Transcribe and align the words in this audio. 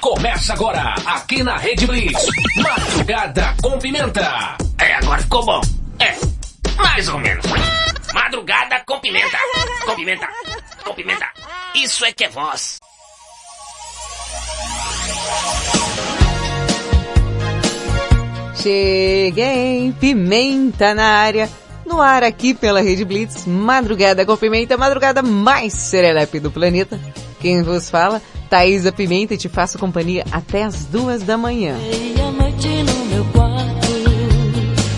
Começa 0.00 0.54
agora, 0.54 0.94
aqui 1.04 1.42
na 1.42 1.58
Rede 1.58 1.86
Blitz. 1.86 2.26
Madrugada 2.56 3.54
com 3.62 3.78
Pimenta. 3.78 4.56
É, 4.78 4.94
agora 4.94 5.20
ficou 5.20 5.44
bom. 5.44 5.60
É, 5.98 6.16
mais 6.76 7.06
ou 7.08 7.18
menos. 7.18 7.44
Madrugada 8.14 8.82
com 8.86 8.98
pimenta. 8.98 9.36
Com 9.84 9.94
pimenta. 9.94 10.26
Com 10.84 10.94
pimenta. 10.94 11.26
Isso 11.74 12.04
é 12.06 12.12
que 12.12 12.24
é 12.24 12.28
voz. 12.30 12.78
Cheguei, 18.56 19.94
pimenta 20.00 20.94
na 20.94 21.18
área. 21.18 21.50
No 21.84 22.00
ar 22.00 22.22
aqui 22.22 22.54
pela 22.54 22.80
Rede 22.80 23.04
Blitz, 23.04 23.44
madrugada 23.46 24.24
com 24.24 24.36
pimenta, 24.36 24.78
madrugada 24.78 25.22
mais 25.22 25.74
serelepe 25.74 26.40
do 26.40 26.50
planeta. 26.50 26.98
Quem 27.40 27.62
vos 27.62 27.90
fala, 27.90 28.22
Thaisa 28.50 28.90
Pimenta 28.90 29.34
e 29.34 29.36
te 29.38 29.48
faço 29.48 29.78
companhia 29.78 30.24
até 30.32 30.64
as 30.64 30.84
duas 30.86 31.22
da 31.22 31.38
manhã. 31.38 31.76
Meia-noite 31.78 32.82
no 32.82 33.04
meu 33.04 33.24
quarto, 33.26 33.88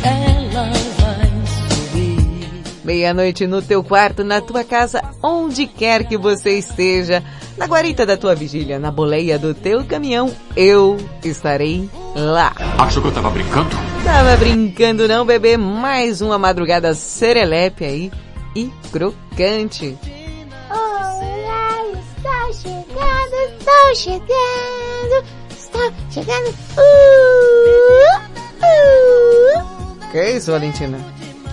ela 0.03 0.71
vai 0.99 1.31
subir. 1.69 2.63
Meia-noite 2.83 3.47
no 3.47 3.61
teu 3.61 3.85
quarto, 3.85 4.25
na 4.25 4.41
tua 4.41 4.65
casa, 4.65 5.03
onde 5.23 5.67
quer 5.67 6.05
que 6.05 6.17
você 6.17 6.57
esteja, 6.57 7.23
na 7.59 7.67
guarita 7.67 8.07
da 8.07 8.17
tua 8.17 8.35
vigília, 8.35 8.79
na 8.79 8.91
boleia 8.91 9.39
do 9.39 9.53
teu 9.53 9.85
caminhão, 9.85 10.35
eu 10.57 10.97
estarei 11.23 11.91
lá. 12.17 12.55
Achou 12.79 13.03
que 13.03 13.09
eu 13.09 13.13
tava 13.13 13.29
brincando? 13.29 13.69
Tava 14.03 14.35
brincando 14.39 15.07
não, 15.07 15.27
bebê? 15.27 15.59
Mais 15.59 16.23
uma 16.23 16.39
madrugada 16.39 16.95
serelepe 16.95 17.85
aí 17.85 18.11
e 18.57 18.73
crocante. 18.91 19.98
Estou 22.53 22.69
chegando, 22.69 23.34
estou 23.48 23.95
chegando, 23.95 25.25
estou 25.50 25.91
chegando. 26.11 26.48
Uh, 26.77 28.12
uh. 28.61 30.11
Que 30.11 30.33
isso, 30.33 30.50
Valentina? 30.50 30.98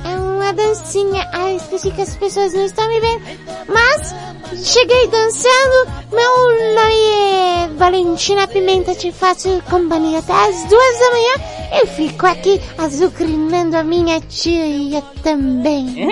É 0.03 0.17
uma 0.17 0.51
dancinha. 0.51 1.25
Ai, 1.31 1.55
esqueci 1.55 1.91
que 1.91 2.01
as 2.01 2.17
pessoas 2.17 2.53
não 2.53 2.65
estão 2.65 2.85
me 2.89 2.99
vendo. 2.99 3.21
Mas 3.69 4.13
cheguei 4.61 5.07
dançando. 5.07 5.89
Meu 6.11 6.75
nome 6.75 6.93
é 6.93 7.69
Valentina 7.77 8.45
Pimenta. 8.45 8.93
Te 8.93 9.13
faço 9.13 9.63
companhia 9.69 10.19
até 10.19 10.33
as 10.33 10.65
duas 10.65 10.99
da 10.99 11.11
manhã. 11.11 11.33
Eu 11.79 11.87
fico 11.87 12.25
aqui 12.25 12.59
azucrinando 12.77 13.77
a 13.77 13.83
minha 13.85 14.19
tia 14.19 15.01
também. 15.23 16.09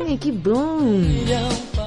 Ai, 0.00 0.16
que 0.16 0.32
bom! 0.32 0.80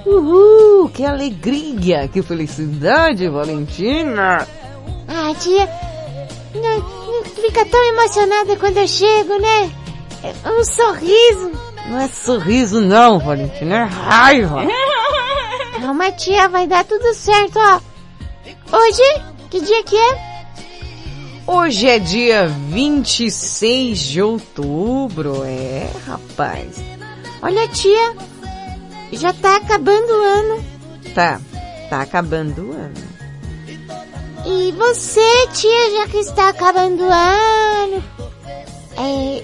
Uhul, 0.10 0.90
que 0.90 1.06
alegria, 1.06 2.08
que 2.08 2.24
felicidade, 2.24 3.30
Valentina! 3.30 4.48
Ah, 5.08 5.32
tia, 5.40 5.70
não, 6.56 6.80
não 6.80 7.24
fica 7.26 7.64
tão 7.66 7.84
emocionada 7.94 8.56
quando 8.56 8.78
eu 8.78 8.88
chego, 8.88 9.38
né? 9.40 9.72
É 10.24 10.50
Um 10.50 10.64
sorriso. 10.66 11.52
Não 11.88 12.00
é 12.00 12.08
sorriso 12.08 12.82
não, 12.82 13.20
Valentina, 13.20 13.76
é 13.76 13.84
raiva! 13.84 14.64
Calma, 15.80 16.12
tia, 16.12 16.50
vai 16.50 16.66
dar 16.66 16.84
tudo 16.86 17.14
certo, 17.14 17.60
ó. 17.60 17.80
Hoje, 18.76 19.22
que 19.52 19.62
dia 19.62 19.84
que 19.84 19.96
é? 19.96 20.30
Hoje 21.46 21.88
é 21.88 22.00
dia 22.00 22.48
26 22.48 24.00
de 24.00 24.22
outubro, 24.24 25.44
é, 25.46 25.88
rapaz. 26.08 26.78
Olha, 27.42 27.68
tia, 27.68 28.14
já 29.18 29.34
tá 29.34 29.58
acabando 29.58 30.10
o 30.10 30.22
ano. 30.22 30.66
Tá, 31.14 31.42
tá 31.90 32.02
acabando 32.02 32.70
o 32.70 32.72
ano. 32.72 33.10
E 34.46 34.72
você, 34.74 35.48
tia, 35.54 35.92
já 35.98 36.08
que 36.08 36.18
está 36.18 36.50
acabando 36.50 37.04
o 37.04 37.12
ano, 37.12 38.04
é, 38.98 39.44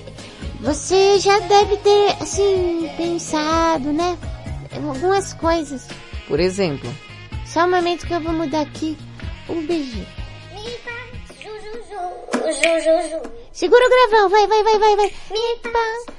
você 0.62 1.20
já 1.20 1.40
deve 1.40 1.78
ter, 1.78 2.16
assim, 2.22 2.90
pensado, 2.96 3.92
né? 3.92 4.18
Algumas 4.74 5.34
coisas. 5.34 5.88
Por 6.28 6.40
exemplo, 6.40 6.90
Só 7.46 7.66
um 7.66 7.72
momento 7.72 8.08
que 8.08 8.14
eu 8.14 8.22
vou 8.22 8.34
mudar 8.34 8.62
aqui. 8.62 8.98
Um 9.48 9.66
beijinho. 9.66 10.08
Segura 13.54 13.86
o 13.86 13.90
gravão, 13.90 14.30
vai, 14.30 14.48
vai, 14.48 14.64
vai, 14.64 14.80
vai, 14.80 14.96
vai. 14.96 16.15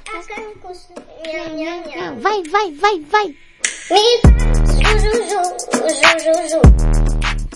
Vai, 2.21 2.43
vai, 2.43 2.71
vai, 2.71 2.99
vai. 3.01 3.35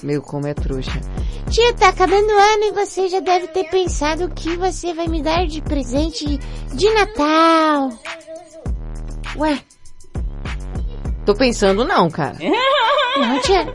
meu 0.04 0.22
como 0.22 0.48
é 0.48 0.54
trouxa. 0.54 1.00
Tia, 1.50 1.74
tá 1.74 1.90
acabando 1.90 2.28
o 2.28 2.38
ano 2.38 2.64
e 2.66 2.72
você 2.72 3.08
já 3.08 3.22
deve 3.22 3.48
ter 3.48 3.70
pensado 3.70 4.26
o 4.26 4.30
que 4.34 4.58
você 4.58 4.94
vai 4.94 5.08
me 5.08 5.22
dar 5.22 5.48
de 5.48 5.62
presente 5.62 6.38
de 6.74 6.90
Natal. 6.90 7.90
Ué, 9.38 9.62
tô 11.26 11.34
pensando 11.34 11.86
não, 11.86 12.10
cara. 12.10 12.38
Não, 13.18 13.40
tia. 13.40 13.66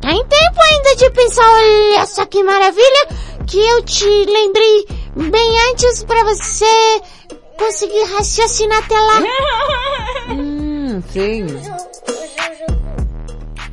Tá 0.00 0.12
em 0.12 0.26
tempo 0.26 0.60
ainda 0.70 0.96
de 0.96 1.10
pensar, 1.10 1.44
olha 1.44 2.06
só 2.06 2.24
que 2.24 2.42
maravilha, 2.42 3.08
que 3.46 3.58
eu 3.58 3.84
te 3.84 4.06
lembrei 4.06 4.86
bem 5.16 5.70
antes 5.70 6.04
pra 6.04 6.24
você 6.24 7.02
conseguir 7.58 8.04
raciocinar 8.04 8.78
até 8.78 8.98
lá. 8.98 9.22
Hum, 10.30 11.02
sei. 11.10 11.46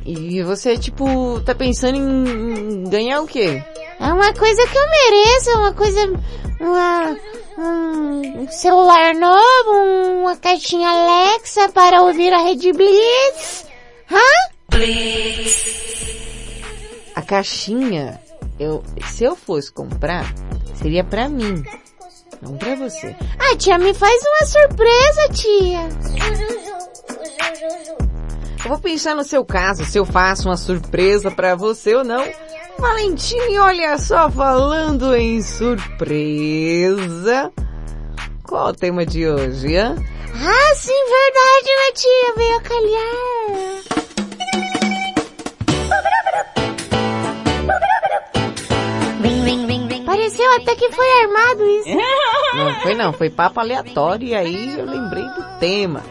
E 0.06 0.42
você, 0.42 0.78
tipo, 0.78 1.40
tá 1.44 1.54
pensando 1.54 1.96
em 1.98 2.84
ganhar 2.88 3.20
o 3.20 3.26
quê? 3.26 3.62
É 4.00 4.04
uma 4.04 4.32
coisa 4.32 4.66
que 4.66 4.78
eu 4.78 4.88
mereço, 4.88 5.58
uma 5.58 5.72
coisa, 5.74 6.12
uma, 6.60 7.16
um 7.58 8.48
celular 8.48 9.14
novo, 9.14 10.20
uma 10.20 10.36
caixinha 10.36 10.88
Alexa 10.88 11.68
para 11.70 12.02
ouvir 12.02 12.32
a 12.32 12.38
Rede 12.38 12.72
Blitz. 12.72 13.66
Hã? 14.10 14.18
A 17.14 17.22
caixinha, 17.22 18.20
eu, 18.58 18.82
se 19.08 19.24
eu 19.24 19.34
fosse 19.34 19.72
comprar, 19.72 20.32
seria 20.74 21.02
pra 21.02 21.28
mim, 21.28 21.62
não 22.42 22.56
pra 22.56 22.74
você. 22.74 23.14
Ah, 23.38 23.56
tia, 23.56 23.78
me 23.78 23.94
faz 23.94 24.22
uma 24.22 24.46
surpresa, 24.46 25.28
tia. 25.32 25.88
Eu 28.64 28.68
vou 28.68 28.78
pensar 28.78 29.14
no 29.14 29.22
seu 29.22 29.44
caso, 29.44 29.84
se 29.84 29.98
eu 29.98 30.04
faço 30.04 30.48
uma 30.48 30.56
surpresa 30.56 31.30
pra 31.30 31.54
você 31.54 31.94
ou 31.94 32.04
não. 32.04 32.24
Valentine, 32.78 33.58
olha 33.58 33.96
só, 33.96 34.30
falando 34.30 35.14
em 35.14 35.40
surpresa. 35.42 36.32
Qual 38.42 38.68
o 38.68 38.74
tema 38.74 39.06
de 39.06 39.26
hoje, 39.26 39.76
hã? 39.76 39.96
Ah, 40.34 40.74
sim, 40.74 40.92
verdade, 40.92 41.70
né, 41.76 41.92
tia? 41.94 42.34
Veio 42.36 42.56
a 42.56 42.60
calhar. 42.60 43.95
Pareceu 50.26 50.56
até 50.56 50.74
que 50.74 50.90
foi 50.90 51.06
armado 51.22 51.64
isso. 51.64 51.90
Não 52.56 52.80
foi 52.80 52.94
não, 52.94 53.12
foi 53.12 53.30
papo 53.30 53.60
aleatório 53.60 54.26
e 54.26 54.34
aí 54.34 54.78
eu 54.78 54.86
lembrei 54.86 55.22
do 55.22 55.58
tema. 55.60 56.02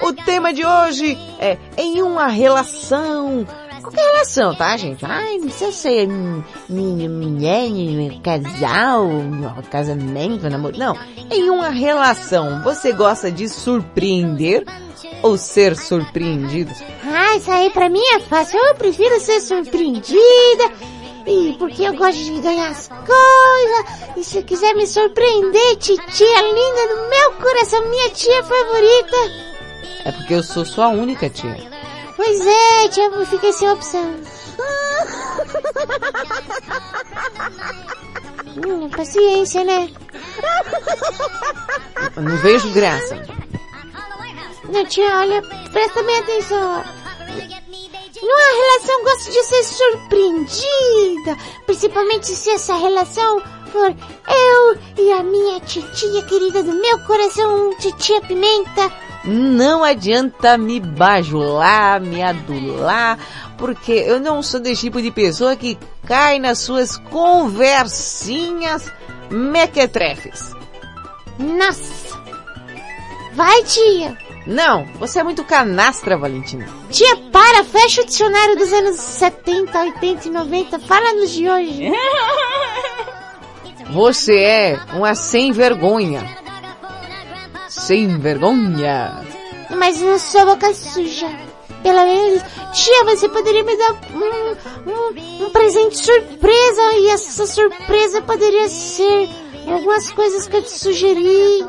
O 0.00 0.12
tema 0.12 0.52
de 0.52 0.64
hoje 0.64 1.18
é 1.40 1.56
em 1.76 2.02
uma 2.02 2.28
relação. 2.28 3.46
Qualquer 3.80 4.12
relação, 4.12 4.54
tá, 4.54 4.76
gente? 4.76 5.04
Ai, 5.04 5.38
não 5.38 5.48
precisa 5.48 5.72
ser 5.72 6.08
minha 6.68 7.08
mulher, 7.08 8.20
casal, 8.22 9.08
casamento, 9.70 10.48
namoro. 10.48 10.78
Não. 10.78 10.96
Em 11.30 11.50
uma 11.50 11.70
relação, 11.70 12.62
você 12.62 12.92
gosta 12.92 13.30
de 13.30 13.48
surpreender 13.48 14.64
ou 15.22 15.36
ser 15.36 15.76
surpreendido? 15.76 16.70
Ah, 17.04 17.36
isso 17.36 17.50
aí 17.50 17.70
pra 17.70 17.88
mim 17.88 18.04
é 18.14 18.20
fácil. 18.20 18.58
Eu 18.58 18.74
prefiro 18.74 19.18
ser 19.20 19.40
surpreendida. 19.40 20.93
E 21.26 21.56
porque 21.58 21.82
eu 21.82 21.94
gosto 21.94 22.22
de 22.22 22.40
ganhar 22.40 22.70
as 22.70 22.88
coisas. 22.88 24.16
E 24.16 24.24
se 24.24 24.42
quiser 24.42 24.74
me 24.74 24.86
surpreender, 24.86 25.76
titia 25.76 26.42
linda 26.42 26.94
do 26.94 27.08
meu 27.08 27.32
coração, 27.32 27.88
minha 27.88 28.10
tia 28.10 28.42
favorita. 28.42 29.16
É 30.04 30.12
porque 30.12 30.34
eu 30.34 30.42
sou 30.42 30.64
sua 30.64 30.88
única 30.88 31.30
tia. 31.30 31.56
Pois 32.16 32.46
é, 32.46 32.88
tia, 32.88 33.04
eu 33.04 33.26
fiquei 33.26 33.52
sem 33.52 33.70
opção. 33.70 34.14
Hum, 38.66 38.88
paciência, 38.90 39.64
né? 39.64 39.90
Não 42.16 42.36
vejo 42.38 42.70
graça. 42.72 43.20
Não, 44.68 44.84
tia, 44.86 45.18
olha, 45.18 45.42
presta 45.72 46.02
bem 46.02 46.18
atenção. 46.18 46.84
Numa 48.24 48.54
relação 48.56 49.04
gosto 49.04 49.30
de 49.30 49.44
ser 49.44 49.64
surpreendida. 49.64 51.36
Principalmente 51.66 52.26
se 52.28 52.50
essa 52.50 52.74
relação 52.74 53.42
for 53.70 53.94
eu 54.28 54.78
e 54.96 55.12
a 55.12 55.22
minha 55.22 55.60
titia 55.60 56.22
querida 56.22 56.62
do 56.62 56.72
meu 56.72 56.98
coração, 57.00 57.76
titia 57.78 58.22
Pimenta. 58.22 58.90
Não 59.24 59.84
adianta 59.84 60.56
me 60.56 60.80
bajular, 60.80 62.00
me 62.00 62.22
adular, 62.22 63.18
porque 63.58 63.92
eu 63.92 64.20
não 64.20 64.42
sou 64.42 64.60
desse 64.60 64.82
tipo 64.82 65.02
de 65.02 65.10
pessoa 65.10 65.56
que 65.56 65.78
cai 66.06 66.38
nas 66.38 66.60
suas 66.60 66.96
conversinhas 66.96 68.90
mequetrefes. 69.30 70.52
Nossa! 71.38 72.03
Vai, 73.34 73.64
tia! 73.64 74.16
Não, 74.46 74.84
você 74.98 75.18
é 75.18 75.24
muito 75.24 75.42
canastra, 75.42 76.16
Valentina. 76.16 76.68
Tia, 76.90 77.16
para! 77.32 77.64
Fecha 77.64 78.02
o 78.02 78.06
dicionário 78.06 78.56
dos 78.56 78.72
anos 78.72 78.96
70, 78.96 79.76
80 79.76 80.28
e 80.28 80.30
90. 80.30 80.78
Fala 80.78 81.14
nos 81.14 81.30
de 81.32 81.48
hoje. 81.48 81.90
Você 83.90 84.38
é 84.38 84.80
uma 84.94 85.14
sem 85.14 85.52
vergonha. 85.52 86.38
Sem 87.68 88.18
vergonha. 88.18 89.22
Mas 89.76 90.00
não 90.00 90.18
sou 90.18 90.46
boca 90.46 90.72
suja. 90.72 91.28
Pelo 91.82 92.02
menos, 92.02 92.42
tia, 92.72 93.04
você 93.04 93.28
poderia 93.28 93.62
me 93.62 93.76
dar 93.76 93.92
um, 93.92 94.90
um, 94.90 95.44
um 95.44 95.50
presente 95.50 95.98
surpresa 95.98 96.92
e 96.94 97.10
essa 97.10 97.46
surpresa 97.46 98.22
poderia 98.22 98.68
ser 98.68 99.28
algumas 99.66 100.10
coisas 100.12 100.48
que 100.48 100.56
eu 100.56 100.62
te 100.62 100.70
sugeri 100.70 101.64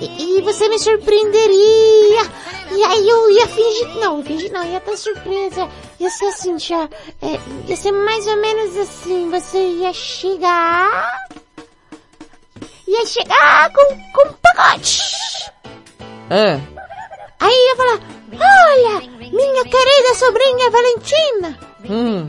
e, 0.00 0.38
e 0.38 0.42
você 0.42 0.68
me 0.68 0.78
surpreenderia. 0.78 2.22
E 2.70 2.84
aí 2.84 3.08
eu 3.08 3.30
ia 3.30 3.46
fingir, 3.46 3.88
não, 3.96 4.22
fingir 4.22 4.52
não, 4.52 4.64
ia 4.64 4.80
ter 4.80 4.96
surpresa. 4.96 5.68
Ia 5.98 6.10
ser 6.10 6.26
assim, 6.26 6.56
tia, 6.56 6.90
é, 7.22 7.68
ia 7.68 7.76
ser 7.76 7.92
mais 7.92 8.26
ou 8.26 8.36
menos 8.36 8.76
assim, 8.76 9.30
você 9.30 9.58
ia 9.58 9.92
chegar, 9.92 11.16
ia 12.86 13.06
chegar 13.06 13.72
com, 13.72 13.82
com 14.12 14.28
um 14.28 14.32
pacote. 14.42 15.00
Ah, 16.28 16.60
Aí 17.38 17.54
ia 17.54 17.76
falar, 17.76 18.00
olha, 18.32 19.00
minha 19.30 19.64
querida 19.64 20.14
sobrinha 20.14 20.70
Valentina, 20.70 21.58
hum, 21.88 22.26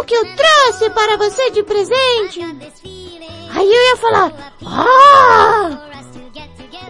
o 0.00 0.04
que 0.04 0.14
eu 0.14 0.24
trouxe 0.36 0.90
para 0.90 1.16
você 1.16 1.50
de 1.50 1.62
presente. 1.62 2.40
Aí 3.54 3.66
eu 3.66 3.82
ia 3.88 3.96
falar, 3.96 4.54
ah, 4.64 5.97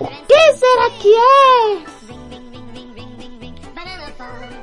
o 0.01 0.07
que 0.27 0.53
será 0.57 0.91
que 0.91 1.15
é? 1.15 1.99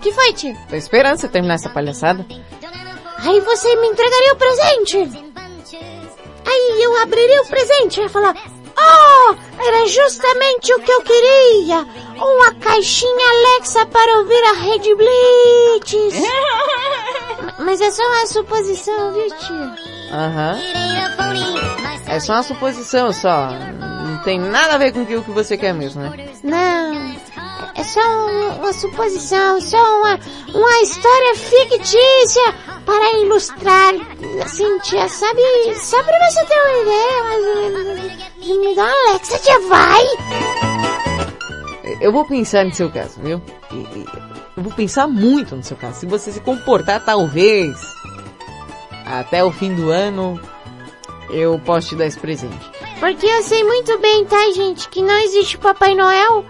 que 0.05 0.11
foi, 0.11 0.33
tia? 0.33 0.55
tô 0.69 0.75
esperando 0.75 1.17
você 1.17 1.27
terminar 1.27 1.55
essa 1.55 1.69
palhaçada. 1.69 2.23
Aí 3.17 3.39
você 3.39 3.75
me 3.77 3.87
entregaria 3.87 4.33
o 4.33 4.35
presente. 4.35 4.97
Aí 6.45 6.83
eu 6.83 7.01
abriria 7.01 7.41
o 7.41 7.47
presente 7.47 7.99
e 7.99 8.03
ia 8.03 8.09
falar, 8.09 8.35
oh, 8.77 9.35
era 9.59 9.87
justamente 9.87 10.71
o 10.75 10.79
que 10.79 10.91
eu 10.91 11.01
queria. 11.01 11.87
Uma 12.17 12.53
caixinha 12.53 13.29
Alexa 13.29 13.83
para 13.87 14.19
ouvir 14.19 14.43
a 14.43 14.53
Rede 14.53 14.93
Blitz. 14.93 16.21
Mas 17.57 17.81
é 17.81 17.89
só 17.89 18.03
uma 18.03 18.27
suposição, 18.27 19.11
viu, 19.11 19.27
tia? 19.27 19.75
Aham. 20.11 20.59
É 22.07 22.19
só 22.19 22.33
uma 22.33 22.43
suposição, 22.43 23.11
só. 23.11 23.49
Não 24.15 24.23
tem 24.23 24.39
nada 24.39 24.75
a 24.75 24.77
ver 24.77 24.94
com 24.94 25.01
o 25.01 25.06
que 25.06 25.31
você 25.31 25.57
quer 25.57 25.73
mesmo, 25.73 26.01
né? 26.01 26.12
Não, 26.44 27.15
é 27.75 27.83
só 27.83 28.00
um- 28.00 28.56
uma 28.59 28.71
suposição, 28.73 29.59
só 29.59 29.77
uma, 30.00 30.17
uma 30.53 30.81
história 30.81 31.35
fictícia 31.35 32.53
para 32.85 33.12
ilustrar, 33.19 33.94
assim, 34.44 34.79
tia, 34.79 35.07
sabe? 35.09 35.41
Só 35.75 36.01
pra 36.01 36.17
você 36.29 36.45
ter 36.45 36.59
uma 36.59 36.81
ideia, 36.81 37.23
ou 37.23 37.56
menos. 37.56 38.25
Me 38.45 38.75
dá 38.75 38.83
uma 38.83 39.09
Alexa, 39.12 39.38
tia, 39.39 39.59
vai! 39.67 40.03
Eu 42.01 42.11
vou 42.11 42.25
pensar 42.25 42.63
no 42.65 42.73
seu 42.73 42.89
caso, 42.89 43.19
viu? 43.21 43.41
Eu 44.56 44.63
vou 44.63 44.71
pensar 44.73 45.07
muito 45.07 45.56
no 45.56 45.63
seu 45.63 45.75
caso. 45.77 46.00
Se 46.00 46.06
você 46.06 46.31
se 46.31 46.39
comportar, 46.39 47.03
talvez, 47.03 47.75
até 49.06 49.44
o 49.44 49.51
fim 49.51 49.73
do 49.75 49.89
ano, 49.91 50.39
eu 51.29 51.59
posso 51.65 51.89
te 51.89 51.95
dar 51.95 52.06
esse 52.06 52.19
presente. 52.19 52.71
Porque 53.00 53.25
eu 53.25 53.44
sei 53.44 53.63
muito 53.63 53.97
bem, 54.00 54.25
tá, 54.25 54.51
gente, 54.51 54.88
que 54.89 55.01
não 55.01 55.18
existe 55.19 55.57
Papai 55.57 55.94
Noel, 55.95 56.45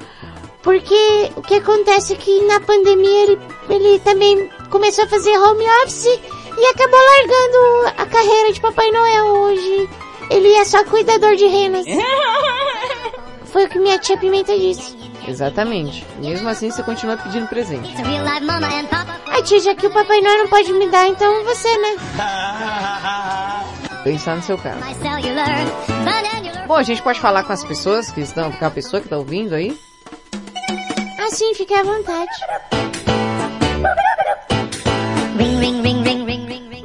porque 0.62 1.32
o 1.36 1.42
que 1.42 1.56
acontece 1.56 2.14
é 2.14 2.16
que 2.16 2.42
na 2.46 2.60
pandemia 2.60 3.24
ele, 3.24 3.40
ele 3.70 4.00
também 4.00 4.50
começou 4.70 5.06
a 5.06 5.08
fazer 5.08 5.38
home 5.38 5.66
office 5.84 6.06
e 6.06 6.66
acabou 6.68 7.00
largando 7.00 8.02
a 8.02 8.06
carreira 8.06 8.54
de 8.54 8.62
Papai 8.62 8.90
Noel 8.92 9.26
hoje. 9.26 9.90
Ele 10.30 10.54
é 10.54 10.66
só 10.66 10.84
cuidador 10.84 11.36
de 11.36 11.46
renas. 11.46 11.86
Foi 13.46 13.66
o 13.66 13.70
que 13.70 13.80
minha 13.80 13.98
tia 14.00 14.18
Pimenta 14.18 14.58
disse. 14.58 14.98
Exatamente. 15.28 16.06
Mesmo 16.18 16.48
assim, 16.50 16.70
você 16.70 16.84
continua 16.84 17.18
pedindo 17.18 17.48
presente. 17.48 17.96
Ai 19.28 19.44
tia, 19.44 19.60
já 19.60 19.76
que 19.76 19.88
o 19.88 19.92
Papai 19.92 20.22
Noel 20.22 20.40
não 20.40 20.48
pode 20.48 20.72
me 20.74 20.88
dar, 20.90 21.08
então 21.08 21.44
você, 21.44 21.78
né? 21.78 21.96
Pensar 24.04 24.36
no 24.36 24.44
seu 24.44 24.58
caso. 24.58 24.80
Bom, 26.68 26.76
a 26.76 26.84
gente 26.84 27.02
pode 27.02 27.20
falar 27.20 27.44
com 27.44 27.54
as 27.54 27.64
pessoas 27.64 28.10
que 28.10 28.22
estão, 28.22 28.52
com 28.52 28.66
a 28.66 28.72
pessoa 28.72 29.00
que 29.00 29.06
está 29.06 29.18
ouvindo 29.18 29.54
aí. 29.54 29.78
Assim, 31.20 31.54
fique 31.54 31.74
à 31.74 31.84
vontade. 31.84 32.32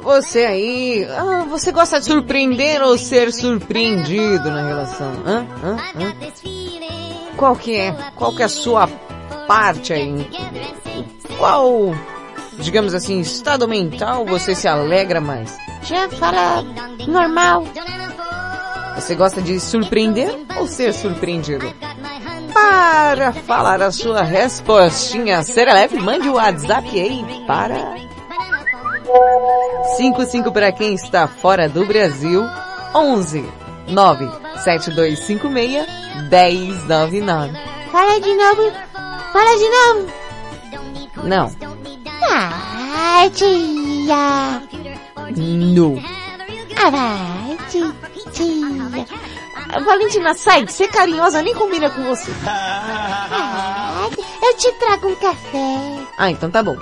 Você 0.03 0.45
aí, 0.45 1.07
ah, 1.11 1.45
você 1.49 1.73
gosta 1.73 1.99
de 1.99 2.07
surpreender 2.07 2.83
ou 2.83 2.99
ser 2.99 3.33
surpreendido 3.33 4.51
na 4.51 4.67
relação? 4.67 5.13
Hã? 5.25 5.47
Hã? 5.63 5.77
Hã? 5.77 7.37
Qual 7.37 7.57
que 7.57 7.77
é? 7.77 7.93
Qual 8.17 8.35
que 8.35 8.43
é 8.43 8.47
a 8.47 8.49
sua 8.49 8.87
parte 9.47 9.93
aí? 9.93 10.29
Qual, 11.39 11.95
digamos 12.59 12.93
assim, 12.93 13.21
estado 13.21 13.67
mental 13.67 14.27
você 14.27 14.55
se 14.55 14.69
alegra 14.69 15.21
mais? 15.21 15.57
Tia, 15.83 16.09
fala 16.11 16.63
normal. 17.07 17.65
Você 18.95 19.15
gosta 19.15 19.41
de 19.41 19.59
surpreender 19.61 20.37
ou 20.59 20.67
ser 20.67 20.93
surpreendido? 20.93 21.73
Para 22.53 23.33
falar 23.33 23.81
a 23.83 23.91
sua 23.91 24.23
respostinha 24.23 25.43
serelepe, 25.43 25.97
mande 25.99 26.29
o 26.29 26.35
WhatsApp 26.35 26.89
aí 27.01 27.25
para 27.47 27.95
55 29.97 30.53
para 30.53 30.71
quem 30.73 30.95
está 30.95 31.27
fora 31.27 31.69
do 31.69 31.85
Brasil, 31.87 32.43
11 32.95 33.45
97256 33.89 35.87
1099. 36.31 37.53
Fala 37.91 38.21
de 38.21 38.35
novo. 38.35 38.73
Fala 39.33 39.57
de 39.59 39.69
novo. 39.71 40.07
Não, 41.25 41.51
Ah, 42.33 43.29
tia. 43.35 44.63
no. 45.37 46.01
Vai, 46.75 47.59
tia. 47.69 47.95
Valentina, 49.85 50.35
sai, 50.35 50.67
ser 50.67 50.89
carinhosa 50.89 51.43
nem 51.43 51.55
combina 51.55 51.89
com 51.91 52.03
você. 52.05 52.31
Ah, 52.47 54.09
eu 54.43 54.57
te 54.57 54.73
trago 54.73 55.09
um 55.09 55.15
café. 55.15 56.07
Ah, 56.19 56.31
então 56.31 56.51
tá 56.51 56.63
bom. 56.63 56.77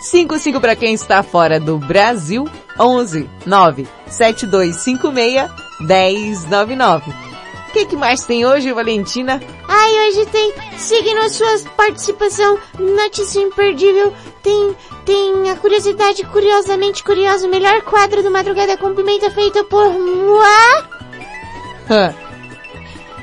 55 0.00 0.60
para 0.60 0.74
quem 0.74 0.94
está 0.94 1.22
fora 1.22 1.60
do 1.60 1.78
Brasil, 1.78 2.48
11 2.78 3.28
9 3.46 3.86
7256 4.06 5.50
1099. 5.80 7.31
O 7.72 7.74
que, 7.74 7.86
que 7.86 7.96
mais 7.96 8.22
tem 8.26 8.44
hoje, 8.44 8.70
Valentina? 8.70 9.40
Ai, 9.66 10.08
hoje 10.10 10.26
tem 10.26 10.52
signo 10.76 11.26
sua 11.30 11.58
participação, 11.74 12.58
notícia 12.78 13.40
imperdível, 13.40 14.12
tem, 14.42 14.76
tem 15.06 15.50
a 15.50 15.56
curiosidade 15.56 16.22
curiosamente 16.24 17.02
curiosa, 17.02 17.46
o 17.46 17.50
melhor 17.50 17.80
quadro 17.80 18.22
do 18.22 18.30
Madrugada 18.30 18.76
com 18.76 18.94
Pimenta 18.94 19.30
feito 19.30 19.64
por 19.64 19.90
Moá. 19.90 20.86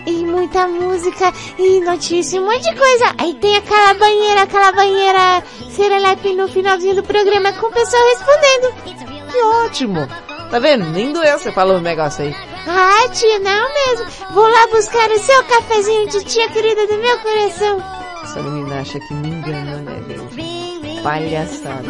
E 0.08 0.26
muita 0.26 0.68
música, 0.68 1.32
e 1.60 1.80
notícia, 1.82 2.42
um 2.42 2.46
monte 2.46 2.64
de 2.64 2.76
coisa. 2.76 3.14
Aí 3.20 3.36
tem 3.36 3.56
aquela 3.56 3.94
banheira, 3.94 4.42
aquela 4.42 4.72
banheira 4.72 5.44
serelepe 5.70 6.34
no 6.34 6.48
finalzinho 6.48 6.96
do 6.96 7.04
programa 7.04 7.54
com 7.54 7.68
o 7.68 7.72
pessoal 7.72 8.02
respondendo. 8.08 9.32
que 9.32 9.38
ótimo! 9.44 10.08
Tá 10.50 10.58
vendo? 10.58 10.86
Nem 10.86 11.14
doeu 11.14 11.38
você 11.38 11.52
falou 11.52 11.78
um 11.78 11.82
negócio 11.82 12.24
aí. 12.26 12.49
Ai, 12.68 13.10
tia, 13.10 13.40
não 13.40 13.74
mesmo. 13.74 14.06
Vou 14.34 14.48
lá 14.48 14.68
buscar 14.68 15.10
o 15.10 15.20
seu 15.20 15.44
cafezinho 15.46 16.10
de 16.10 16.24
tia 16.26 16.50
querida 16.50 16.88
do 16.88 16.98
meu 16.98 17.20
coração. 17.20 17.84
Essa 18.24 18.42
menina 18.42 18.82
acha 18.82 19.00
que 19.00 19.14
me 19.14 19.30
engana, 19.30 19.78
né, 19.78 20.04
gente? 20.08 21.02
Palhaçada. 21.02 21.84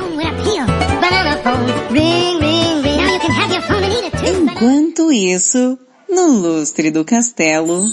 Enquanto 4.27 5.11
isso, 5.11 5.77
no 6.09 6.27
lustre 6.27 6.91
do 6.91 7.03
castelo... 7.03 7.83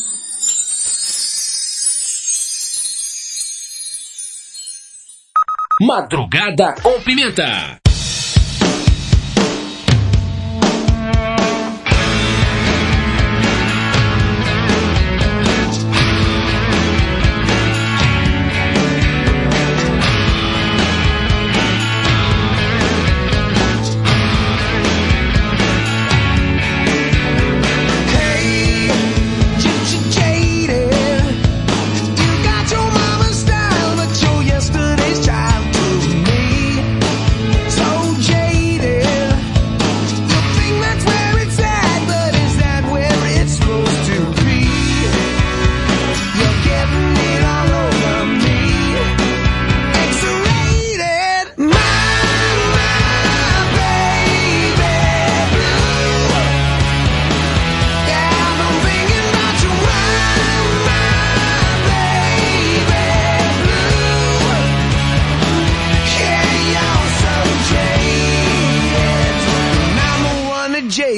Madrugada 5.78 6.74
com 6.82 6.98
Pimenta. 7.02 7.78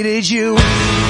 needed 0.08 0.30
you. 0.30 1.07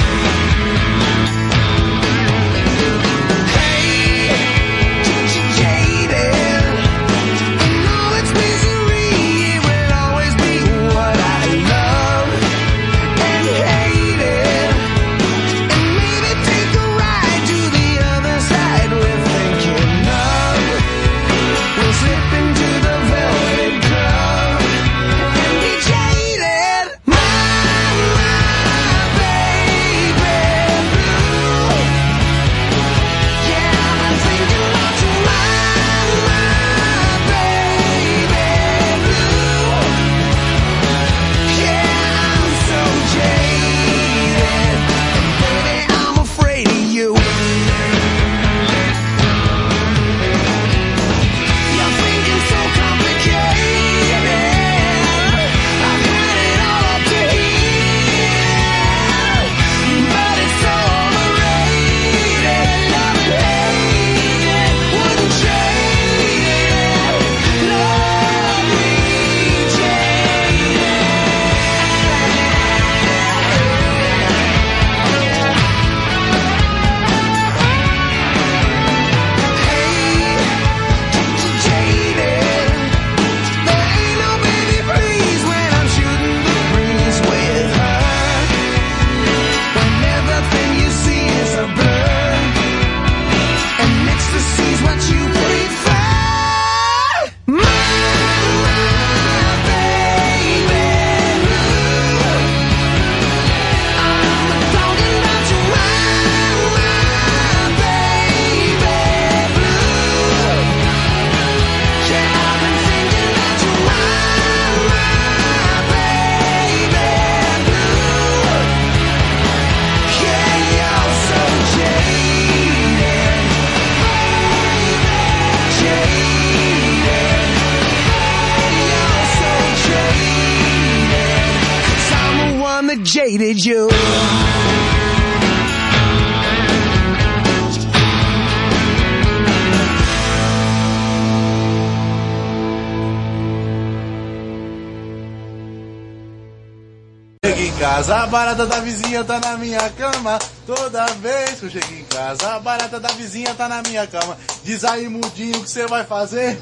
vizinha 148.89 149.23
tá 149.23 149.39
na 149.39 149.55
minha 149.57 149.87
cama. 149.91 150.39
Toda 150.65 151.05
vez 151.21 151.59
que 151.59 151.65
eu 151.65 151.69
chego 151.69 151.93
em 151.93 152.03
casa, 152.05 152.55
a 152.55 152.59
barata 152.59 152.99
da 152.99 153.09
vizinha 153.09 153.53
tá 153.53 153.69
na 153.69 153.83
minha 153.83 154.07
cama. 154.07 154.35
Diz 154.63 154.83
aí, 154.83 155.07
mudinho, 155.07 155.57
o 155.59 155.63
que 155.63 155.69
você 155.69 155.85
vai 155.85 156.03
fazer? 156.03 156.57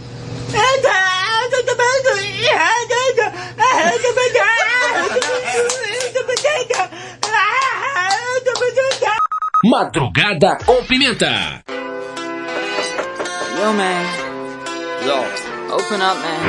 Madrugada 9.63 10.57
com 10.65 10.83
pimenta. 10.83 11.63
Yo, 13.57 13.73
man. 13.73 14.05
Yo. 15.05 15.75
Open 15.75 16.01
up, 16.01 16.17
man. 16.19 16.39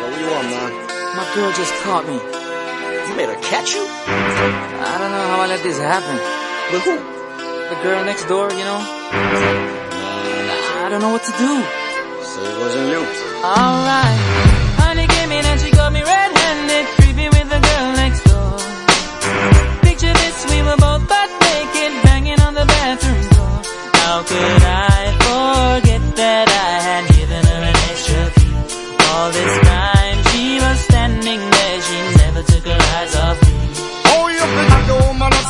Yo, 0.00 0.06
what 0.06 0.20
you 0.20 0.26
want, 0.30 0.48
man? 0.50 0.72
My 1.16 1.24
girl 1.34 1.52
just 1.52 1.74
caught 1.84 2.08
me. 2.08 2.45
made 3.16 3.28
her 3.30 3.40
catch 3.40 3.74
you? 3.74 3.80
I 3.80 4.98
don't 5.00 5.10
know 5.10 5.24
how 5.32 5.40
I 5.40 5.46
let 5.48 5.62
this 5.62 5.78
happen. 5.78 6.16
But 6.70 6.80
who? 6.84 6.96
The 7.72 7.76
girl 7.82 8.04
next 8.04 8.26
door, 8.28 8.50
you 8.52 8.64
know? 8.68 8.80
I 10.84 10.88
don't 10.90 11.00
know 11.00 11.12
what 11.16 11.24
to 11.24 11.32
do. 11.32 11.52
So 12.30 12.44
it 12.44 12.56
wasn't 12.60 12.88
you. 12.92 13.00
Alright. 13.40 14.20
Honey 14.76 15.06
came 15.06 15.32
in 15.32 15.44
and 15.46 15.58
she 15.60 15.70
got 15.70 15.92
me 15.92 16.02
red-handed, 16.02 16.84
creepy 17.00 17.28
with 17.32 17.48
the 17.48 17.60
girl 17.68 17.88
next 17.96 18.20
door. 18.28 18.58
Picture 19.80 20.12
this, 20.12 20.36
we 20.52 20.60
were 20.60 20.76
both 20.76 21.08
butt 21.08 21.30
naked, 21.48 21.92
banging 22.04 22.40
on 22.40 22.52
the 22.52 22.66
bathroom 22.66 23.22
door. 23.32 23.62
How 24.04 24.22
could 24.28 24.62
I? 24.62 24.95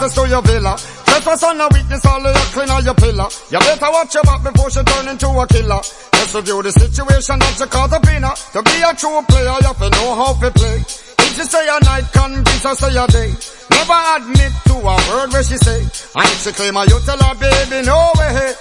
access 0.07 0.23
to 0.23 0.29
your 0.29 0.43
villa. 0.43 0.77
Jefferson 1.07 1.61
a 1.61 1.69
witness 1.73 2.07
all 2.07 2.27
of 2.27 2.35
your 2.35 2.49
clean 2.55 2.71
or 2.71 2.81
your 2.83 2.95
pillar. 2.95 3.29
You 3.51 3.59
better 3.59 3.91
watch 3.91 4.15
your 4.15 4.23
back 4.23 4.43
before 4.43 4.71
she 4.71 4.83
turn 4.83 5.09
into 5.09 5.29
a 5.29 5.47
killer. 5.47 5.81
Let's 6.13 6.35
review 6.35 6.63
the 6.63 6.73
situation 6.73 7.39
that 7.39 7.57
you 7.59 7.67
call 7.67 7.89
the 7.89 8.01
winner. 8.07 8.35
To 8.55 8.63
be 8.63 8.77
a 8.87 8.95
true 8.95 9.23
player, 9.27 9.57
you 9.59 9.67
have 9.67 9.79
to 9.79 9.91
know 9.91 10.15
how 10.15 10.33
to 10.35 10.51
play. 10.51 10.79
If 10.79 11.31
she 11.35 11.45
say 11.45 11.67
a 11.67 11.79
night, 11.85 12.07
convince 12.13 12.63
her 12.63 12.75
say 12.75 12.95
a 12.95 13.07
day. 13.07 13.31
Never 13.71 14.01
admit 14.17 14.53
to 14.71 14.75
a 14.79 14.97
word 15.11 15.33
where 15.33 15.43
she 15.43 15.57
say. 15.59 15.81
And 15.83 16.27
if 16.31 16.39
she 16.45 16.53
claim 16.53 16.77
a 16.77 16.83
you 16.87 16.99
tell 17.03 17.19
her, 17.19 17.35
baby, 17.35 17.87
no 17.87 17.99
way. 18.19 18.55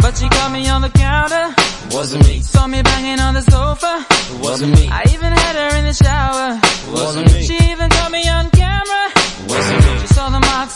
But 0.00 0.16
she 0.18 0.28
caught 0.28 0.52
me 0.52 0.68
on 0.68 0.82
the 0.82 0.90
counter. 0.90 1.54
Wasn't 1.94 2.26
me. 2.26 2.40
Saw 2.40 2.66
me 2.66 2.82
banging 2.82 3.20
on 3.20 3.34
the 3.34 3.42
sofa. 3.42 4.04
Wasn't 4.42 4.72
me. 4.74 4.88
I 4.88 5.02
even 5.12 5.32
had 5.32 5.54
her 5.56 5.78
in 5.78 5.84
the 5.84 5.94
shower. 5.94 6.58
Wasn't 6.90 7.32
me. 7.32 7.42
She 7.42 7.56
even 7.70 7.88
caught 7.90 8.10
me 8.10 8.28
on 8.28 8.50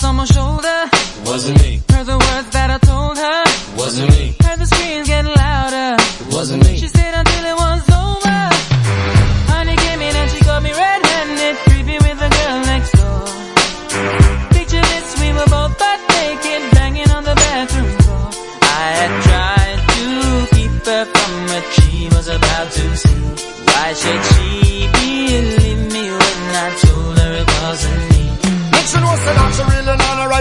on 0.08 0.16
my 0.16 0.24
shoulder. 0.24 0.78
Wasn't 1.24 1.60
me. 1.62 1.82
Heard 1.90 2.06
the 2.06 2.18
words 2.18 2.48
that 2.56 2.70
I 2.70 2.78
told 2.78 3.16
her. 3.18 3.42
Wasn't 3.76 4.10
me. 4.10 4.34
Heard 4.40 4.58
the 4.58 4.66
screams 4.66 5.06
getting 5.06 5.34
louder. 5.34 5.96
Wasn't 6.34 6.64
me. 6.64 6.78
She 6.78 6.88
stayed 6.88 7.14
until 7.14 7.44
it 7.44 7.56
was 7.56 7.87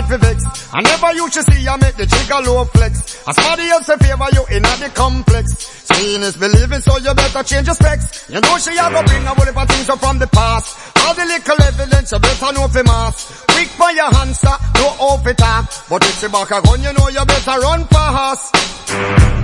for 0.07 0.17
vex. 0.17 0.43
I 0.73 0.81
never 0.81 1.13
used 1.13 1.33
to 1.33 1.43
see 1.43 1.65
her 1.65 1.77
make 1.77 1.95
the 1.95 2.05
trigger 2.05 2.39
low 2.49 2.65
flex. 2.65 3.27
As 3.27 3.35
somebody 3.35 3.69
else 3.69 3.89
in 3.89 3.99
favor 3.99 4.27
you 4.33 4.43
in 4.55 4.63
the 4.63 4.91
complex. 4.95 5.53
Seeing 5.87 6.21
is 6.21 6.37
believing, 6.37 6.81
so 6.81 6.97
you 6.97 7.13
better 7.13 7.43
change 7.43 7.67
your 7.67 7.75
specs. 7.75 8.29
You 8.29 8.41
know 8.41 8.57
she 8.57 8.71
a 8.71 8.89
go 8.89 9.03
bring 9.03 9.25
a 9.25 9.35
heap 9.35 9.57
of 9.57 9.67
things 9.67 9.89
up 9.89 9.99
from 9.99 10.19
the 10.19 10.27
past. 10.27 10.96
All 11.07 11.13
the 11.13 11.23
little 11.23 11.63
evidence 11.63 12.11
you 12.11 12.19
better 12.19 12.51
know 12.51 12.67
for 12.67 12.83
mass. 12.83 13.45
Quick 13.47 13.69
for 13.79 13.91
your 13.91 14.13
answer, 14.13 14.55
no 14.75 14.87
off 14.99 15.25
it 15.25 15.37
talk. 15.37 15.71
But 15.87 16.03
if 16.03 16.19
she 16.19 16.27
back 16.27 16.51
a 16.51 16.59
gun, 16.61 16.83
you 16.83 16.91
know 16.91 17.07
you 17.07 17.23
better 17.23 17.59
run 17.61 17.87
fast. 17.87 18.51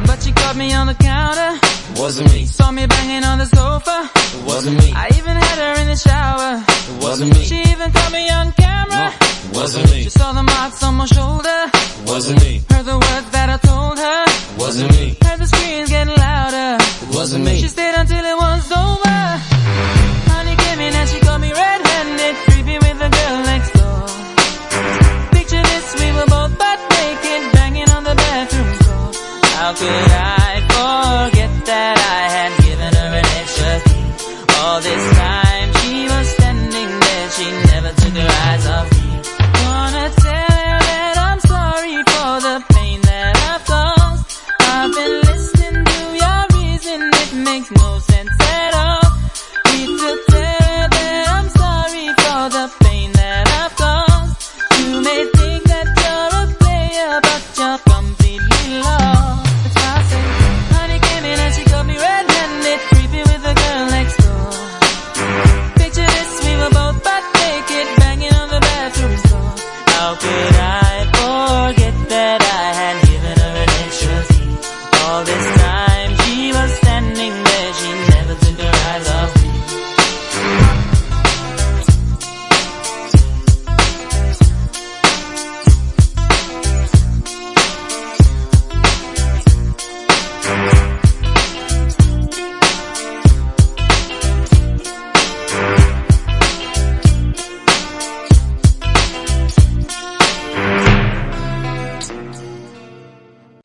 But 0.06 0.22
she 0.22 0.34
caught 0.34 0.58
me 0.58 0.74
on 0.74 0.88
the 0.88 0.94
counter. 0.94 1.52
Wasn't 1.96 2.34
me. 2.34 2.44
Saw 2.46 2.70
me 2.70 2.86
banging 2.86 3.24
on 3.24 3.38
the 3.38 3.46
sofa. 3.46 4.12
Wasn't 4.46 4.78
me. 4.78 4.92
I 4.92 5.08
even 5.16 5.38
had 5.38 5.58
her 5.64 5.82
in 5.82 5.88
the 5.88 5.96
shower. 5.96 6.52
Wasn't 7.00 7.32
me. 7.34 7.44
She 7.46 7.62
even 7.72 7.90
caught 7.94 8.12
me 8.12 8.30
on 8.30 8.52
camera. 8.52 9.14
Wasn't 9.54 9.90
me. 9.90 10.04
She 10.04 10.10
saw 10.10 10.34
the 10.34 10.44
marks 10.44 10.84
on 10.84 10.96
my 10.96 11.06
shoulder. 11.06 11.72
Wasn't 12.06 12.44
me. 12.44 12.62
Heard 12.72 12.86
the 12.92 13.00
words 13.00 13.30
that 13.32 13.48
I 13.48 13.58
told 13.64 13.98
her. 14.00 14.20
Wasn't 14.60 14.92
me. 14.92 15.16
Heard 15.24 15.40
the 15.40 15.48
screams 15.48 15.90
getting 15.90 16.14
louder. 16.14 16.84
Wasn't 17.16 17.46
me. 17.46 17.62
She 17.62 17.70
stayed 17.70 17.96
until 17.96 18.26
it 18.26 18.38
was 18.38 18.70
over. 18.70 19.53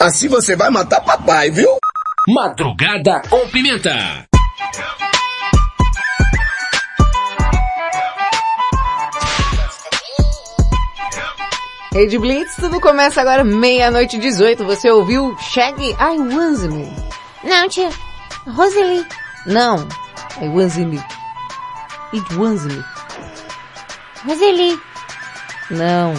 Assim 0.08 0.26
você 0.26 0.56
vai 0.56 0.70
matar 0.70 1.02
papai, 1.02 1.50
viu? 1.50 1.68
Madrugada 2.28 3.20
com 3.28 3.46
Pimenta. 3.48 4.26
Rede 11.92 12.18
Blitz, 12.18 12.56
tudo 12.56 12.80
começa 12.80 13.20
agora 13.20 13.44
meia-noite 13.44 14.16
e 14.16 14.18
18. 14.18 14.64
Você 14.64 14.90
ouviu 14.90 15.36
Shaggy 15.38 15.90
I 15.90 16.18
Was 16.34 16.64
Me? 16.64 16.90
Não, 17.44 17.68
tia. 17.68 17.90
Roseli. 18.46 19.06
Não, 19.44 19.86
I 20.40 20.48
Was 20.48 20.78
Me. 20.78 21.04
It 22.14 22.34
Was 22.34 22.64
Me. 22.64 22.82
Roseli. 24.24 24.80
Não, 25.70 26.14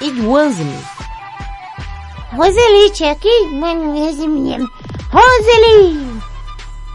It 0.00 0.18
Was 0.22 0.56
Me. 0.56 0.99
Roseli, 2.32 2.90
tia. 2.90 3.12
Aqui. 3.12 3.28
Roseli. 5.12 6.20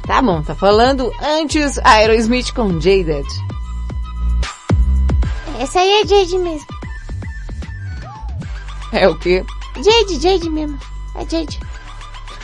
Tá 0.05 0.21
bom, 0.21 0.41
tá 0.43 0.53
falando 0.53 1.11
antes 1.21 1.79
Aerosmith 1.79 2.53
com 2.53 2.79
Jaded. 2.79 3.25
Essa 5.59 5.79
aí 5.79 6.01
é 6.01 6.05
Jade 6.05 6.37
mesmo. 6.37 6.67
É 8.91 9.07
o 9.07 9.17
quê? 9.17 9.43
Jade, 9.75 10.21
Jade 10.21 10.49
mesmo. 10.49 10.77
É 11.15 11.27
Jade. 11.27 11.59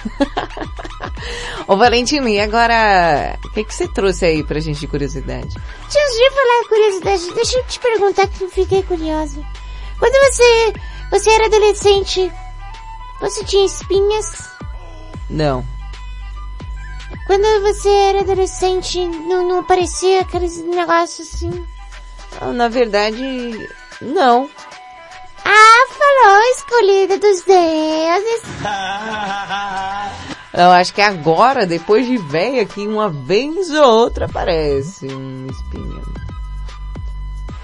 Ô 1.67 1.77
Valentino, 1.77 2.27
e 2.27 2.39
agora, 2.39 3.37
o 3.45 3.49
que, 3.51 3.63
que 3.63 3.73
você 3.73 3.87
trouxe 3.87 4.25
aí 4.25 4.43
pra 4.43 4.59
gente 4.59 4.79
de 4.79 4.87
curiosidade? 4.87 5.55
Antes 5.85 6.17
de 6.17 6.31
falar 6.31 6.67
curiosidade, 6.67 7.33
deixa 7.35 7.57
eu 7.59 7.63
te 7.65 7.79
perguntar 7.79 8.27
que 8.27 8.43
eu 8.43 8.49
fiquei 8.49 8.81
curiosa. 8.83 9.39
Quando 9.99 10.33
você, 10.33 10.73
você 11.11 11.29
era 11.29 11.45
adolescente, 11.45 12.31
você 13.21 13.43
tinha 13.45 13.65
espinhas? 13.65 14.49
Não. 15.29 15.65
Quando 17.27 17.61
você 17.61 17.87
era 17.89 18.21
adolescente, 18.21 19.05
não, 19.07 19.47
não 19.47 19.59
aparecia 19.59 20.21
aqueles 20.21 20.57
negócios 20.65 21.33
assim? 21.33 21.65
Ah, 22.41 22.51
Na 22.51 22.67
verdade, 22.67 23.21
não. 24.01 24.49
Ah, 25.45 25.87
falou, 25.87 26.41
escolhida 26.55 27.17
dos 27.17 27.41
deuses. 27.43 28.41
Eu 30.53 30.69
acho 30.71 30.93
que 30.93 31.01
agora, 31.01 31.65
depois 31.65 32.05
de 32.05 32.17
velha, 32.17 32.65
que 32.65 32.85
uma 32.85 33.09
vez 33.09 33.69
ou 33.71 33.85
outra 33.85 34.25
aparece 34.25 35.07
um 35.07 35.47
espinho. 35.47 36.03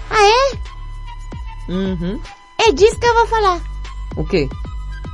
Ah, 0.08 0.24
é? 0.24 0.58
Uhum. 1.70 2.18
É 2.56 2.72
disso 2.72 2.98
que 2.98 3.06
eu 3.06 3.14
vou 3.14 3.26
falar. 3.26 3.60
O 4.16 4.24
quê? 4.24 4.48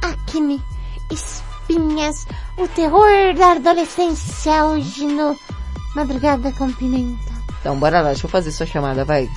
Acne, 0.04 0.62
espinhas, 1.10 2.26
o 2.58 2.68
terror 2.68 3.34
da 3.38 3.52
adolescência 3.52 4.66
hoje 4.66 5.06
no 5.06 5.34
Madrugada 5.96 6.52
com 6.52 6.70
Pimenta. 6.70 7.32
Então 7.58 7.78
bora 7.78 8.02
lá, 8.02 8.08
deixa 8.08 8.26
eu 8.26 8.30
fazer 8.30 8.50
sua 8.52 8.66
chamada, 8.66 9.02
vai. 9.06 9.30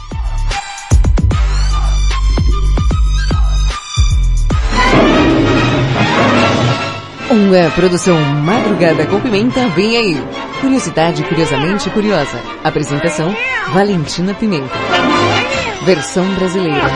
Uma 7.32 7.72
produção 7.72 8.20
Madrugada 8.20 9.06
com 9.06 9.22
Pimenta 9.22 9.70
vem 9.70 9.96
aí. 9.96 10.28
Curiosidade 10.60 11.24
curiosamente 11.24 11.90
curiosa. 11.92 12.42
Apresentação 12.62 13.34
Valentina 13.72 14.34
Pimenta. 14.34 14.76
Versão 15.86 16.26
brasileira. 16.36 16.92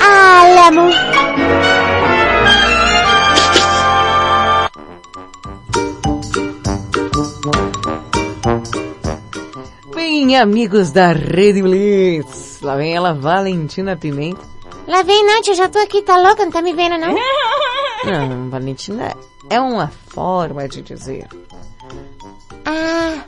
Alamo. 0.00 0.90
Sim, 10.14 10.36
amigos 10.36 10.92
da 10.92 11.08
Rede 11.12 11.60
Blitz. 11.60 12.60
Lá 12.62 12.76
vem 12.76 12.94
ela, 12.94 13.12
Valentina 13.12 13.96
Pimenta. 13.96 14.40
Lá 14.86 15.02
vem 15.02 15.26
não, 15.26 15.42
tia, 15.42 15.54
já 15.54 15.68
tô 15.68 15.80
aqui, 15.80 16.02
tá 16.02 16.16
louca, 16.16 16.44
não 16.44 16.52
tá 16.52 16.62
me 16.62 16.72
vendo 16.72 16.96
não? 16.98 17.12
Não, 18.06 18.48
Valentina 18.48 19.12
é 19.50 19.60
uma 19.60 19.90
forma 20.10 20.68
de 20.68 20.82
dizer. 20.82 21.26
Ah, 22.64 23.24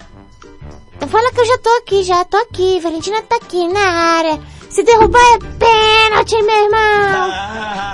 fala 1.08 1.32
que 1.32 1.40
eu 1.40 1.44
já 1.44 1.58
tô 1.58 1.70
aqui, 1.70 2.04
já 2.04 2.24
tô 2.24 2.36
aqui, 2.36 2.78
Valentina 2.78 3.20
tá 3.22 3.34
aqui 3.34 3.66
na 3.66 3.80
área. 3.80 4.40
Se 4.70 4.84
derrubar 4.84 5.18
é 5.18 5.38
pênalti, 5.58 6.40
meu 6.40 6.64
irmão. 6.66 7.32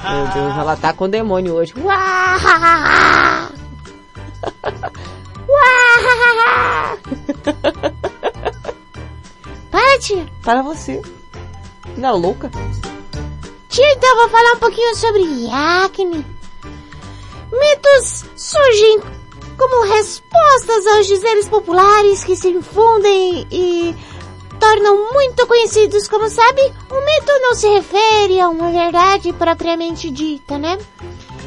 Meu 0.12 0.26
Deus, 0.34 0.58
ela 0.58 0.76
tá 0.76 0.92
com 0.92 1.08
demônio 1.08 1.54
hoje. 1.54 1.72
Uá! 1.82 3.48
Uá! 5.48 6.98
Para, 9.72 9.98
tia. 9.98 10.26
Para 10.42 10.62
você. 10.62 11.02
É 12.00 12.10
louca? 12.10 12.50
Tia, 13.68 13.92
então 13.94 14.16
vou 14.16 14.28
falar 14.28 14.52
um 14.52 14.58
pouquinho 14.58 14.94
sobre 14.94 15.48
acne. 15.50 16.26
Mitos 17.50 18.24
surgem 18.36 19.00
como 19.56 19.86
respostas 19.86 20.86
aos 20.88 21.06
dizeres 21.06 21.48
populares 21.48 22.22
que 22.22 22.36
se 22.36 22.48
infundem 22.48 23.46
e 23.50 23.96
tornam 24.60 25.12
muito 25.12 25.46
conhecidos, 25.46 26.06
como 26.06 26.28
sabe, 26.28 26.60
o 26.90 27.04
mito 27.04 27.32
não 27.40 27.54
se 27.54 27.68
refere 27.68 28.40
a 28.40 28.48
uma 28.48 28.70
verdade 28.70 29.32
propriamente 29.32 30.10
dita, 30.10 30.58
né? 30.58 30.78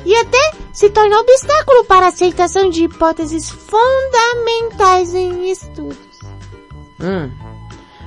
E 0.04 0.16
até 0.18 0.52
se 0.74 0.90
torna 0.90 1.20
obstáculo 1.20 1.86
para 1.86 2.08
a 2.08 2.10
aceitação 2.10 2.70
de 2.70 2.84
hipóteses 2.84 3.50
fundamentais 3.50 5.14
em 5.14 5.50
estudos. 5.50 6.20
Hum. 7.00 7.32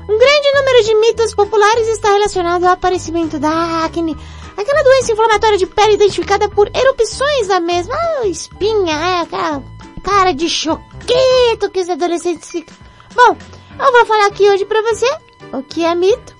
Um 0.09 0.19
grande 0.19 0.53
número 0.55 0.85
de 0.85 0.95
mitos 0.95 1.35
populares 1.35 1.87
está 1.89 2.11
relacionado 2.13 2.65
ao 2.65 2.73
aparecimento 2.73 3.39
da 3.39 3.85
acne, 3.85 4.17
aquela 4.57 4.83
doença 4.83 5.13
inflamatória 5.13 5.59
de 5.59 5.67
pele 5.67 5.95
identificada 5.95 6.49
por 6.49 6.71
erupções 6.75 7.47
da 7.47 7.61
mesma 7.61 7.95
ah, 7.95 8.27
espinha, 8.27 8.95
é, 8.95 9.21
aquela 9.21 9.63
cara 10.03 10.33
de 10.33 10.49
choquito 10.49 11.71
que 11.71 11.81
os 11.81 11.91
adolescentes 11.91 12.51
ficam. 12.51 12.75
Bom, 13.15 13.37
eu 13.79 13.93
vou 13.93 14.07
falar 14.07 14.27
aqui 14.29 14.49
hoje 14.49 14.65
pra 14.65 14.81
você 14.83 15.07
o 15.53 15.63
que 15.63 15.85
é 15.85 15.95
mito 15.95 16.35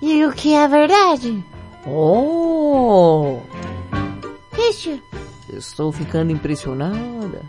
e 0.00 0.24
o 0.24 0.32
que 0.32 0.54
é 0.54 0.66
verdade. 0.66 1.44
Oh! 1.86 3.40
Christian, 4.52 5.00
Estou 5.52 5.92
ficando 5.92 6.32
impressionada. 6.32 7.42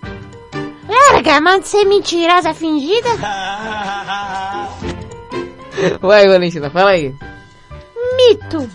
larga 0.88 1.38
a 1.38 1.42
mão 1.42 1.60
de 1.60 1.68
ser 1.70 1.86
mentirosa 1.86 2.54
fingida. 2.54 3.10
Vai, 6.02 6.28
Valentina, 6.28 6.70
fala 6.70 6.92
aí. 6.92 7.14
Mito. 8.16 8.70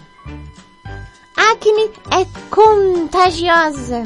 Acne 1.36 1.90
é 2.10 2.26
contagiosa. 2.50 4.02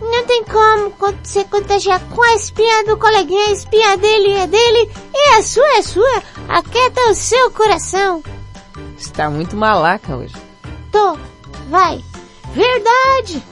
Não 0.00 0.24
tem 0.26 0.42
como 0.44 0.90
co- 0.92 1.12
você 1.22 1.44
contagiar 1.44 2.00
com 2.08 2.22
a 2.22 2.34
espinha 2.34 2.84
do 2.84 2.96
coleguinha, 2.96 3.48
a 3.48 3.52
espinha 3.52 3.96
dele 3.98 4.32
é 4.32 4.46
dele 4.46 4.90
e 5.14 5.34
a 5.36 5.42
sua 5.42 5.76
é 5.76 5.82
sua. 5.82 6.22
Aquieta 6.48 7.00
o 7.10 7.14
seu 7.14 7.50
coração. 7.50 8.22
Está 8.96 9.28
muito 9.28 9.54
malaca 9.56 10.16
hoje. 10.16 10.34
Tô, 10.90 11.16
vai. 11.68 12.02
Verdade. 12.54 13.42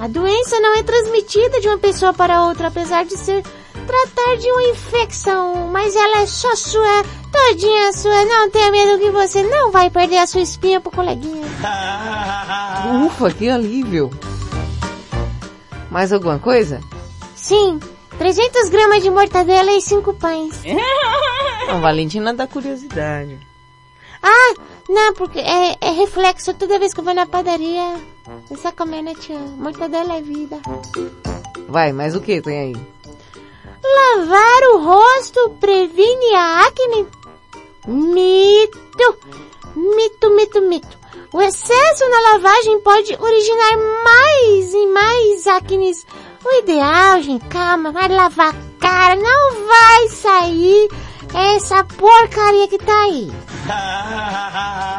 A 0.00 0.08
doença 0.08 0.58
não 0.60 0.74
é 0.76 0.82
transmitida 0.82 1.60
de 1.60 1.68
uma 1.68 1.78
pessoa 1.78 2.12
para 2.14 2.42
outra, 2.44 2.68
apesar 2.68 3.04
de 3.04 3.16
ser 3.16 3.44
tratar 3.82 4.36
de 4.36 4.50
uma 4.50 4.62
infecção, 4.64 5.68
mas 5.68 5.94
ela 5.94 6.22
é 6.22 6.26
só 6.26 6.54
sua, 6.54 7.02
todinha 7.30 7.92
sua. 7.92 8.24
Não 8.24 8.50
tenha 8.50 8.70
medo 8.70 8.98
que 8.98 9.10
você 9.10 9.42
não 9.42 9.70
vai 9.70 9.90
perder 9.90 10.18
a 10.18 10.26
sua 10.26 10.40
espinha 10.40 10.80
pro 10.80 10.90
coleguinha. 10.90 11.46
Ufa, 13.06 13.30
que 13.30 13.48
alívio. 13.48 14.10
Mais 15.90 16.12
alguma 16.12 16.38
coisa? 16.38 16.80
Sim, 17.36 17.78
300 18.18 18.68
gramas 18.70 19.02
de 19.02 19.10
mortadela 19.10 19.72
e 19.72 19.80
5 19.80 20.14
pães. 20.14 20.62
A 21.68 21.74
Valentina 21.78 22.32
dá 22.32 22.46
curiosidade. 22.46 23.38
Ah, 24.22 24.54
não, 24.88 25.14
porque 25.14 25.40
é, 25.40 25.76
é 25.80 25.90
reflexo 25.90 26.54
toda 26.54 26.78
vez 26.78 26.94
que 26.94 27.00
eu 27.00 27.04
vou 27.04 27.14
na 27.14 27.26
padaria. 27.26 28.00
Você 28.46 28.56
sabe 28.56 28.76
como 28.76 28.94
é, 28.94 29.02
né, 29.02 29.14
tia? 29.14 29.38
Mortadela 29.38 30.14
é 30.14 30.22
vida. 30.22 30.60
Vai, 31.68 31.92
mais 31.92 32.14
o 32.14 32.20
que 32.20 32.40
tem 32.40 32.60
aí? 32.60 32.76
Lavar 33.96 34.62
o 34.74 34.84
rosto 34.84 35.50
previne 35.60 36.34
a 36.34 36.66
acne? 36.66 37.06
Mito! 37.86 39.18
Mito, 39.74 40.30
mito, 40.30 40.60
mito. 40.62 40.98
O 41.32 41.40
excesso 41.40 42.08
na 42.10 42.32
lavagem 42.32 42.80
pode 42.80 43.16
originar 43.18 43.76
mais 44.04 44.74
e 44.74 44.86
mais 44.86 45.46
acnes. 45.46 46.06
O 46.44 46.58
ideal, 46.58 47.22
gente, 47.22 47.44
calma, 47.46 47.90
vai 47.90 48.08
lavar 48.08 48.54
a 48.54 48.54
cara, 48.78 49.16
não 49.16 49.66
vai 49.66 50.08
sair 50.08 50.88
essa 51.34 51.84
porcaria 51.84 52.68
que 52.68 52.78
tá 52.78 53.02
aí. 53.04 53.32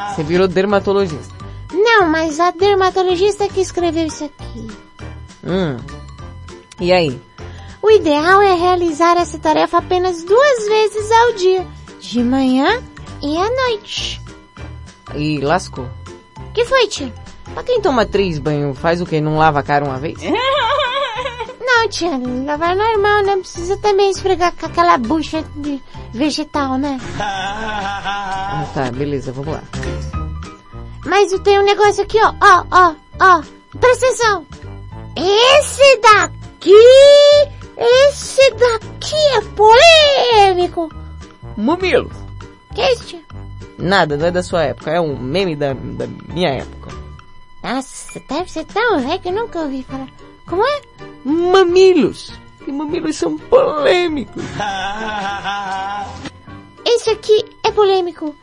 Você 0.10 0.24
virou 0.24 0.48
dermatologista. 0.48 1.34
Não, 1.72 2.08
mas 2.10 2.40
a 2.40 2.52
dermatologista 2.52 3.48
que 3.48 3.62
escreveu 3.62 4.08
isso 4.08 4.26
aqui. 4.26 4.68
Hum. 5.44 5.78
E 6.80 6.92
aí? 6.92 7.22
O 7.84 7.92
ideal 7.92 8.42
é 8.42 8.54
realizar 8.56 9.18
essa 9.18 9.38
tarefa 9.38 9.80
apenas 9.80 10.24
duas 10.24 10.68
vezes 10.70 11.12
ao 11.12 11.34
dia, 11.34 11.68
de 12.00 12.24
manhã 12.24 12.82
e 13.22 13.38
à 13.38 13.50
noite. 13.50 14.22
E 15.14 15.42
lascou. 15.42 15.90
Que 16.54 16.64
foi, 16.64 16.88
tia? 16.88 17.14
Pra 17.54 17.62
quem 17.62 17.82
toma 17.82 18.06
três 18.06 18.40
banhos, 18.40 18.80
faz 18.80 19.02
o 19.02 19.06
quê? 19.06 19.20
Não 19.20 19.38
lava 19.38 19.60
a 19.60 19.64
cara 19.64 19.84
uma 19.84 20.00
vez? 20.00 20.18
Não, 21.60 21.90
tia, 21.90 22.12
lavar 22.46 22.76
normal, 22.76 23.24
não 23.24 23.40
precisa 23.40 23.76
também 23.78 24.10
esfregar 24.12 24.54
com 24.58 24.66
aquela 24.68 24.98
bucha 24.98 25.44
de 25.56 25.82
vegetal, 26.14 26.78
né? 26.78 26.98
Ah, 27.20 28.66
tá, 28.74 28.92
beleza, 28.92 29.32
vamos 29.34 29.56
lá. 29.56 29.64
Mas 31.06 31.34
eu 31.34 31.40
tenho 31.40 31.62
um 31.62 31.66
negócio 31.66 32.04
aqui, 32.04 32.18
ó, 32.22 32.34
ó, 32.40 32.64
ó, 32.72 32.94
ó. 33.20 33.42
Presta 33.80 34.06
atenção. 34.06 34.46
Esse 35.18 35.98
daqui, 35.98 36.72
esse 37.78 38.52
daqui 38.52 39.16
é 39.38 39.42
polêmico. 39.56 40.90
Mamilo. 41.58 42.12
Que 42.74 42.82
é 42.82 42.94
isso, 42.94 43.06
tia? 43.06 43.22
Nada, 43.78 44.18
não 44.18 44.28
é 44.28 44.32
da 44.32 44.44
sua 44.44 44.64
época, 44.64 44.92
é 44.92 45.00
um 45.00 45.18
meme 45.18 45.56
da, 45.56 45.74
da 45.74 46.08
minha 46.08 46.50
época. 46.50 46.92
Nossa, 47.64 48.20
deve 48.28 48.52
ser 48.52 48.66
tão 48.66 49.00
velho 49.00 49.20
que 49.20 49.30
eu 49.30 49.34
nunca 49.34 49.62
ouvi 49.62 49.84
falar. 49.84 50.10
Como 50.46 50.64
é? 50.66 50.82
Mamilos. 51.24 52.34
E 52.68 52.72
mamilos 52.72 53.16
são 53.16 53.38
polêmicos. 53.38 54.44
Esse 56.86 57.10
aqui 57.10 57.46
é 57.64 57.72
polêmico. 57.72 58.36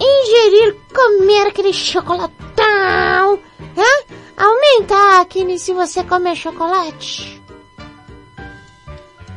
Ingerir, 0.00 0.76
comer 0.94 1.48
aquele 1.48 1.72
chocolatão. 1.72 3.40
Hã? 3.76 4.04
Aumenta 4.36 4.94
a 4.94 5.20
acne 5.20 5.58
se 5.58 5.72
você 5.72 6.04
comer 6.04 6.36
chocolate. 6.36 7.42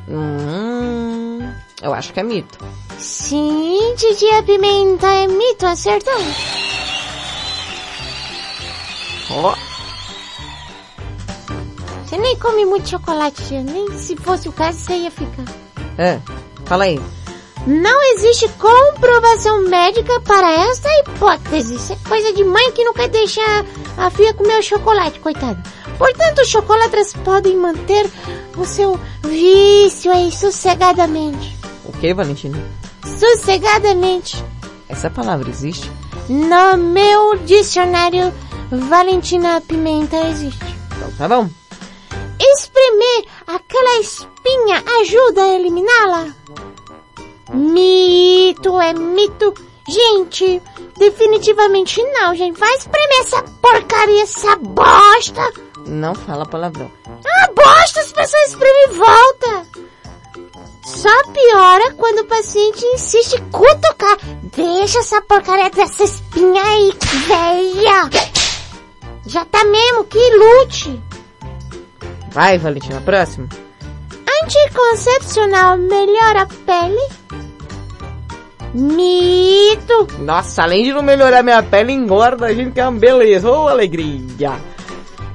Hum, 0.10 1.40
eu 1.82 1.94
acho 1.94 2.12
que 2.14 2.20
é 2.20 2.24
mito. 2.24 2.58
Sim, 2.98 3.94
titia 3.96 4.42
Pimenta 4.44 5.08
é 5.08 5.28
mito, 5.28 5.66
acertou. 5.66 6.14
Ó, 9.32 9.56
Você 12.06 12.18
nem 12.18 12.36
come 12.40 12.66
muito 12.66 12.90
chocolate, 12.90 13.44
tia. 13.48 13.62
Nem 13.62 13.92
se 14.00 14.16
fosse 14.16 14.50
o 14.50 14.52
caso, 14.52 14.80
você 14.80 14.94
ia 14.96 15.12
ficar. 15.12 15.46
é, 15.98 16.20
fala 16.66 16.86
aí. 16.86 17.00
Não 17.70 18.02
existe 18.16 18.50
comprovação 18.58 19.62
médica 19.62 20.20
para 20.22 20.52
esta 20.70 20.90
hipótese. 21.02 21.76
Isso 21.76 21.94
é 21.94 21.98
coisa 22.10 22.34
de 22.34 22.44
mãe 22.44 22.72
que 22.72 22.84
não 22.84 22.96
quer 22.96 23.10
deixar 23.10 23.64
a 23.96 24.10
filha 24.10 24.34
comer 24.34 24.58
o 24.58 24.64
chocolate, 24.64 25.20
coitada. 25.20 25.62
Portanto, 25.96 26.40
os 26.40 26.48
chocolatras 26.48 27.14
podem 27.14 27.56
manter 27.56 28.10
o 28.58 28.66
seu 28.66 29.00
vício 29.22 30.12
aí 30.12 30.32
sossegadamente. 30.32 31.56
O 31.86 31.92
que, 31.92 32.12
Valentina? 32.12 32.58
Sossegadamente. 33.06 34.44
Essa 34.88 35.12
palavra 35.12 35.48
existe? 35.48 35.92
No 36.28 36.76
meu 36.76 37.38
dicionário, 37.46 38.34
Valentina 38.72 39.62
Pimenta 39.62 40.18
existe. 40.30 40.76
Então 40.98 41.12
tá 41.20 41.28
bom. 41.28 41.48
Espremer 42.40 43.26
aquela 43.46 44.00
espinha 44.00 44.84
ajuda 45.02 45.44
a 45.44 45.56
eliminá-la? 45.56 46.34
Mito, 47.54 48.80
é 48.80 48.94
mito. 48.94 49.54
Gente, 49.88 50.62
definitivamente 50.98 52.04
não, 52.04 52.36
gente. 52.36 52.60
Vai 52.60 52.74
espremer 52.76 53.20
essa 53.22 53.42
porcaria, 53.62 54.24
essa 54.24 54.56
bosta. 54.58 55.52
Não 55.88 56.14
fala 56.14 56.46
palavrão. 56.46 56.92
Ah, 57.08 57.52
bosta, 57.56 58.02
as 58.02 58.12
pessoas 58.12 58.50
espremem 58.50 58.86
e 58.86 58.94
volta. 58.94 59.68
Só 60.86 61.24
piora 61.32 61.94
quando 61.94 62.20
o 62.20 62.26
paciente 62.26 62.86
insiste 62.86 63.36
em 63.36 63.50
cutucar. 63.50 64.18
Deixa 64.56 65.00
essa 65.00 65.22
porcaria 65.22 65.70
dessa 65.70 66.04
espinha 66.04 66.64
aí, 66.64 66.94
velha. 67.28 68.10
Já 69.26 69.46
tá 69.46 69.64
mesmo, 69.66 70.04
que 70.06 70.20
lute. 70.36 71.02
Vai, 72.32 72.58
Valentina, 72.58 73.02
próximo. 73.02 73.50
Anticoncepcional 74.44 75.78
melhora 75.78 76.42
a 76.42 76.46
pele? 76.46 77.10
Mito. 78.74 80.08
Nossa, 80.20 80.64
além 80.64 80.84
de 80.84 80.94
não 80.94 81.02
melhorar 81.02 81.44
minha 81.44 81.64
pele, 81.64 81.92
engorda 81.92 82.46
a 82.46 82.54
gente 82.54 82.72
que 82.72 82.80
é 82.80 82.88
uma 82.88 83.00
beleza. 83.00 83.50
Ô, 83.50 83.68
alegria. 83.68 84.60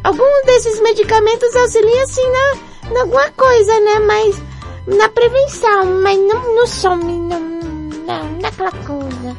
Alguns 0.03 0.45
desses 0.47 0.81
medicamentos 0.81 1.57
auxiliam 1.57 2.03
assim 2.03 2.23
na, 2.31 2.90
na 2.93 3.01
alguma 3.03 3.31
coisa, 3.31 3.81
né? 3.81 3.99
Mas 4.07 4.43
na 4.87 5.09
prevenção, 5.09 6.01
mas 6.03 6.19
não 6.19 6.55
no 6.55 6.67
some, 6.67 7.19
não, 7.19 7.40
não 7.40 8.38
naquela 8.40 8.73
coisa. 8.73 9.37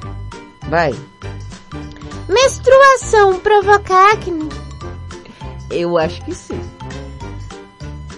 Vai. 0.67 0.93
Menstruação 2.27 3.39
provoca 3.39 4.11
acne? 4.11 4.49
Eu 5.69 5.97
acho 5.97 6.23
que 6.25 6.33
sim. 6.33 6.59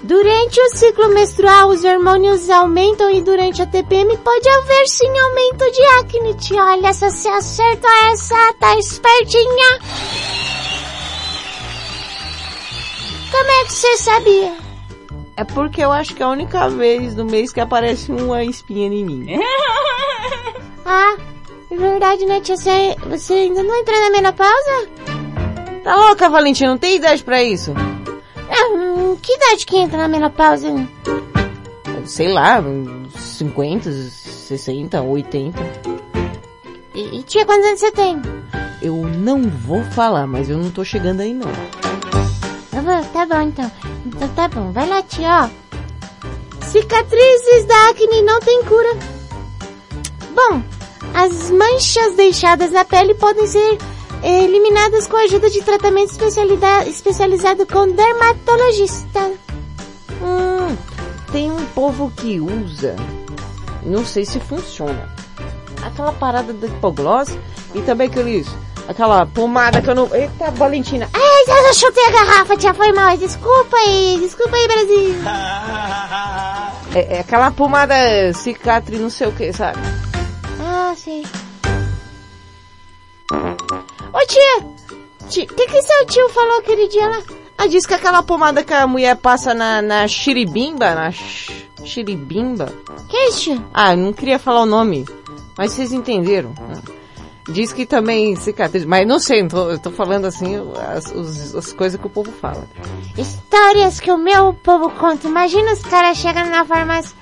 Durante 0.07 0.61
o 0.61 0.69
ciclo 0.69 1.09
menstrual, 1.09 1.67
os 1.67 1.83
hormônios 1.83 2.49
aumentam 2.49 3.11
e 3.11 3.21
durante 3.21 3.61
a 3.61 3.65
TPM 3.65 4.15
pode 4.19 4.47
haver 4.47 4.87
sim 4.87 5.05
aumento 5.05 5.69
de 5.69 5.83
acne. 5.99 6.33
Olha, 6.57 6.93
se 6.93 7.11
você 7.11 7.27
acerta 7.27 7.87
essa, 8.09 8.53
tá 8.53 8.73
espertinha. 8.77 9.79
Como 13.29 13.51
é 13.51 13.65
que 13.65 13.73
você 13.73 13.97
sabia? 13.97 14.55
É 15.35 15.43
porque 15.43 15.83
eu 15.83 15.91
acho 15.91 16.15
que 16.15 16.23
é 16.23 16.25
a 16.25 16.29
única 16.29 16.69
vez 16.69 17.13
no 17.13 17.25
mês 17.25 17.51
que 17.51 17.59
aparece 17.59 18.09
uma 18.09 18.45
espinha 18.45 18.87
em 18.87 19.03
mim. 19.05 19.25
Ah, 20.89 21.17
é 21.69 21.75
verdade, 21.75 22.25
né, 22.25 22.39
tia? 22.39 22.55
Você, 22.55 22.95
você 23.09 23.33
ainda 23.33 23.61
não 23.61 23.75
entrou 23.75 23.99
na 23.99 24.09
menopausa? 24.09 24.87
Tá 25.83 25.97
louca, 25.97 26.29
Valentina? 26.29 26.69
Não 26.69 26.77
tem 26.77 26.95
idade 26.95 27.21
pra 27.21 27.43
isso. 27.43 27.73
Que 29.21 29.33
idade 29.33 29.65
que 29.65 29.77
entra 29.77 29.97
na 29.97 30.07
menopausa? 30.07 30.67
Sei 32.05 32.31
lá, 32.31 32.59
uns 32.59 33.13
50, 33.13 33.91
60, 33.91 35.01
80. 35.01 35.59
E, 36.95 37.19
e 37.19 37.23
tia, 37.23 37.45
quantos 37.45 37.65
anos 37.65 37.79
você 37.79 37.91
tem? 37.91 38.21
Eu 38.81 38.95
não 38.95 39.43
vou 39.43 39.83
falar, 39.83 40.25
mas 40.25 40.49
eu 40.49 40.57
não 40.57 40.71
tô 40.71 40.83
chegando 40.83 41.21
aí 41.21 41.33
não. 41.33 41.51
Tá 42.71 42.81
bom, 42.81 43.03
tá 43.11 43.25
bom 43.25 43.41
então. 43.41 43.71
Então 44.05 44.29
tá 44.29 44.47
bom, 44.47 44.71
vai 44.71 44.87
lá, 44.87 45.01
tia, 45.03 45.45
ó. 45.45 46.65
Cicatrizes 46.65 47.65
da 47.65 47.89
acne 47.89 48.21
não 48.21 48.39
tem 48.39 48.63
cura. 48.63 48.97
Bom, 50.33 50.61
as 51.13 51.49
manchas 51.49 52.15
deixadas 52.15 52.71
na 52.71 52.85
pele 52.85 53.13
podem 53.15 53.47
ser 53.47 53.77
eliminadas 54.23 55.07
com 55.07 55.17
a 55.17 55.21
ajuda 55.21 55.49
de 55.49 55.61
tratamento 55.61 56.13
especializado 56.87 57.65
com 57.65 57.87
dermatologista. 57.87 59.31
Hum, 60.21 60.75
tem 61.31 61.51
um 61.51 61.65
povo 61.67 62.11
que 62.15 62.39
usa, 62.39 62.95
não 63.83 64.05
sei 64.05 64.25
se 64.25 64.39
funciona, 64.39 65.09
aquela 65.83 66.11
parada 66.11 66.53
do 66.53 66.65
hipogloss 66.65 67.37
e 67.75 67.81
também 67.81 68.07
aqueles, 68.07 68.47
aquela 68.87 69.25
pomada 69.25 69.81
que 69.81 69.89
eu 69.89 69.95
não... 69.95 70.13
Eita, 70.13 70.51
Valentina. 70.51 71.09
Ai, 71.13 71.67
eu 71.67 71.73
chutei 71.73 72.05
a 72.05 72.11
garrafa, 72.11 72.57
tia, 72.57 72.73
foi 72.73 72.91
mal. 72.93 73.15
Desculpa 73.17 73.77
aí, 73.77 74.17
desculpa 74.21 74.55
aí, 74.55 74.67
Brasil. 74.67 75.15
É, 76.95 77.15
é 77.15 77.19
aquela 77.19 77.51
pomada 77.51 77.93
cicatriz 78.33 78.99
não 78.99 79.09
sei 79.09 79.27
o 79.27 79.31
que, 79.31 79.51
sabe? 79.53 79.79
Ah, 80.61 80.93
sei. 80.95 81.23
Ô 84.13 84.19
tia, 84.25 84.59
o 84.61 85.27
que 85.29 85.67
que 85.67 85.81
seu 85.81 86.05
tio 86.07 86.29
falou 86.29 86.59
aquele 86.59 86.87
dia 86.87 87.07
lá? 87.07 87.23
Ah, 87.57 87.67
diz 87.67 87.85
que 87.85 87.93
aquela 87.93 88.21
pomada 88.23 88.63
que 88.63 88.73
a 88.73 88.87
mulher 88.87 89.15
passa 89.15 89.53
na, 89.53 89.81
na 89.81 90.07
xiribimba, 90.07 90.93
na 90.93 91.11
xiribimba. 91.83 92.71
Que 93.09 93.17
isso, 93.29 93.55
tia? 93.55 93.65
Ah, 93.73 93.95
não 93.95 94.13
queria 94.13 94.39
falar 94.39 94.61
o 94.61 94.65
nome, 94.65 95.05
mas 95.57 95.71
vocês 95.71 95.91
entenderam. 95.91 96.53
Diz 97.49 97.71
que 97.71 97.85
também 97.85 98.35
cicatriz, 98.35 98.83
mas 98.83 99.07
não 99.07 99.19
sei, 99.19 99.47
tô, 99.47 99.69
eu 99.71 99.79
tô 99.79 99.89
falando 99.89 100.25
assim 100.25 100.55
as, 100.93 101.05
os- 101.13 101.55
as 101.55 101.71
coisas 101.73 101.99
que 101.99 102.05
o 102.05 102.09
povo 102.09 102.29
fala. 102.31 102.67
Histórias 103.17 103.99
que 104.01 104.11
o 104.11 104.17
meu 104.17 104.53
povo 104.53 104.89
conta. 104.91 105.27
Imagina 105.27 105.71
os 105.71 105.81
caras 105.81 106.17
chegando 106.17 106.49
na 106.49 106.65
farmácia 106.65 107.15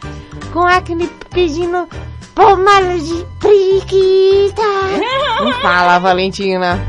com 0.51 0.61
acne 0.61 1.07
pedindo 1.29 1.87
pomada 2.33 2.97
de 2.97 3.25
priquita. 3.39 4.63
Não 5.43 5.53
fala, 5.61 5.99
Valentina. 5.99 6.83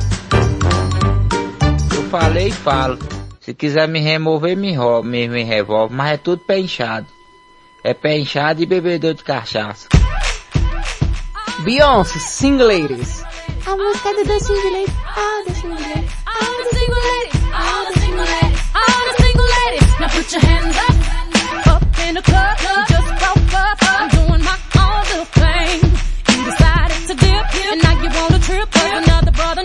Eu 1.95 2.03
falei 2.09 2.49
e 2.49 2.53
falo. 2.53 2.99
Se 3.41 3.53
quiser 3.55 3.87
me 3.87 4.01
remover, 4.01 4.57
me, 4.57 4.77
me, 5.05 5.29
me 5.29 5.43
revolve, 5.45 5.95
mas 5.95 6.13
é 6.13 6.17
tudo 6.17 6.43
pé 6.43 6.59
inchado. 6.59 7.07
É 7.85 7.93
pé 7.95 8.19
inchado 8.19 8.63
e 8.63 8.67
bebedor 8.67 9.15
de 9.15 9.23
cachaça. 9.23 9.89
Beyoncé, 11.65 12.19
Sing 12.21 12.59
Ladies. 12.59 13.25
A 13.67 13.77
música 13.77 14.13
do. 14.13 14.23
Ah, 14.23 15.43
the 15.47 15.55
single 15.55 15.79
ladies, 15.79 16.13
all 17.53 17.87
the 17.87 18.01
single 18.01 18.25
ladies, 18.25 18.61
all 18.75 19.03
the 19.09 19.15
single 19.23 19.49
ladies. 19.59 19.89
Now 19.99 20.09
put 20.09 20.33
your 20.33 20.43
hands 20.43 20.77
up, 20.77 21.73
up 21.75 21.83
in 22.07 22.15
the 22.15 22.23
club. 22.23 22.57
You 22.61 22.85
just 22.87 23.11
broke 23.19 23.55
up. 23.55 23.79
I'm 23.83 24.09
doing 24.11 24.43
my 24.45 24.59
own 24.79 25.03
little 25.11 25.31
thing. 25.41 25.81
You 26.31 26.45
decided 26.45 27.01
to 27.09 27.15
dip, 27.15 27.47
and 27.73 27.83
now 27.83 28.03
you 28.03 28.11
want 28.11 28.33
to 28.35 28.41
trip. 28.41 28.71
Cause 28.71 28.93
another 29.03 29.33
brother 29.33 29.65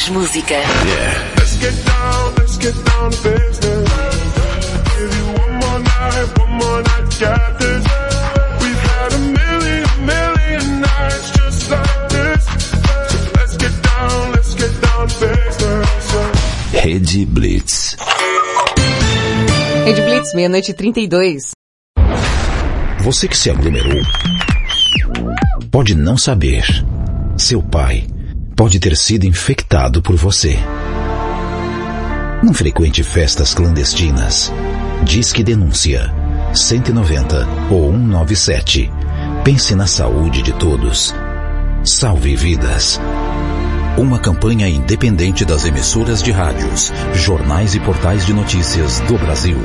Mais 0.00 0.08
música. 0.08 0.54
Yeah. 0.54 1.34
Let's 1.36 1.56
get 1.56 1.84
down, 1.84 2.34
let's 2.38 2.56
get 2.56 2.74
down 2.84 3.10
to 3.10 3.22
business. 3.22 3.88
Give 4.96 5.12
you 5.18 5.26
one 5.38 5.54
more 5.60 5.78
night, 5.80 6.38
one 6.38 6.52
more 6.52 6.82
night, 6.82 7.20
got 7.20 7.58
this. 7.58 7.84
We've 8.62 8.80
had 8.80 9.12
a 9.12 9.18
million, 9.18 9.84
million 10.06 10.80
nights 10.80 11.30
just 11.32 11.70
like 11.70 12.08
this. 12.08 12.44
So 13.10 13.18
let's 13.36 13.56
get 13.58 13.82
down, 13.82 14.32
let's 14.32 14.54
get 14.54 14.80
down 14.80 15.08
to 15.08 15.20
business. 15.20 16.14
Rede 16.72 17.26
Blitz. 17.26 17.96
Rede 19.84 20.02
Blitz, 20.02 20.34
meia-noite 20.34 20.70
e 20.70 20.74
32. 20.74 21.50
Você 23.00 23.28
que 23.28 23.36
se 23.36 23.50
aglomerou 23.50 24.02
pode 25.70 25.94
não 25.94 26.16
saber. 26.16 26.64
Seu 27.36 27.62
pai 27.62 28.06
pode 28.60 28.78
ter 28.78 28.94
sido 28.94 29.24
infectado 29.24 30.02
por 30.02 30.16
você. 30.16 30.54
Não 32.42 32.52
frequente 32.52 33.02
festas 33.02 33.54
clandestinas. 33.54 34.52
Diz 35.02 35.32
que 35.32 35.42
denúncia 35.42 36.12
190 36.52 37.48
ou 37.70 37.90
197. 37.90 38.92
Pense 39.42 39.74
na 39.74 39.86
saúde 39.86 40.42
de 40.42 40.52
todos. 40.52 41.14
Salve 41.82 42.36
vidas. 42.36 43.00
Uma 43.96 44.18
campanha 44.18 44.68
independente 44.68 45.42
das 45.42 45.64
emissoras 45.64 46.22
de 46.22 46.30
rádios, 46.30 46.92
jornais 47.14 47.74
e 47.74 47.80
portais 47.80 48.26
de 48.26 48.34
notícias 48.34 49.00
do 49.00 49.16
Brasil. 49.16 49.56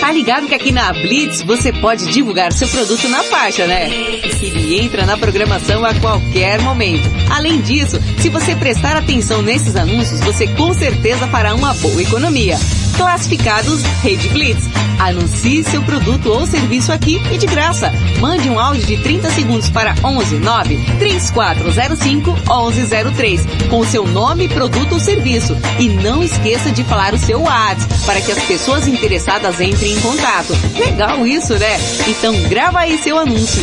Tá 0.00 0.12
ligado 0.12 0.46
que 0.46 0.54
aqui 0.54 0.70
na 0.70 0.92
Blitz 0.92 1.40
você 1.40 1.72
pode 1.72 2.12
divulgar 2.12 2.52
seu 2.52 2.68
produto 2.68 3.08
na 3.08 3.22
faixa, 3.22 3.66
né? 3.66 3.88
Ele 3.88 4.78
entra 4.78 5.06
na 5.06 5.16
programação 5.16 5.82
a 5.82 5.94
qualquer 5.94 6.60
momento. 6.60 7.08
Além 7.30 7.60
disso, 7.60 8.00
se 8.18 8.28
você 8.28 8.54
prestar 8.54 8.96
atenção 8.96 9.42
nesses 9.42 9.76
anúncios, 9.76 10.20
você 10.20 10.46
com 10.46 10.72
certeza 10.72 11.26
fará 11.28 11.54
uma 11.54 11.74
boa 11.74 12.02
economia. 12.02 12.58
Classificados 12.96 13.82
Rede 14.02 14.28
Blitz. 14.28 14.68
Anuncie 14.98 15.64
seu 15.64 15.82
produto 15.82 16.30
ou 16.30 16.46
serviço 16.46 16.92
aqui 16.92 17.20
e 17.32 17.36
de 17.36 17.46
graça. 17.46 17.92
Mande 18.20 18.48
um 18.48 18.58
áudio 18.58 18.86
de 18.86 18.96
30 18.98 19.30
segundos 19.30 19.68
para 19.68 19.94
11 20.04 20.36
9 20.36 20.76
3405 20.98 22.30
1103 22.30 23.46
com 23.68 23.84
seu 23.84 24.06
nome, 24.06 24.48
produto 24.48 24.92
ou 24.92 25.00
serviço. 25.00 25.56
E 25.78 25.88
não 25.88 26.22
esqueça 26.22 26.70
de 26.70 26.84
falar 26.84 27.12
o 27.12 27.18
seu 27.18 27.42
WhatsApp 27.42 28.04
para 28.06 28.20
que 28.20 28.32
as 28.32 28.42
pessoas 28.44 28.86
interessadas 28.86 29.60
entrem 29.60 29.94
em 29.94 30.00
contato. 30.00 30.56
Legal 30.78 31.26
isso, 31.26 31.54
né? 31.54 31.76
Então 32.06 32.34
grava 32.44 32.80
aí 32.80 32.96
seu 32.98 33.18
anúncio. 33.18 33.62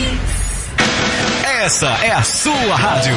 Essa 1.61 1.89
é 2.03 2.11
a 2.11 2.23
sua 2.23 2.75
rádio. 2.75 3.13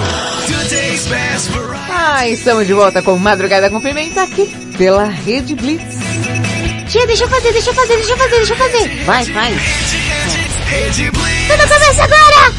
Today's 0.46 1.07
best 1.07 1.48
Ah, 1.88 2.28
estamos 2.28 2.66
de 2.66 2.74
volta 2.74 3.00
com 3.00 3.16
Madrugada 3.16 3.70
com 3.70 3.80
Pimenta 3.80 4.22
aqui 4.22 4.44
pela 4.76 5.07
Rede 5.07 5.54
Blitz. 5.54 5.96
Tia, 6.90 7.07
deixa 7.07 7.24
eu 7.24 7.28
fazer, 7.30 7.54
deixa 7.54 7.70
eu 7.70 7.74
fazer, 7.74 7.96
deixa 7.96 8.12
eu 8.12 8.18
fazer, 8.18 8.37
deixa 8.37 8.52
eu 8.52 8.57
fazer. 8.59 9.04
Vai, 9.04 9.24
Blitz. 9.24 9.62
Tudo 11.48 11.68
começa 11.72 12.04
agora! 12.04 12.52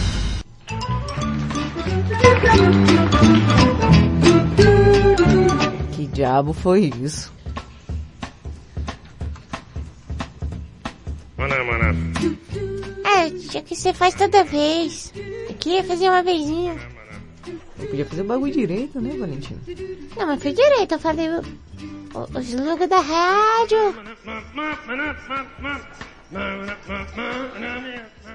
Que 5.91 6.07
diabo 6.07 6.51
foi 6.51 6.91
isso? 6.99 7.31
Maná, 11.37 11.63
maná. 11.63 11.93
É, 13.05 13.29
tia, 13.29 13.61
que 13.61 13.75
você 13.75 13.93
faz 13.93 14.15
toda 14.15 14.43
vez. 14.43 15.13
Queria 15.65 15.83
fazer 15.83 16.09
uma 16.09 16.21
vezinha. 16.21 16.79
Eu 17.79 17.87
podia 17.87 18.05
fazer 18.05 18.21
o 18.21 18.25
bagulho 18.25 18.53
direito, 18.53 19.01
né, 19.01 19.17
Valentina? 19.17 19.59
Não, 20.15 20.27
mas 20.27 20.39
foi 20.39 20.53
direito, 20.53 20.91
eu 20.91 20.99
falei 20.99 21.27
o, 21.27 21.39
o, 21.39 22.37
os 22.39 22.53
logos 22.53 22.87
da 22.87 22.99
rádio. 22.99 23.95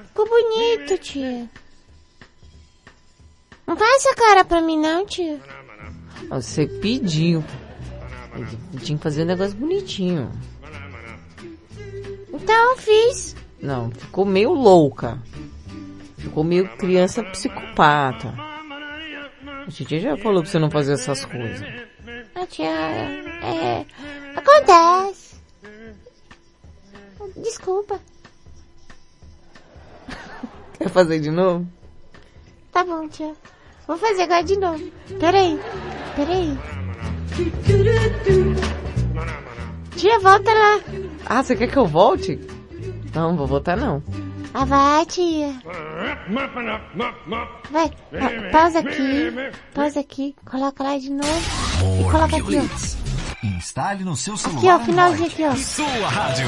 Ficou 0.09 0.29
bonito, 0.29 0.99
tia. 0.99 1.49
Não 3.65 3.77
faz 3.77 4.05
essa 4.05 4.15
cara 4.17 4.45
pra 4.45 4.61
mim 4.61 4.81
não, 4.81 5.07
tia. 5.07 5.41
Você 6.31 6.67
pediu. 6.67 7.45
Eu 8.75 8.81
tinha 8.81 8.99
que 8.99 9.05
fazer 9.05 9.23
um 9.23 9.27
negócio 9.27 9.57
bonitinho. 9.57 10.33
Então 12.33 12.73
eu 12.73 12.77
fiz. 12.77 13.37
Não, 13.63 13.89
ficou 13.93 14.25
meio 14.25 14.53
louca. 14.53 15.23
Ficou 16.21 16.45
meio 16.45 16.69
criança 16.77 17.23
psicopata. 17.25 18.35
A 19.67 19.71
titia 19.71 20.01
já 20.01 20.17
falou 20.17 20.43
pra 20.43 20.51
você 20.51 20.59
não 20.59 20.71
fazer 20.71 20.93
essas 20.93 21.25
coisas. 21.25 21.67
Ah, 22.35 22.47
tia, 22.47 22.69
é... 22.69 23.87
Acontece. 24.37 25.41
Desculpa. 27.37 27.99
Quer 30.79 30.89
fazer 30.91 31.21
de 31.21 31.31
novo? 31.31 31.67
Tá 32.71 32.85
bom, 32.85 33.09
tia. 33.09 33.35
Vou 33.87 33.97
fazer 33.97 34.23
agora 34.23 34.45
de 34.45 34.57
novo. 34.57 34.91
Peraí. 35.19 35.59
Peraí. 36.15 36.59
Tia, 39.97 40.19
volta 40.21 40.53
lá. 40.53 40.81
Ah, 41.27 41.43
você 41.43 41.57
quer 41.57 41.71
que 41.71 41.77
eu 41.77 41.87
volte? 41.87 42.39
Não, 43.15 43.37
vou 43.37 43.47
voltar 43.47 43.77
não. 43.77 44.03
Ah, 44.53 44.65
vai, 44.65 45.07
tia. 45.07 45.55
Vai, 47.71 47.89
pa- 47.89 48.51
pausa 48.51 48.81
aqui. 48.81 49.33
Pausa 49.75 50.01
aqui. 50.01 50.35
Coloca 50.45 50.83
lá 50.83 50.99
de 50.99 51.11
novo. 51.11 51.41
E 52.01 52.05
coloca 52.11 52.37
aqui, 52.37 52.59
ó. 52.59 53.47
Instale 53.47 54.05
no 54.05 54.17
seu 54.17 54.35
Aqui, 54.35 54.69
ó, 54.69 54.81
finalzinho 54.81 55.27
aqui, 55.29 55.45
ó. 55.45 55.55
Sua 55.55 56.09
rádio. 56.09 56.47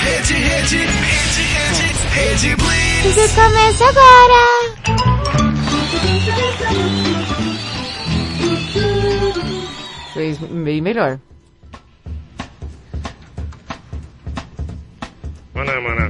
Rede, 0.02 0.34
rede, 0.34 0.78
rede, 0.78 1.42
rede, 1.42 1.86
rede 2.14 2.56
Blitz. 2.56 3.16
Tudo 3.16 3.36
começa 3.36 3.86
agora. 3.86 4.44
Fez 10.16 10.38
bem 10.38 10.80
melhor. 10.80 11.20
Maná, 15.54 15.82
maná. 15.82 16.10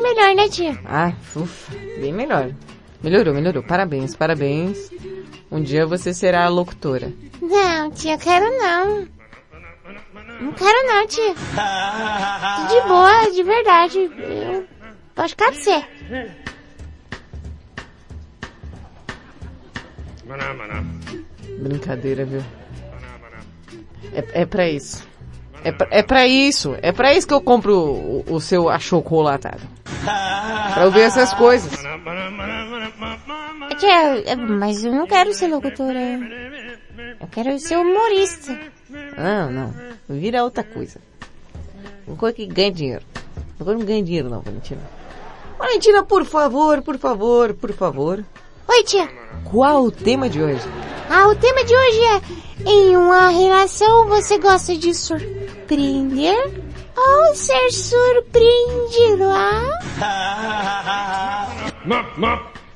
melhor, 0.00 0.36
né, 0.36 0.48
tia? 0.48 0.78
Ah, 0.84 1.12
ufa, 1.34 1.74
bem 1.98 2.12
melhor. 2.12 2.52
Melhorou, 3.02 3.34
melhorou. 3.34 3.64
Parabéns, 3.64 4.14
parabéns. 4.14 4.88
Um 5.50 5.60
dia 5.60 5.84
você 5.84 6.14
será 6.14 6.44
a 6.44 6.48
locutora. 6.48 7.12
Não, 7.42 7.90
tia, 7.90 8.16
quero 8.18 8.44
não. 8.56 9.08
Não 10.40 10.52
quero 10.52 10.86
não, 10.86 11.06
tia. 11.08 11.34
De 12.68 12.80
boa, 12.86 13.30
de 13.32 13.42
verdade. 13.42 13.98
Eu 13.98 14.64
posso 15.12 15.30
ficar 15.30 15.50
de 15.50 15.56
ser. 15.56 15.84
Brincadeira, 21.64 22.26
viu? 22.26 22.42
É, 24.12 24.42
é 24.42 24.46
pra 24.46 24.68
isso. 24.68 25.02
É 25.64 25.72
pra, 25.72 25.88
é 25.90 26.02
pra 26.02 26.26
isso. 26.26 26.76
É 26.82 26.92
pra 26.92 27.14
isso 27.14 27.26
que 27.26 27.32
eu 27.32 27.40
compro 27.40 27.74
o, 27.74 28.24
o 28.28 28.38
seu 28.38 28.68
achocolatado. 28.68 29.62
Pra 30.04 30.84
eu 30.84 30.90
ver 30.90 31.00
essas 31.00 31.32
coisas. 31.32 31.72
Tia, 33.78 34.30
é, 34.30 34.36
mas 34.36 34.84
eu 34.84 34.92
não 34.92 35.06
quero 35.06 35.32
ser 35.32 35.48
locutora. 35.48 35.98
Eu 35.98 37.26
quero 37.30 37.58
ser 37.58 37.78
humorista. 37.78 38.60
Não, 39.16 39.50
não. 39.50 39.74
Vira 40.06 40.44
outra 40.44 40.62
coisa. 40.62 41.00
Uma 42.06 42.16
coisa 42.18 42.36
que 42.36 42.46
ganha 42.46 42.70
dinheiro. 42.70 43.04
Agora 43.58 43.78
não 43.78 43.86
ganha 43.86 44.02
dinheiro 44.02 44.28
não, 44.28 44.42
Valentina. 44.42 44.82
Valentina, 45.58 46.02
por 46.04 46.26
favor, 46.26 46.82
por 46.82 46.98
favor, 46.98 47.54
por 47.54 47.72
favor. 47.72 48.22
Oi, 48.68 48.84
tia. 48.84 49.08
Qual 49.44 49.84
o 49.84 49.90
tema 49.90 50.28
de 50.28 50.42
hoje? 50.42 50.62
Ah, 51.08 51.28
o 51.28 51.36
tema 51.36 51.64
de 51.64 51.74
hoje 51.76 52.00
é 52.04 52.70
Em 52.70 52.96
uma 52.96 53.28
relação 53.28 54.06
você 54.08 54.38
gosta 54.38 54.76
de 54.76 54.94
surpreender 54.94 56.62
ou 56.96 57.34
ser 57.34 57.70
surpreendido, 57.70 59.24
ah? 59.30 59.80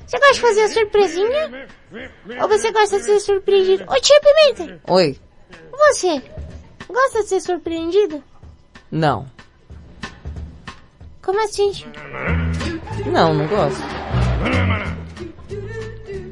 Você 0.05 0.17
gosta 0.17 0.33
de 0.33 0.41
fazer 0.41 0.61
a 0.61 0.69
surpresinha? 0.69 1.67
Ou 2.41 2.47
você 2.47 2.71
gosta 2.71 2.97
de 2.97 3.05
ser 3.05 3.19
surpreendido? 3.19 3.83
Ô 3.87 3.95
tia 3.99 4.19
Pimenta, 4.21 4.79
Oi. 4.87 5.19
você 5.71 6.21
gosta 6.87 7.21
de 7.23 7.29
ser 7.29 7.41
surpreendido? 7.41 8.23
Não. 8.91 9.25
Como 11.23 11.39
assim, 11.43 11.71
tia? 11.71 11.87
Não, 13.07 13.33
não 13.33 13.47
gosto. 13.47 13.81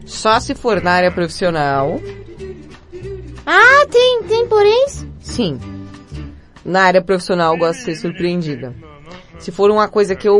Só 0.07 0.39
se 0.39 0.55
for 0.55 0.81
na 0.81 0.91
área 0.91 1.11
profissional. 1.11 1.99
Ah, 3.45 3.85
tem, 3.91 4.23
tem 4.23 4.47
poréns? 4.47 5.05
Sim. 5.19 5.59
Na 6.65 6.83
área 6.83 7.01
profissional 7.01 7.53
eu 7.53 7.59
gosto 7.59 7.79
de 7.79 7.85
ser 7.85 7.95
surpreendida. 7.97 8.73
Se 9.37 9.51
for 9.51 9.69
uma 9.69 9.87
coisa 9.87 10.15
que 10.15 10.27
eu... 10.27 10.39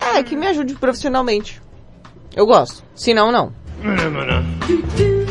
É, 0.00 0.22
que 0.22 0.36
me 0.36 0.46
ajude 0.46 0.74
profissionalmente. 0.74 1.62
Eu 2.34 2.44
gosto. 2.44 2.84
Se 2.94 3.14
não, 3.14 3.32
não. 3.32 3.52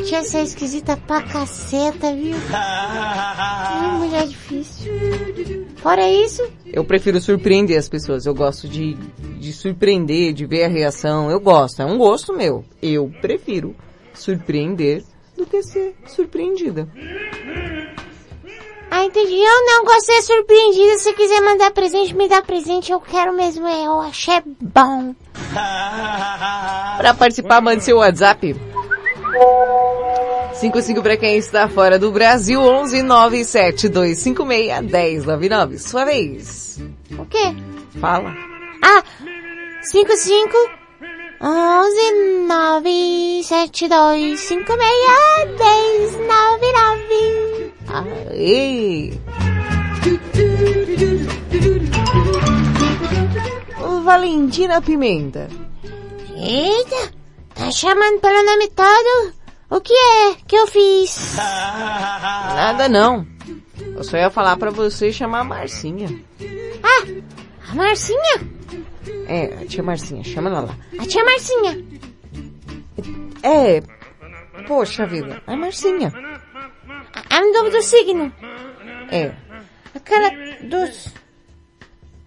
Tia, 0.05 0.23
você 0.23 0.37
é 0.37 0.43
esquisita 0.43 0.95
pra 0.95 1.21
caceta, 1.21 2.13
viu? 2.13 2.37
É 3.77 3.91
mulher 3.97 4.27
difícil. 4.27 4.93
Fora 5.87 6.05
isso, 6.11 6.45
Eu 6.65 6.83
prefiro 6.83 7.17
surpreender 7.21 7.79
as 7.79 7.87
pessoas. 7.87 8.25
Eu 8.25 8.35
gosto 8.35 8.67
de, 8.67 8.95
de 9.39 9.53
surpreender, 9.53 10.33
de 10.33 10.45
ver 10.45 10.65
a 10.65 10.67
reação. 10.67 11.31
Eu 11.31 11.39
gosto. 11.39 11.81
É 11.81 11.85
um 11.85 11.97
gosto 11.97 12.33
meu. 12.33 12.65
Eu 12.81 13.09
prefiro 13.21 13.73
surpreender 14.13 15.01
do 15.37 15.45
que 15.45 15.63
ser 15.63 15.95
surpreendida. 16.05 16.89
Ah, 18.91 19.05
entendi. 19.05 19.37
Eu 19.37 19.65
não 19.65 19.85
gosto 19.85 20.07
de 20.07 20.15
ser 20.17 20.21
surpreendida. 20.23 20.97
Se 20.97 21.13
quiser 21.13 21.39
mandar 21.39 21.71
presente, 21.71 22.13
me 22.13 22.27
dá 22.27 22.41
presente. 22.41 22.91
Eu 22.91 22.99
quero 22.99 23.33
mesmo. 23.33 23.65
é, 23.65 23.85
Eu 23.87 24.01
achei 24.01 24.41
bom. 24.59 25.15
Para 25.53 27.13
participar, 27.13 27.61
mande 27.61 27.85
seu 27.85 27.99
WhatsApp. 27.99 28.53
55 30.59 31.01
para 31.03 31.15
quem 31.17 31.37
está 31.37 31.69
fora 31.69 31.99
do 31.99 32.11
Brasil, 32.11 32.59
11 32.59 33.03
97256 33.03 35.25
1099. 35.25 35.77
Sua 35.77 36.03
vez. 36.03 36.81
O 37.17 37.25
quê? 37.25 37.55
Fala. 37.99 38.33
Ah, 38.83 39.03
55 39.83 40.57
11 41.39 42.11
9 42.47 43.43
7 43.43 43.87
2 43.87 44.39
5 44.39 44.65
6 44.65 44.77
10 45.57 46.13
9 46.13 46.73
9. 46.73 47.71
Aê! 48.31 49.13
Valentina 54.03 54.81
Pimenta. 54.81 55.47
Eita, 56.35 57.11
tá 57.53 57.69
chamando 57.69 58.19
pelo 58.21 58.43
nome 58.43 58.67
todo? 58.69 59.31
O 59.69 59.81
que 59.81 59.93
é 59.93 60.35
que 60.47 60.55
eu 60.55 60.67
fiz? 60.67 61.35
Nada 61.37 62.87
não. 62.87 63.25
Eu 63.95 64.03
só 64.03 64.17
ia 64.17 64.29
falar 64.29 64.57
pra 64.57 64.69
você 64.71 65.11
chamar 65.11 65.39
a 65.41 65.43
Marcinha. 65.43 66.07
Ah, 66.83 67.71
a 67.71 67.75
Marcinha? 67.75 68.41
É, 69.27 69.61
a 69.61 69.65
tia 69.65 69.83
Marcinha, 69.83 70.23
chama 70.23 70.49
ela 70.49 70.61
lá. 70.61 70.77
A 70.99 71.05
tia 71.05 71.23
Marcinha. 71.23 71.85
É, 73.43 73.81
poxa 74.67 75.05
vida, 75.05 75.41
a 75.45 75.55
Marcinha. 75.55 76.13
A, 77.29 77.37
a 77.37 77.41
nome 77.41 77.69
do 77.71 77.81
signo. 77.81 78.31
É, 79.11 79.33
Aquela 79.97 80.29
dos... 80.63 81.13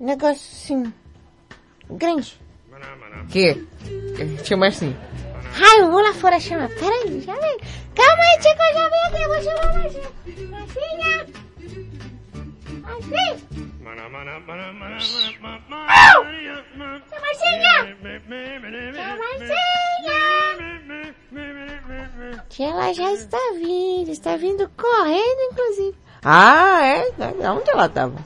Negocinho. 0.00 0.92
Grande. 1.90 2.40
que? 3.30 3.54
Tia 4.42 4.56
Marcinha. 4.56 4.96
Ai, 5.54 5.80
eu 5.80 5.90
vou 5.90 6.00
lá 6.02 6.12
fora 6.14 6.38
chamar. 6.40 6.68
Peraí, 6.68 7.20
já 7.20 7.34
vem. 7.34 7.58
Calma 7.94 8.22
aí, 8.22 8.38
tia, 8.40 8.54
que 8.54 8.62
eu 8.62 8.74
já 8.74 8.88
venho 8.88 9.06
aqui. 9.06 9.22
Eu 9.22 9.28
vou 9.28 9.42
chamar 9.42 9.62
a 9.62 9.72
Marcinha. 9.78 10.10
Marcinha! 10.50 11.26
Marcinha! 12.82 13.36
Au! 16.14 16.24
Tia 16.24 17.20
Marcinha! 17.20 17.76
Tia 18.92 19.16
Marcinha! 19.16 19.60
Tia, 22.48 22.68
ela 22.68 22.92
já 22.92 23.12
está 23.12 23.38
vindo. 23.54 24.10
Está 24.10 24.36
vindo 24.36 24.68
correndo, 24.76 25.40
inclusive. 25.52 25.96
Ah, 26.24 26.80
é? 26.84 27.12
Onde 27.48 27.70
ela 27.70 27.88
tava? 27.88 28.16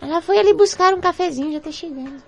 Ela 0.00 0.20
foi 0.20 0.38
ali 0.38 0.52
buscar 0.54 0.94
um 0.94 1.00
cafezinho, 1.00 1.52
já 1.52 1.60
tá 1.60 1.72
chegando. 1.72 2.22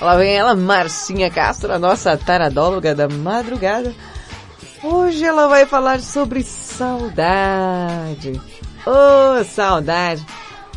Lá 0.00 0.16
vem 0.16 0.34
ela, 0.34 0.54
Marcinha 0.54 1.30
Castro, 1.30 1.72
a 1.72 1.78
nossa 1.78 2.16
taradóloga 2.16 2.94
da 2.94 3.06
madrugada. 3.06 3.94
Hoje 4.82 5.24
ela 5.24 5.46
vai 5.46 5.66
falar 5.66 6.00
sobre 6.00 6.42
saudade. 6.42 8.40
Oh, 8.86 9.44
saudade. 9.44 10.24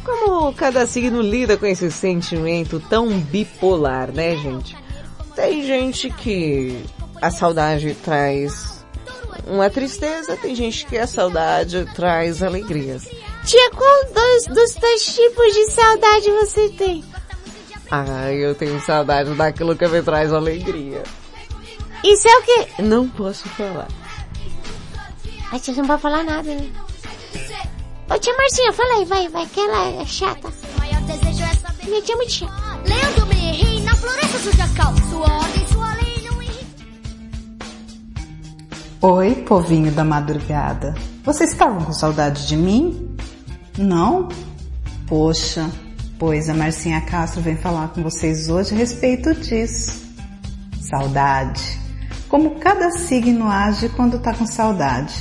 Como 0.04 0.54
cada 0.54 0.86
signo 0.86 1.22
lida 1.22 1.56
com 1.56 1.66
esse 1.66 1.90
sentimento 1.90 2.82
tão 2.90 3.18
bipolar, 3.18 4.12
né, 4.12 4.36
gente? 4.36 4.76
Tem 5.34 5.64
gente 5.64 6.10
que 6.10 6.84
a 7.22 7.32
saudade 7.32 7.96
traz 8.04 8.84
uma 9.48 9.70
tristeza, 9.70 10.36
tem 10.36 10.54
gente 10.54 10.86
que 10.86 10.98
a 10.98 11.08
saudade 11.08 11.88
traz 11.96 12.44
alegrias. 12.44 13.08
Tia, 13.46 13.72
qual 13.72 14.06
dos, 14.06 14.48
dos 14.48 14.76
dois 14.76 15.16
tipos 15.16 15.54
de 15.54 15.72
saudade 15.72 16.32
você 16.32 16.70
tem? 16.70 17.04
Ai, 17.92 18.36
eu 18.36 18.56
tenho 18.56 18.80
saudade 18.82 19.34
daquilo 19.36 19.76
que 19.76 19.88
me 19.88 20.02
traz 20.02 20.34
alegria. 20.34 21.04
Isso 22.04 22.28
é 22.28 22.38
o 22.38 22.42
quê? 22.42 22.68
Não 22.82 23.08
posso 23.08 23.48
falar. 23.50 23.88
A 25.52 25.60
tia 25.60 25.74
não 25.76 25.86
vai 25.86 25.98
falar 25.98 26.24
nada, 26.24 26.54
né? 26.54 26.68
Ô 28.10 28.18
tia 28.18 28.36
Marcinha, 28.36 28.74
fala 28.74 28.96
aí, 28.96 29.06
vai, 29.06 29.28
vai, 29.30 29.46
que 29.46 29.60
ela 29.60 30.02
é 30.02 30.06
chata. 30.06 30.52
Minha 31.84 32.02
tia 32.02 32.16
é 32.16 32.18
muito 32.18 32.32
chata. 32.32 32.54
Lendo 32.86 33.84
na 33.84 33.96
floresta 33.96 34.40
suja 34.40 34.68
cal. 34.76 34.94
Sua 35.10 35.32
ordem, 35.32 35.68
sua 35.68 35.94
lei 35.96 36.24
não. 36.24 36.34
Oi, 39.10 39.36
povinho 39.36 39.92
da 39.92 40.04
madrugada. 40.04 40.96
Vocês 41.24 41.52
estavam 41.52 41.84
com 41.84 41.94
saudade 41.94 42.48
de 42.48 42.56
mim? 42.56 43.16
Não? 43.78 44.30
Poxa, 45.08 45.70
pois 46.26 46.50
a 46.50 46.54
Marcinha 46.54 47.02
Castro 47.02 47.42
vem 47.42 47.58
falar 47.58 47.90
com 47.90 48.02
vocês 48.02 48.48
hoje 48.48 48.74
a 48.74 48.78
respeito 48.78 49.34
disso. 49.34 50.02
Saudade. 50.80 51.78
Como 52.30 52.52
cada 52.62 52.92
signo 52.92 53.46
age 53.50 53.90
quando 53.90 54.18
tá 54.20 54.34
com 54.34 54.46
saudade. 54.46 55.14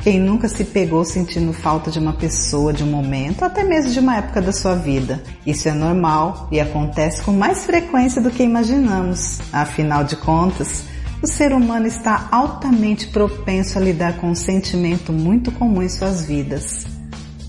Quem 0.00 0.18
nunca 0.18 0.48
se 0.48 0.64
pegou 0.64 1.04
sentindo 1.04 1.52
falta 1.52 1.90
de 1.90 1.98
uma 1.98 2.14
pessoa, 2.14 2.72
de 2.72 2.82
um 2.82 2.90
momento, 2.90 3.44
até 3.44 3.62
mesmo 3.62 3.92
de 3.92 4.00
uma 4.00 4.16
época 4.16 4.40
da 4.40 4.50
sua 4.50 4.74
vida? 4.74 5.22
Isso 5.44 5.68
é 5.68 5.74
normal 5.74 6.48
e 6.50 6.58
acontece 6.58 7.20
com 7.20 7.32
mais 7.32 7.66
frequência 7.66 8.22
do 8.22 8.30
que 8.30 8.42
imaginamos. 8.42 9.40
Afinal 9.52 10.04
de 10.04 10.16
contas, 10.16 10.84
o 11.22 11.26
ser 11.26 11.52
humano 11.52 11.86
está 11.86 12.28
altamente 12.32 13.08
propenso 13.08 13.76
a 13.76 13.82
lidar 13.82 14.16
com 14.16 14.30
um 14.30 14.34
sentimento 14.34 15.12
muito 15.12 15.52
comum 15.52 15.82
em 15.82 15.88
suas 15.90 16.24
vidas: 16.24 16.86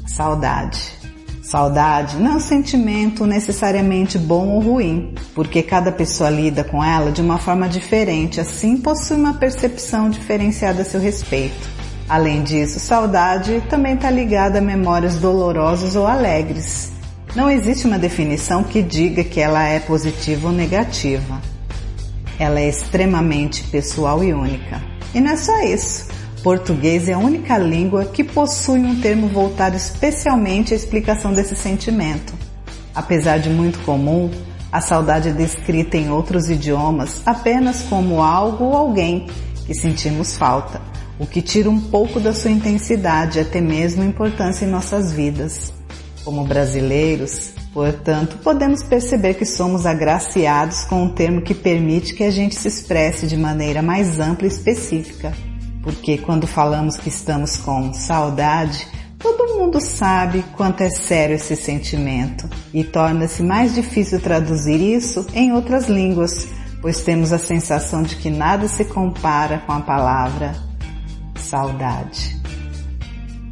saudade. 0.05 0.94
Saudade 1.45 2.17
não 2.17 2.31
é 2.31 2.35
um 2.37 2.39
sentimento 2.39 3.23
necessariamente 3.27 4.17
bom 4.17 4.47
ou 4.47 4.59
ruim, 4.59 5.13
porque 5.35 5.61
cada 5.61 5.91
pessoa 5.91 6.27
lida 6.27 6.63
com 6.63 6.83
ela 6.83 7.11
de 7.11 7.21
uma 7.21 7.37
forma 7.37 7.69
diferente, 7.69 8.41
assim 8.41 8.77
possui 8.77 9.15
uma 9.15 9.35
percepção 9.35 10.09
diferenciada 10.09 10.81
a 10.81 10.85
seu 10.85 10.99
respeito. 10.99 11.69
Além 12.09 12.41
disso, 12.41 12.79
saudade 12.79 13.61
também 13.69 13.93
está 13.93 14.09
ligada 14.09 14.57
a 14.57 14.61
memórias 14.61 15.17
dolorosas 15.17 15.95
ou 15.95 16.07
alegres. 16.07 16.91
Não 17.35 17.47
existe 17.47 17.85
uma 17.85 17.99
definição 17.99 18.63
que 18.63 18.81
diga 18.81 19.23
que 19.23 19.39
ela 19.39 19.67
é 19.67 19.79
positiva 19.79 20.47
ou 20.47 20.53
negativa. 20.53 21.39
Ela 22.39 22.59
é 22.59 22.69
extremamente 22.69 23.61
pessoal 23.65 24.23
e 24.23 24.33
única. 24.33 24.81
E 25.13 25.21
não 25.21 25.33
é 25.33 25.37
só 25.37 25.55
isso. 25.61 26.07
Português 26.45 27.09
é 27.09 27.13
a 27.13 27.17
única 27.17 27.57
língua 27.57 28.05
que 28.05 28.23
possui 28.23 28.77
um 28.77 29.01
termo 29.01 29.27
voltado 29.27 29.75
especialmente 29.75 30.75
à 30.75 30.77
explicação 30.77 31.33
desse 31.33 31.55
sentimento. 31.55 32.35
Apesar 32.93 33.39
de 33.39 33.49
muito 33.49 33.79
comum, 33.79 34.29
a 34.71 34.79
saudade 34.79 35.29
é 35.29 35.31
descrita 35.31 35.97
em 35.97 36.11
outros 36.11 36.47
idiomas 36.47 37.23
apenas 37.25 37.81
como 37.89 38.21
algo 38.21 38.65
ou 38.65 38.75
alguém 38.75 39.25
que 39.65 39.73
sentimos 39.73 40.37
falta, 40.37 40.79
o 41.17 41.25
que 41.25 41.41
tira 41.41 41.67
um 41.67 41.81
pouco 41.81 42.19
da 42.19 42.31
sua 42.31 42.51
intensidade 42.51 43.39
e 43.39 43.41
até 43.41 43.59
mesmo 43.59 44.03
importância 44.03 44.65
em 44.65 44.69
nossas 44.69 45.11
vidas. 45.11 45.73
Como 46.23 46.45
brasileiros, 46.45 47.53
portanto, 47.73 48.37
podemos 48.43 48.83
perceber 48.83 49.33
que 49.33 49.47
somos 49.47 49.87
agraciados 49.87 50.85
com 50.85 51.05
um 51.05 51.09
termo 51.09 51.41
que 51.41 51.55
permite 51.55 52.13
que 52.13 52.23
a 52.23 52.29
gente 52.29 52.53
se 52.53 52.67
expresse 52.67 53.25
de 53.25 53.35
maneira 53.35 53.81
mais 53.81 54.19
ampla 54.19 54.45
e 54.45 54.51
específica. 54.51 55.33
Porque 55.85 56.17
quando 56.17 56.47
falamos 56.47 56.97
que 56.97 57.09
estamos 57.09 57.57
com 57.57 57.93
saudade, 57.93 58.87
todo 59.19 59.53
mundo 59.53 59.79
sabe 59.79 60.43
quanto 60.57 60.81
é 60.81 60.89
sério 60.89 61.35
esse 61.35 61.55
sentimento 61.55 62.49
e 62.73 62.83
torna-se 62.83 63.43
mais 63.43 63.75
difícil 63.75 64.19
traduzir 64.19 64.81
isso 64.81 65.27
em 65.31 65.53
outras 65.53 65.87
línguas, 65.87 66.47
pois 66.81 67.03
temos 67.03 67.31
a 67.31 67.37
sensação 67.37 68.01
de 68.01 68.15
que 68.15 68.31
nada 68.31 68.67
se 68.67 68.83
compara 68.83 69.59
com 69.59 69.73
a 69.73 69.81
palavra 69.81 70.55
saudade. 71.35 72.35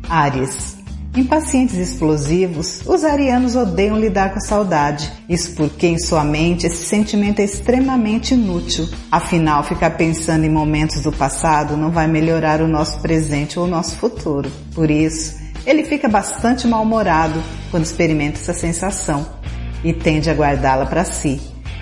Ares. 0.10 0.73
Em 1.16 1.24
pacientes 1.24 1.76
explosivos, 1.76 2.82
os 2.88 3.03
arianos 3.03 3.55
odeiam 3.55 3.99
lidar 3.99 4.32
com 4.32 4.39
a 4.39 4.41
saudade. 4.41 5.11
Isso 5.30 5.53
porque 5.53 5.86
em 5.86 5.99
sua 5.99 6.24
mente 6.24 6.66
esse 6.66 6.86
sentimento 6.86 7.39
é 7.39 7.43
extremamente 7.43 8.34
inútil. 8.34 8.89
Afinal, 9.11 9.64
ficar 9.64 9.91
pensando 9.91 10.43
em 10.43 10.49
momentos 10.49 11.03
do 11.03 11.11
passado 11.11 11.78
não 11.78 11.91
vai 11.91 12.07
melhorar 12.07 12.61
o 12.61 12.68
nosso 12.68 12.99
presente 12.99 13.59
ou 13.59 13.66
o 13.66 13.70
nosso 13.70 13.95
futuro. 13.97 14.51
Por 14.74 14.89
isso, 14.89 15.36
ele 15.68 15.84
fica 15.84 16.09
bastante 16.09 16.68
mal-humorado 16.68 17.39
quando 17.70 17.84
experimenta 17.84 18.39
essa 18.39 18.53
sensação 18.53 19.24
e 19.84 19.93
tende 19.93 20.32
a 20.32 20.34
guardá-la 20.34 20.88
para 20.88 21.05
si, 21.05 21.39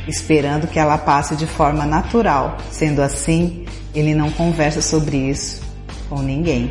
esperando 0.10 0.68
que 0.68 0.78
ela 0.78 0.98
passe 0.98 1.38
de 1.38 1.48
forma 1.48 1.86
natural. 1.86 2.58
Sendo 2.70 3.02
assim, 3.02 3.66
ele 3.96 4.14
não 4.14 4.30
conversa 4.30 4.82
sobre 4.82 5.16
isso 5.16 5.62
com 6.10 6.22
ninguém. 6.22 6.70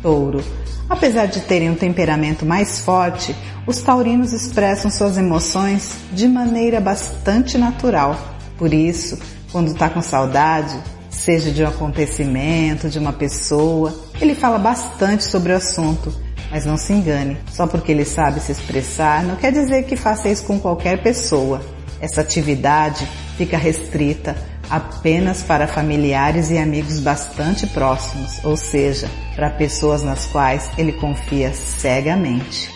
Touro. 0.00 0.42
Apesar 0.90 1.26
de 1.26 1.40
terem 1.42 1.70
um 1.70 1.76
temperamento 1.76 2.44
mais 2.44 2.80
forte, 2.80 3.34
os 3.64 3.80
taurinos 3.80 4.32
expressam 4.32 4.90
suas 4.90 5.16
emoções 5.16 5.94
de 6.12 6.26
maneira 6.26 6.80
bastante 6.80 7.56
natural. 7.56 8.18
Por 8.58 8.74
isso, 8.74 9.16
quando 9.52 9.70
está 9.70 9.88
com 9.88 10.02
saudade, 10.02 10.76
seja 11.08 11.52
de 11.52 11.62
um 11.62 11.68
acontecimento, 11.68 12.88
de 12.88 12.98
uma 12.98 13.12
pessoa, 13.12 13.94
ele 14.20 14.34
fala 14.34 14.58
bastante 14.58 15.22
sobre 15.22 15.52
o 15.52 15.56
assunto. 15.56 16.12
Mas 16.50 16.66
não 16.66 16.76
se 16.76 16.92
engane, 16.92 17.38
só 17.52 17.68
porque 17.68 17.92
ele 17.92 18.04
sabe 18.04 18.40
se 18.40 18.50
expressar 18.50 19.22
não 19.22 19.36
quer 19.36 19.52
dizer 19.52 19.84
que 19.84 19.94
faça 19.94 20.28
isso 20.28 20.44
com 20.44 20.58
qualquer 20.58 21.00
pessoa. 21.00 21.62
Essa 22.00 22.20
atividade 22.20 23.06
fica 23.38 23.56
restrita 23.56 24.36
apenas 24.70 25.42
para 25.42 25.66
familiares 25.66 26.50
e 26.50 26.56
amigos 26.56 27.00
bastante 27.00 27.66
próximos, 27.66 28.42
ou 28.44 28.56
seja, 28.56 29.10
para 29.34 29.50
pessoas 29.50 30.02
nas 30.02 30.26
quais 30.26 30.70
ele 30.78 30.92
confia 30.92 31.52
cegamente. 31.52 32.70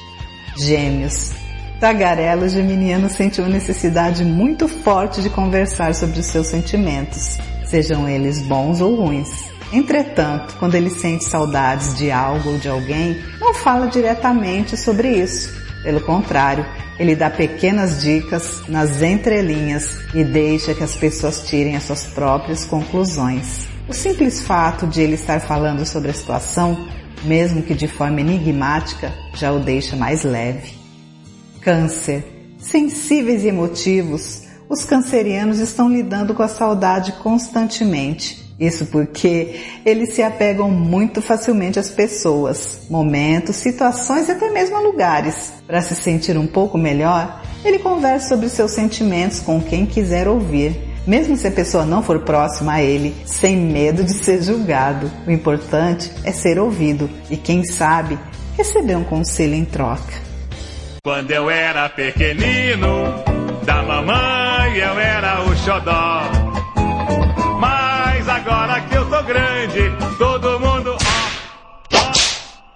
Gêmeos. 0.57 1.33
Tagarelo 1.79 2.49
geminiano 2.49 3.09
sente 3.09 3.41
uma 3.41 3.51
necessidade 3.51 4.25
muito 4.25 4.67
forte 4.67 5.23
de 5.23 5.31
conversar 5.31 5.95
sobre 5.95 6.21
os 6.21 6.27
seus 6.27 6.49
sentimentos, 6.49 7.39
sejam 7.67 8.09
eles 8.09 8.41
bons 8.43 8.81
ou 8.81 8.95
ruins. 8.97 9.45
Entretanto, 9.73 10.55
quando 10.59 10.77
ele 10.77 10.91
sente 10.91 11.25
saudades 11.25 11.97
de 11.97 12.11
algo 12.11 12.51
ou 12.53 12.59
de 12.59 12.69
alguém, 12.69 13.21
não 13.41 13.53
fala 13.53 13.89
diretamente 13.89 14.77
sobre 14.77 15.09
isso. 15.09 15.64
Pelo 15.85 16.01
contrário, 16.01 16.65
ele 16.99 17.15
dá 17.15 17.29
pequenas 17.29 18.03
dicas 18.03 18.63
nas 18.67 19.03
entrelinhas 19.03 19.99
e 20.15 20.25
deixa 20.25 20.75
que 20.75 20.83
as 20.83 20.97
pessoas 20.97 21.47
tirem 21.47 21.77
as 21.77 21.85
suas 21.85 22.07
próprias 22.07 22.65
conclusões. 22.65 23.69
O 23.87 23.93
simples 23.93 24.41
fato 24.41 24.87
de 24.87 25.03
ele 25.03 25.15
estar 25.15 25.41
falando 25.41 25.85
sobre 25.85 26.11
a 26.11 26.15
situação, 26.15 26.89
mesmo 27.23 27.63
que 27.63 27.75
de 27.75 27.87
forma 27.87 28.23
enigmática, 28.23 29.13
já 29.35 29.53
o 29.53 29.61
deixa 29.61 29.95
mais 29.95 30.25
leve. 30.25 30.73
Câncer. 31.61 32.33
Sensíveis 32.59 33.45
e 33.45 33.49
emotivos, 33.49 34.45
os 34.71 34.85
cancerianos 34.85 35.59
estão 35.59 35.91
lidando 35.91 36.33
com 36.33 36.43
a 36.43 36.49
saudade 36.49 37.13
constantemente. 37.23 38.44
Isso 38.59 38.87
porque 38.87 39.61
eles 39.85 40.15
se 40.15 40.23
apegam 40.23 40.71
muito 40.71 41.21
facilmente 41.21 41.79
às 41.79 41.91
pessoas, 41.91 42.87
momentos, 42.89 43.57
situações 43.57 44.29
e 44.29 44.33
até 44.33 44.51
mesmo 44.51 44.77
a 44.77 44.81
lugares. 44.81 45.55
Para 45.67 45.83
se 45.83 45.95
sentir 45.95 46.39
um 46.39 46.47
pouco 46.47 46.79
melhor, 46.79 47.43
ele 47.65 47.79
conversa 47.79 48.29
sobre 48.29 48.49
seus 48.49 48.71
sentimentos 48.71 49.41
com 49.41 49.61
quem 49.61 49.85
quiser 49.87 50.29
ouvir, 50.29 50.77
mesmo 51.07 51.37
se 51.37 51.47
a 51.47 51.51
pessoa 51.51 51.85
não 51.85 52.03
for 52.03 52.21
próxima 52.21 52.75
a 52.75 52.83
ele, 52.83 53.15
sem 53.27 53.57
medo 53.57 54.05
de 54.05 54.15
ser 54.15 54.43
julgado. 54.43 55.11
O 55.27 55.31
importante 55.31 56.11
é 56.23 56.31
ser 56.31 56.59
ouvido 56.59 57.11
e, 57.29 57.37
quem 57.37 57.65
sabe, 57.65 58.19
receber 58.57 58.97
um 58.97 59.05
conselho 59.05 59.55
em 59.55 59.65
troca. 59.65 60.23
Quando 61.03 61.31
eu 61.33 61.51
era 61.51 61.89
pequenino, 61.89 63.05
da 63.65 63.83
mamãe 63.83 64.77
eu 64.77 64.99
era 64.99 65.43
o 65.43 65.57
xodó. 65.57 66.44
Grande, 69.25 69.91
todo 70.19 70.61
mundo 70.61 70.97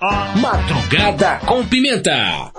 ó, 0.01 0.07
ó, 0.07 0.35
ó. 0.35 0.39
Madrugada 0.39 1.41
com 1.47 1.65
pimenta. 1.67 2.51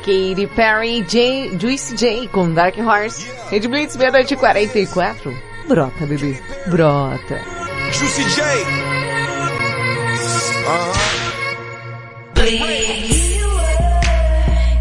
Katy 0.00 0.46
Perry, 0.56 1.02
J, 1.02 1.58
Juice 1.58 1.94
J 1.96 2.26
com 2.28 2.52
Dark 2.52 2.78
Horse. 2.78 3.30
Red 3.50 3.68
Blitz, 3.68 3.96
meia-noite 3.96 4.34
e 4.34 4.36
44. 4.36 5.36
Brota, 5.68 6.06
bebê. 6.06 6.40
Brota. 6.68 7.40
Juicy 7.92 8.24
J. 8.24 8.44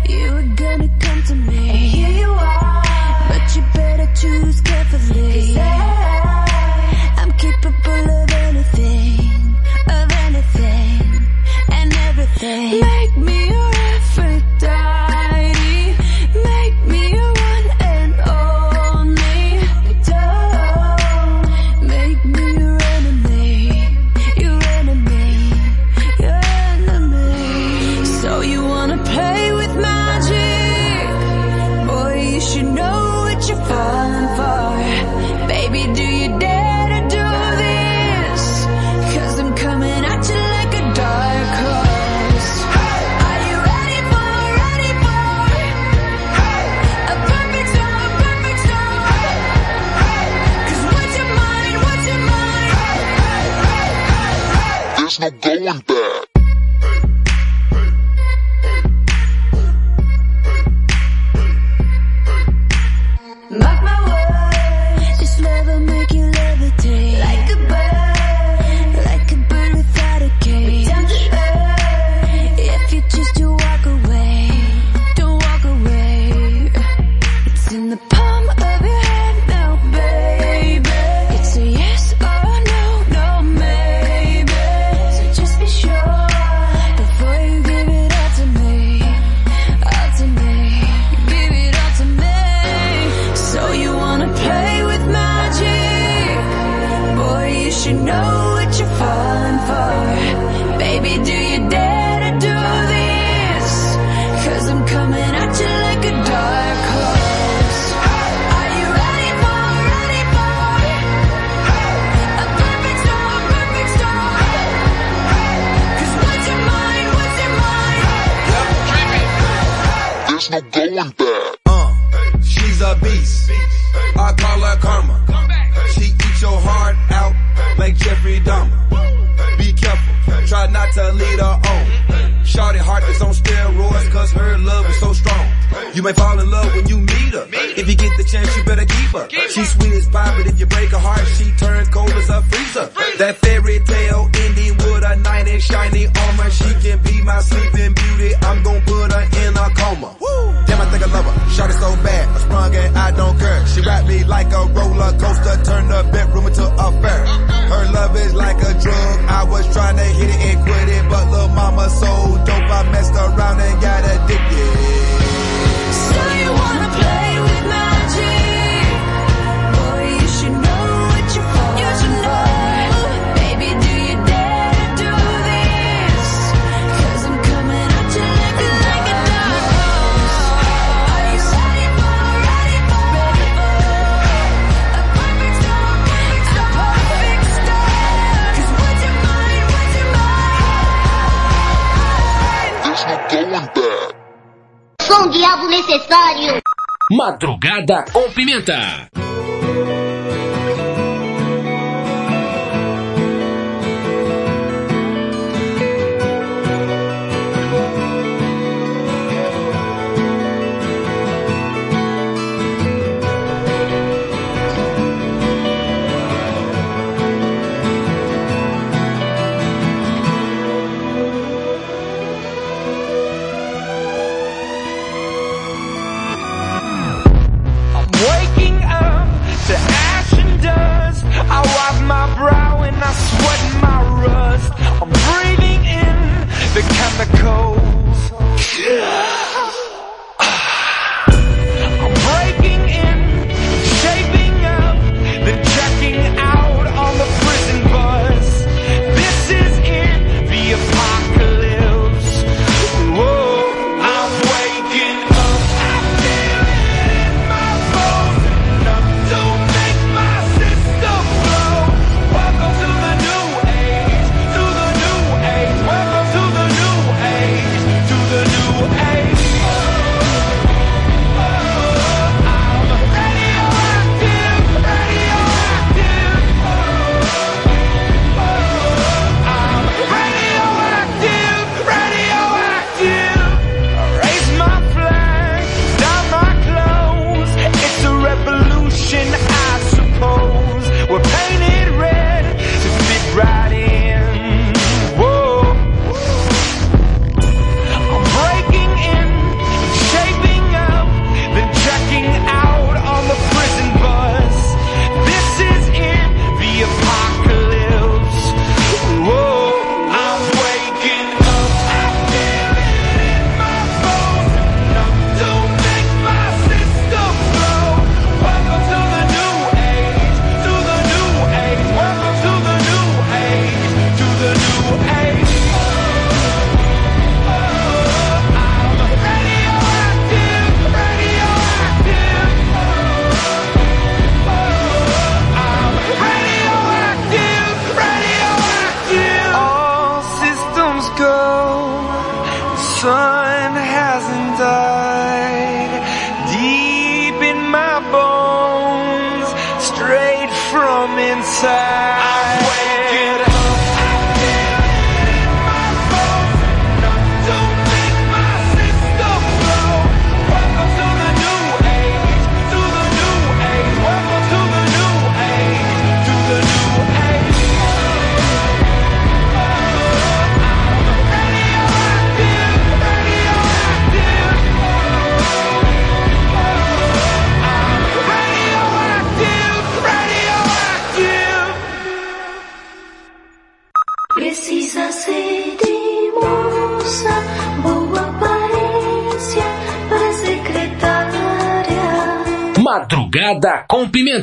You 0.07 0.31
were 0.31 0.41
gonna 0.55 0.89
come 0.99 1.23
to 1.23 1.35
me. 1.35 1.59
Anything, 8.77 9.55
of 9.89 10.11
anything, 10.11 11.01
and 11.71 11.93
everything. 11.93 12.88
No 55.19 55.29
going 55.31 55.79
back. 55.79 56.18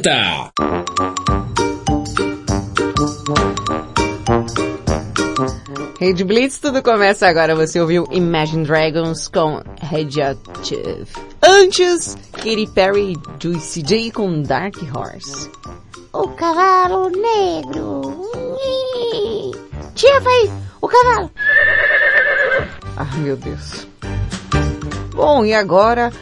vinheta! 0.06 0.52
Rede 5.98 6.24
Blitz, 6.24 6.58
tudo 6.58 6.82
começa 6.82 7.26
agora. 7.26 7.54
Você 7.56 7.80
ouviu 7.80 8.06
Imagine 8.10 8.64
Dragons 8.64 9.28
com 9.28 9.62
Radioactive. 9.80 11.08
Antes, 11.42 12.16
Katy 12.32 12.68
Perry 12.74 13.12
e 13.12 13.42
Juicy 13.42 13.82
J 13.82 14.10
com 14.12 14.42
Dark 14.42 14.76
Horse. 14.94 15.50
O 16.12 16.28
cavalo 16.28 17.10
negro. 17.10 18.30
Tia, 19.94 20.20
vai! 20.20 20.50
O 20.80 20.88
cavalo! 20.88 21.30
Ah, 22.96 23.16
meu 23.16 23.36
Deus. 23.36 23.86
Bom, 25.14 25.44
e 25.44 25.54
agora 25.54 26.12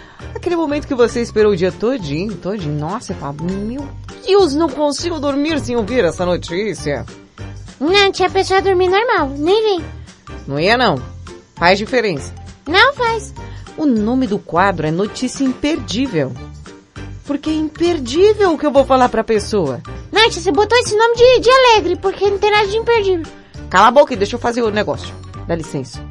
aquele 0.45 0.57
momento 0.57 0.87
que 0.87 0.95
você 0.95 1.23
esperou 1.23 1.53
o 1.53 1.57
dia 1.57 1.73
todinho, 1.73 2.37
todinho. 2.37 2.79
Nossa, 2.79 3.07
você 3.07 3.15
fala, 3.15 3.35
meu 3.41 3.89
Deus, 4.27 4.55
não 4.55 4.69
consigo 4.69 5.19
dormir 5.19 5.59
sem 5.59 5.75
ouvir 5.75 6.05
essa 6.05 6.27
notícia. 6.27 7.07
Não, 7.81 8.13
tinha 8.13 8.29
pessoa 8.29 8.61
dormir 8.61 8.89
normal, 8.89 9.31
nem 9.31 9.63
vem. 9.63 9.85
Não 10.47 10.61
ia 10.61 10.77
não. 10.77 11.03
Faz 11.57 11.79
diferença. 11.79 12.35
Não 12.69 12.93
faz. 12.93 13.33
O 13.79 13.87
nome 13.87 14.27
do 14.27 14.39
quadro 14.39 14.87
é 14.87 14.91
Notícia 14.91 15.45
Imperdível. 15.45 16.31
Porque 17.25 17.49
é 17.49 17.55
imperdível 17.55 18.53
o 18.53 18.59
que 18.59 18.67
eu 18.67 18.71
vou 18.71 18.85
falar 18.85 19.09
pra 19.09 19.25
pessoa. 19.25 19.81
Nath, 20.13 20.35
você 20.35 20.53
botou 20.53 20.77
esse 20.77 20.95
nome 20.95 21.17
de, 21.17 21.41
de 21.41 21.51
alegre, 21.51 21.97
porque 21.97 22.29
não 22.29 22.37
tem 22.37 22.51
nada 22.51 22.67
de 22.67 22.77
imperdível. 22.77 23.33
Cala 23.71 23.87
a 23.87 23.91
boca 23.91 24.13
e 24.13 24.17
deixa 24.17 24.37
eu 24.37 24.41
fazer 24.41 24.61
o 24.61 24.71
negócio. 24.71 25.15
Dá 25.49 25.55
licença. 25.55 26.05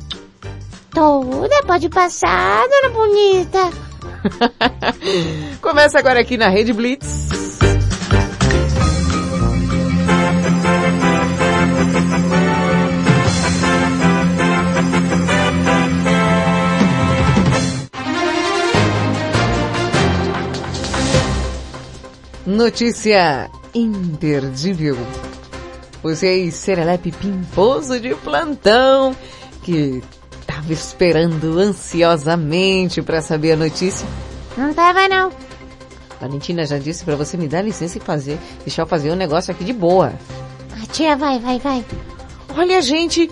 Toda, 0.92 1.64
pode 1.68 1.88
passar, 1.90 2.64
dona 2.68 2.90
bonita. 2.90 3.93
Começa 5.62 6.00
agora 6.00 6.22
aqui 6.22 6.38
na 6.38 6.50
Rede 6.50 6.74
Blitz. 6.74 7.30
Notícia 22.46 23.50
imperdível. 23.74 24.98
Você 26.04 26.52
serelepe 26.52 27.12
pimposo 27.12 28.00
de 28.00 28.14
plantão 28.16 29.16
que 29.64 30.04
estava 30.64 30.74
esperando 30.74 31.60
ansiosamente 31.60 33.02
para 33.02 33.22
saber 33.22 33.54
a 33.54 33.58
notícia. 33.58 34.08
Não 34.58 34.74
tava 34.74 35.08
não. 35.10 35.32
Valentina 36.22 36.66
já 36.66 36.78
disse 36.78 37.04
para 37.04 37.16
você 37.16 37.36
me 37.36 37.48
dar 37.48 37.62
licença 37.62 37.98
e 37.98 38.02
fazer, 38.02 38.40
deixar 38.60 38.84
eu 38.84 38.88
fazer 38.88 39.12
um 39.12 39.16
negócio 39.16 39.52
aqui 39.52 39.64
de 39.64 39.74
boa. 39.74 40.14
Ah, 40.72 40.86
tia, 40.92 41.18
vai, 41.18 41.38
vai, 41.40 41.60
vai. 41.60 41.84
Olha, 42.56 42.82
gente, 42.82 43.30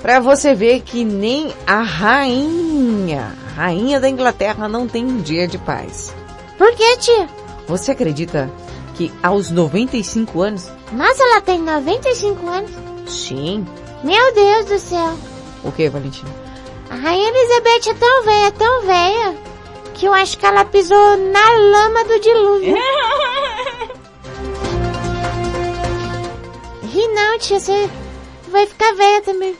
para 0.00 0.20
você 0.20 0.54
ver 0.54 0.80
que 0.80 1.04
nem 1.04 1.52
a 1.66 1.82
rainha, 1.82 3.34
a 3.48 3.60
rainha 3.60 4.00
da 4.00 4.08
Inglaterra 4.08 4.68
não 4.68 4.86
tem 4.86 5.04
um 5.04 5.20
dia 5.20 5.46
de 5.46 5.58
paz. 5.58 6.14
Por 6.56 6.74
que, 6.74 6.96
tia? 6.98 7.28
Você 7.66 7.90
acredita 7.90 8.50
que 8.94 9.12
aos 9.22 9.50
95 9.50 10.40
anos? 10.40 10.70
Nossa, 10.92 11.22
ela 11.22 11.40
tem 11.40 11.60
95 11.60 12.48
anos? 12.48 12.70
Sim. 13.06 13.66
Meu 14.02 14.34
Deus 14.34 14.66
do 14.66 14.78
céu. 14.78 15.33
O 15.64 15.72
que, 15.72 15.88
Valentina? 15.88 16.30
A 16.90 16.94
Rainha 16.96 17.28
Elizabeth 17.30 17.90
é 17.90 17.94
tão 17.94 18.22
velha, 18.24 18.52
tão 18.52 18.82
velha, 18.82 19.34
que 19.94 20.06
eu 20.06 20.12
acho 20.12 20.36
que 20.38 20.44
ela 20.46 20.64
pisou 20.64 21.16
na 21.16 21.50
lama 21.50 22.04
do 22.04 22.20
dilúvio. 22.20 22.76
Ri 26.82 27.08
não, 27.08 27.38
tia, 27.38 27.58
você 27.58 27.90
vai 28.48 28.66
ficar 28.66 28.94
velha 28.94 29.22
também. 29.22 29.56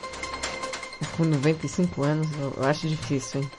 Com 1.17 1.25
95 1.25 2.03
anos, 2.03 2.29
eu 2.39 2.65
acho 2.65 2.87
difícil, 2.87 3.41
hein? 3.41 3.51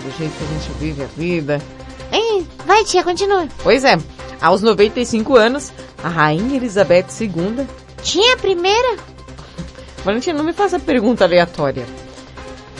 Do 0.00 0.10
jeito 0.16 0.32
que 0.36 0.44
a 0.44 0.46
gente 0.46 0.72
vive 0.78 1.02
a 1.02 1.06
vida. 1.06 1.60
Hein? 2.12 2.48
Vai, 2.64 2.84
tia, 2.84 3.02
continua. 3.02 3.48
Pois 3.62 3.84
é, 3.84 3.98
aos 4.40 4.62
95 4.62 5.36
anos, 5.36 5.72
a 6.02 6.08
Rainha 6.08 6.56
Elizabeth 6.56 7.06
II... 7.20 7.66
Tinha 8.02 8.34
a 8.34 8.36
primeira? 8.36 8.96
Valentina, 10.04 10.38
não 10.38 10.44
me 10.44 10.52
faça 10.52 10.78
pergunta 10.78 11.24
aleatória. 11.24 11.86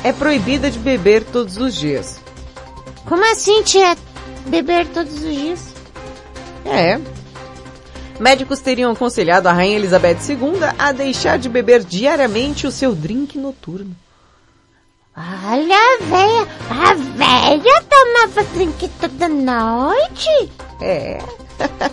É 0.03 0.13
proibida 0.13 0.71
de 0.71 0.79
beber 0.79 1.25
todos 1.25 1.57
os 1.57 1.75
dias. 1.75 2.21
Como 3.07 3.25
assim, 3.31 3.63
tia? 3.63 3.97
Beber 4.47 4.87
todos 4.89 5.13
os 5.15 5.21
dias? 5.21 5.75
É. 6.65 7.01
Médicos 8.19 8.61
teriam 8.61 8.93
aconselhado 8.93 9.49
a 9.49 9.53
Rainha 9.53 9.77
Elizabeth 9.77 10.19
II 10.29 10.61
a 10.79 10.93
deixar 10.93 11.39
de 11.39 11.49
beber 11.49 11.85
diariamente 11.85 12.67
o 12.67 12.73
seu 12.73 12.95
drink 12.95 13.39
noturno. 13.39 13.95
Olha 15.17 15.77
a 15.77 15.99
véia, 16.05 16.49
a 16.71 16.95
véia 16.95 17.83
tomava 17.83 18.45
drink 18.55 18.89
toda 19.01 19.29
noite? 19.29 20.51
É. 20.81 21.19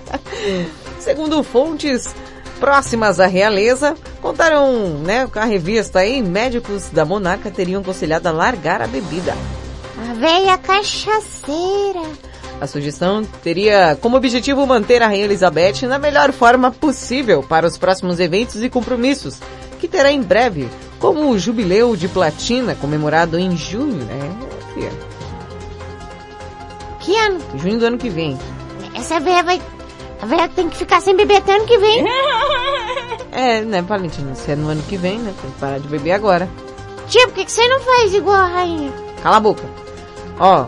Segundo 0.99 1.43
fontes 1.43 2.13
próximas 2.59 3.19
à 3.19 3.25
realeza, 3.25 3.95
contaram, 4.21 4.99
né, 4.99 5.27
com 5.27 5.39
a 5.39 5.45
revista 5.45 5.99
aí, 5.99 6.21
médicos 6.21 6.89
da 6.89 7.05
monarca 7.05 7.49
teriam 7.49 7.81
aconselhado 7.81 8.27
a 8.27 8.31
largar 8.31 8.81
a 8.81 8.87
bebida. 8.87 9.35
A 10.09 10.13
véia 10.13 10.57
cachaceira. 10.57 12.01
A 12.61 12.67
sugestão 12.67 13.23
teria 13.41 13.97
como 14.01 14.17
objetivo 14.17 14.67
manter 14.67 15.01
a 15.01 15.07
Rainha 15.07 15.25
Elizabeth 15.25 15.87
na 15.87 15.97
melhor 15.97 16.33
forma 16.33 16.71
possível 16.71 17.41
para 17.41 17.65
os 17.65 17.77
próximos 17.77 18.19
eventos 18.19 18.61
e 18.61 18.69
compromissos, 18.69 19.39
que 19.79 19.87
terá 19.87 20.11
em 20.11 20.21
breve, 20.21 20.69
como 20.99 21.29
o 21.29 21.39
Jubileu 21.39 21.95
de 21.95 22.09
Platina, 22.09 22.75
comemorado 22.75 23.39
em 23.39 23.55
junho, 23.55 24.03
né, 24.03 24.19
filha? 24.73 24.91
Que 26.99 27.15
ano? 27.15 27.39
Junho 27.55 27.79
do 27.79 27.85
ano 27.85 27.97
que 27.97 28.09
vem. 28.09 28.37
Essa 28.93 29.19
véia 29.21 29.41
vai... 29.41 29.61
A 30.21 30.25
véia 30.25 30.49
tem 30.49 30.69
que 30.69 30.77
ficar 30.77 31.01
sem 31.01 31.15
beber 31.15 31.37
até 31.37 31.55
ano 31.55 31.65
que 31.65 31.77
vem. 31.77 32.03
É, 33.31 33.61
né, 33.61 33.81
Valentina? 33.83 34.33
Se 34.33 34.51
é 34.51 34.55
no 34.55 34.69
ano 34.69 34.81
que 34.89 34.97
vem, 34.97 35.19
né? 35.19 35.31
Tem 35.39 35.51
que 35.51 35.59
parar 35.59 35.79
de 35.79 35.87
beber 35.87 36.13
agora. 36.13 36.49
Tia, 37.07 37.27
por 37.27 37.35
que, 37.35 37.45
que 37.45 37.51
você 37.51 37.65
não 37.67 37.79
faz 37.79 38.13
igual 38.13 38.35
a 38.35 38.47
rainha? 38.47 38.91
Cala 39.21 39.37
a 39.37 39.39
boca. 39.39 39.63
Ó, 40.39 40.65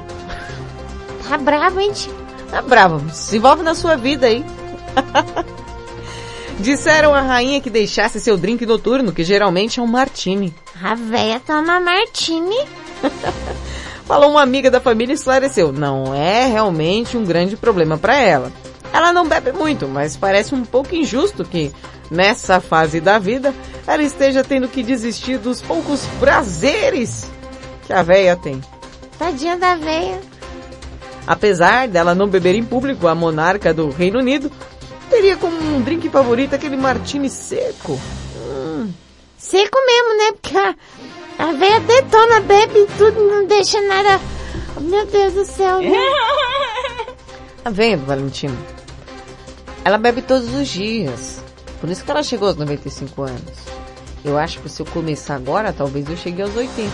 Tá 1.27 1.37
bravo, 1.39 1.79
hein, 1.79 1.91
tia? 1.91 2.11
tá 2.51 2.61
brava. 2.61 3.01
Se 3.13 3.37
envolve 3.37 3.63
na 3.63 3.73
sua 3.73 3.95
vida 3.97 4.27
aí. 4.27 4.45
Disseram 6.59 7.13
a 7.15 7.21
rainha 7.21 7.59
que 7.61 7.69
deixasse 7.69 8.19
seu 8.19 8.37
drink 8.37 8.65
noturno, 8.65 9.11
que 9.11 9.23
geralmente 9.23 9.79
é 9.79 9.83
um 9.83 9.87
martini. 9.87 10.53
A 10.83 10.93
véia 10.93 11.41
toma 11.45 11.79
martini. 11.79 12.59
Falou 14.05 14.29
uma 14.31 14.41
amiga 14.43 14.69
da 14.69 14.79
família 14.79 15.13
e 15.13 15.15
esclareceu. 15.15 15.71
Não 15.71 16.13
é 16.13 16.45
realmente 16.45 17.17
um 17.17 17.25
grande 17.25 17.57
problema 17.57 17.97
para 17.97 18.15
ela. 18.17 18.51
Ela 18.93 19.13
não 19.13 19.27
bebe 19.27 19.51
muito, 19.51 19.87
mas 19.87 20.17
parece 20.17 20.53
um 20.53 20.65
pouco 20.65 20.93
injusto 20.93 21.45
que, 21.45 21.71
nessa 22.09 22.59
fase 22.59 22.99
da 22.99 23.17
vida, 23.17 23.53
ela 23.87 24.03
esteja 24.03 24.43
tendo 24.43 24.67
que 24.67 24.83
desistir 24.83 25.37
dos 25.37 25.61
poucos 25.61 26.05
prazeres 26.19 27.29
que 27.85 27.93
a 27.93 28.03
véia 28.03 28.35
tem. 28.35 28.61
Tadinha 29.17 29.57
da 29.57 29.75
véia. 29.75 30.19
Apesar 31.25 31.87
dela 31.87 32.13
não 32.13 32.27
beber 32.27 32.55
em 32.55 32.63
público, 32.63 33.07
a 33.07 33.15
monarca 33.15 33.73
do 33.73 33.89
Reino 33.89 34.19
Unido 34.19 34.51
teria 35.09 35.37
como 35.37 35.55
um 35.55 35.81
drink 35.81 36.09
favorito 36.09 36.55
aquele 36.55 36.75
martini 36.75 37.29
seco. 37.29 37.99
Hum. 38.37 38.91
Seco 39.37 39.77
mesmo, 39.85 40.17
né? 40.17 40.31
Porque 40.33 40.57
a, 40.57 40.75
a 41.39 41.51
véia 41.53 41.79
detona, 41.79 42.41
bebe 42.41 42.87
tudo, 42.97 43.21
não 43.21 43.45
deixa 43.45 43.79
nada... 43.81 44.19
Meu 44.79 45.05
Deus 45.05 45.33
do 45.33 45.45
céu, 45.45 45.79
né? 45.79 45.91
Tá 47.63 47.69
vendo, 47.69 48.05
Valentina? 48.07 48.55
Ela 49.83 49.97
bebe 49.97 50.21
todos 50.21 50.53
os 50.53 50.67
dias. 50.67 51.41
Por 51.79 51.89
isso 51.89 52.03
que 52.03 52.11
ela 52.11 52.21
chegou 52.23 52.47
aos 52.47 52.57
95 52.57 53.23
anos. 53.23 53.41
Eu 54.23 54.37
acho 54.37 54.59
que 54.59 54.69
se 54.69 54.81
eu 54.81 54.85
começar 54.85 55.35
agora, 55.35 55.73
talvez 55.73 56.07
eu 56.07 56.15
chegue 56.15 56.41
aos 56.41 56.55
80. 56.55 56.91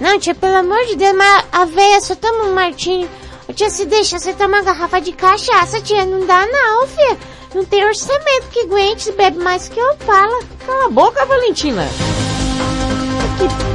Não, 0.00 0.18
tia, 0.18 0.34
pelo 0.34 0.56
amor 0.56 0.84
de 0.86 0.96
Deus, 0.96 1.16
mas 1.16 1.44
a 1.52 1.64
véia 1.64 2.00
só 2.00 2.14
toma 2.14 2.44
um 2.44 2.54
martini. 2.54 3.08
Ô, 3.48 3.52
Tia, 3.52 3.70
se 3.70 3.86
deixa 3.86 4.18
você 4.18 4.32
tomar 4.32 4.58
uma 4.58 4.64
garrafa 4.64 5.00
de 5.00 5.12
cachaça, 5.12 5.80
tia, 5.80 6.04
não 6.04 6.26
dá 6.26 6.46
não, 6.46 6.86
filha. 6.86 7.18
Não 7.54 7.64
tem 7.64 7.84
orçamento 7.84 8.48
que 8.50 8.60
aguente, 8.60 9.10
bebe 9.12 9.38
mais 9.38 9.68
que 9.68 9.78
eu 9.78 9.96
falo. 9.98 10.44
Cala 10.66 10.86
a 10.86 10.90
boca, 10.90 11.24
Valentina. 11.24 11.86
Desce, 13.38 13.67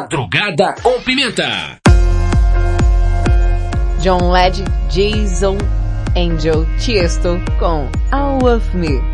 Madrugada 0.00 0.74
com 0.82 0.98
Pimenta. 1.02 1.78
John 4.00 4.30
Led, 4.30 4.64
Jason 4.88 5.58
Angel, 6.16 6.64
Tiesto 6.78 7.38
com 7.58 7.86
All 8.10 8.42
of 8.46 8.74
Me. 8.74 9.09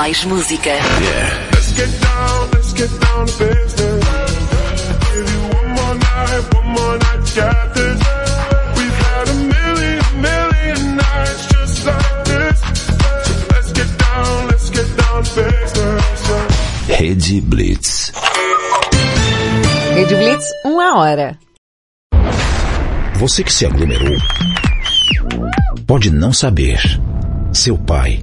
Mais 0.00 0.24
música. 0.24 0.70
Let's 1.52 1.72
get 1.72 2.00
down, 2.00 2.50
let's 2.54 2.72
get 2.72 2.88
down 3.00 3.26
to 3.26 3.44
business. 3.44 4.04
Give 5.12 5.30
you 5.30 5.42
one 5.58 5.68
more 5.76 5.94
night, 5.94 6.54
one 6.54 6.68
more 6.68 6.96
night, 6.96 7.34
got 7.36 7.74
this. 7.74 8.00
We've 8.76 8.98
had 9.04 9.28
a 9.28 9.34
million, 9.34 10.00
million 10.22 10.96
nights 10.96 11.46
just 11.52 11.84
like 11.84 12.24
this. 12.24 12.60
So 12.80 13.46
let's 13.52 13.72
get 13.72 13.98
down, 13.98 14.46
let's 14.48 14.70
get 14.70 14.88
down 14.96 15.22
to 15.22 15.34
business. 15.34 16.98
Rede 16.98 17.40
Blitz. 17.42 18.12
Rede 19.92 20.16
Blitz, 20.16 20.46
uma 20.64 20.98
hora. 20.98 21.38
Você 23.16 23.44
que 23.44 23.52
se 23.52 23.66
aglomerou 23.66 24.16
pode 25.86 26.10
não 26.10 26.32
saber. 26.32 26.80
Seu 27.52 27.76
pai 27.76 28.22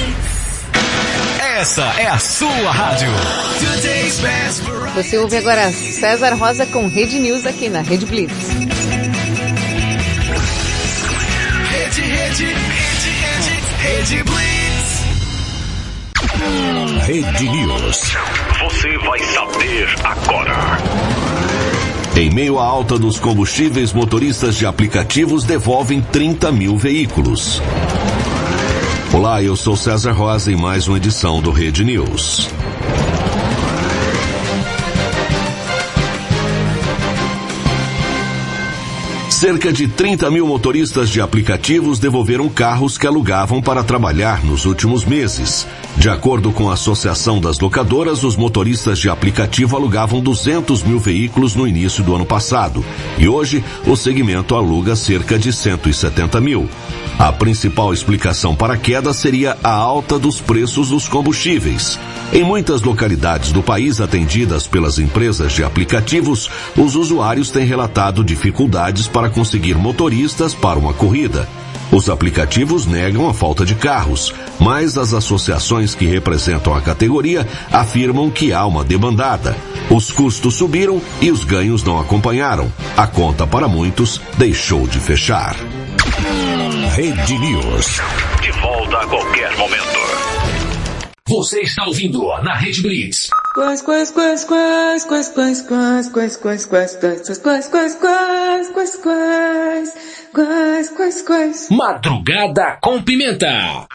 Essa 1.61 1.83
é 1.99 2.07
a 2.07 2.17
sua 2.17 2.71
rádio. 2.71 3.07
Você 4.95 5.19
ouve 5.19 5.37
agora 5.37 5.71
César 5.71 6.33
Rosa 6.33 6.65
com 6.65 6.87
Rede 6.87 7.19
News 7.19 7.45
aqui 7.45 7.69
na 7.69 7.81
Rede 7.81 8.07
Blitz. 8.07 8.33
Rede, 11.69 12.01
rede, 12.01 12.45
rede, 12.45 13.09
rede, 13.21 13.51
rede 13.77 14.23
Blitz. 14.23 15.01
Rede 17.05 17.49
News. 17.49 18.15
Você 18.63 18.97
vai 18.97 19.19
saber 19.19 19.87
agora. 20.03 20.79
Em 22.17 22.31
meio 22.31 22.57
à 22.57 22.65
alta 22.65 22.97
dos 22.97 23.19
combustíveis, 23.19 23.93
motoristas 23.93 24.55
de 24.55 24.65
aplicativos 24.65 25.43
devolvem 25.43 26.01
30 26.01 26.51
mil 26.51 26.75
veículos. 26.75 27.61
Olá, 29.13 29.43
eu 29.43 29.57
sou 29.57 29.75
César 29.75 30.13
Rosa 30.13 30.53
em 30.53 30.55
mais 30.55 30.87
uma 30.87 30.95
edição 30.95 31.41
do 31.41 31.51
Rede 31.51 31.83
News. 31.83 32.49
Cerca 39.29 39.73
de 39.73 39.87
30 39.87 40.31
mil 40.31 40.47
motoristas 40.47 41.09
de 41.09 41.19
aplicativos 41.19 41.99
devolveram 41.99 42.47
carros 42.47 42.97
que 42.97 43.05
alugavam 43.05 43.61
para 43.61 43.83
trabalhar 43.83 44.45
nos 44.45 44.65
últimos 44.65 45.03
meses. 45.03 45.67
De 45.97 46.07
acordo 46.07 46.53
com 46.53 46.69
a 46.69 46.73
Associação 46.73 47.41
das 47.41 47.59
Locadoras, 47.59 48.23
os 48.23 48.37
motoristas 48.37 48.97
de 48.97 49.09
aplicativo 49.09 49.75
alugavam 49.75 50.21
200 50.21 50.83
mil 50.83 50.99
veículos 50.99 51.53
no 51.53 51.67
início 51.67 52.01
do 52.01 52.15
ano 52.15 52.25
passado. 52.25 52.85
E 53.17 53.27
hoje, 53.27 53.61
o 53.85 53.97
segmento 53.97 54.55
aluga 54.55 54.95
cerca 54.95 55.37
de 55.37 55.51
170 55.51 56.39
mil. 56.39 56.69
A 57.19 57.31
principal 57.31 57.93
explicação 57.93 58.55
para 58.55 58.73
a 58.73 58.77
queda 58.77 59.13
seria 59.13 59.57
a 59.63 59.71
alta 59.71 60.17
dos 60.17 60.41
preços 60.41 60.89
dos 60.89 61.07
combustíveis. 61.07 61.99
Em 62.33 62.43
muitas 62.43 62.81
localidades 62.81 63.51
do 63.51 63.61
país 63.61 64.01
atendidas 64.01 64.65
pelas 64.65 64.97
empresas 64.97 65.51
de 65.53 65.63
aplicativos, 65.63 66.49
os 66.77 66.95
usuários 66.95 67.49
têm 67.49 67.65
relatado 67.65 68.23
dificuldades 68.23 69.07
para 69.07 69.29
conseguir 69.29 69.75
motoristas 69.75 70.53
para 70.53 70.79
uma 70.79 70.93
corrida. 70.93 71.47
Os 71.91 72.09
aplicativos 72.09 72.85
negam 72.85 73.27
a 73.27 73.33
falta 73.33 73.65
de 73.65 73.75
carros, 73.75 74.33
mas 74.57 74.97
as 74.97 75.13
associações 75.13 75.93
que 75.93 76.05
representam 76.05 76.73
a 76.73 76.79
categoria 76.79 77.45
afirmam 77.69 78.29
que 78.29 78.53
há 78.53 78.65
uma 78.65 78.83
demandada. 78.83 79.57
Os 79.89 80.09
custos 80.09 80.55
subiram 80.55 81.01
e 81.19 81.29
os 81.29 81.43
ganhos 81.43 81.83
não 81.83 81.99
acompanharam. 81.99 82.71
A 82.95 83.05
conta 83.05 83.45
para 83.45 83.67
muitos 83.67 84.21
deixou 84.37 84.87
de 84.87 84.99
fechar. 84.99 85.53
Rede 86.95 87.39
News. 87.39 87.99
De 88.41 88.51
volta 88.61 88.99
a 88.99 89.07
qualquer 89.07 89.57
momento. 89.57 89.81
Você 91.27 91.61
está 91.61 91.85
ouvindo 91.85 92.27
na 92.43 92.53
Rede 92.53 92.83
Blitz. 92.83 93.29
Quais, 93.55 93.81
quais, 93.81 94.11
quais, 94.11 94.45
quais, 94.45 95.03
quais, 95.05 95.29
quais, 95.29 95.61
quais, 95.63 96.37
quais, 96.37 96.37
quais, 96.37 96.65
quais, 96.67 96.95
quais, 96.95 97.37
quais, 97.39 97.67
quais, 97.67 97.95
quais, 97.95 97.95
quais, 97.97 98.69
quais, 98.71 98.97
quais, 99.01 99.93
quais, 100.31 100.89
quais, 100.89 101.21
quais. 101.23 101.69
Madrugada 101.71 102.77
com 102.81 103.01
pimenta. 103.01 103.87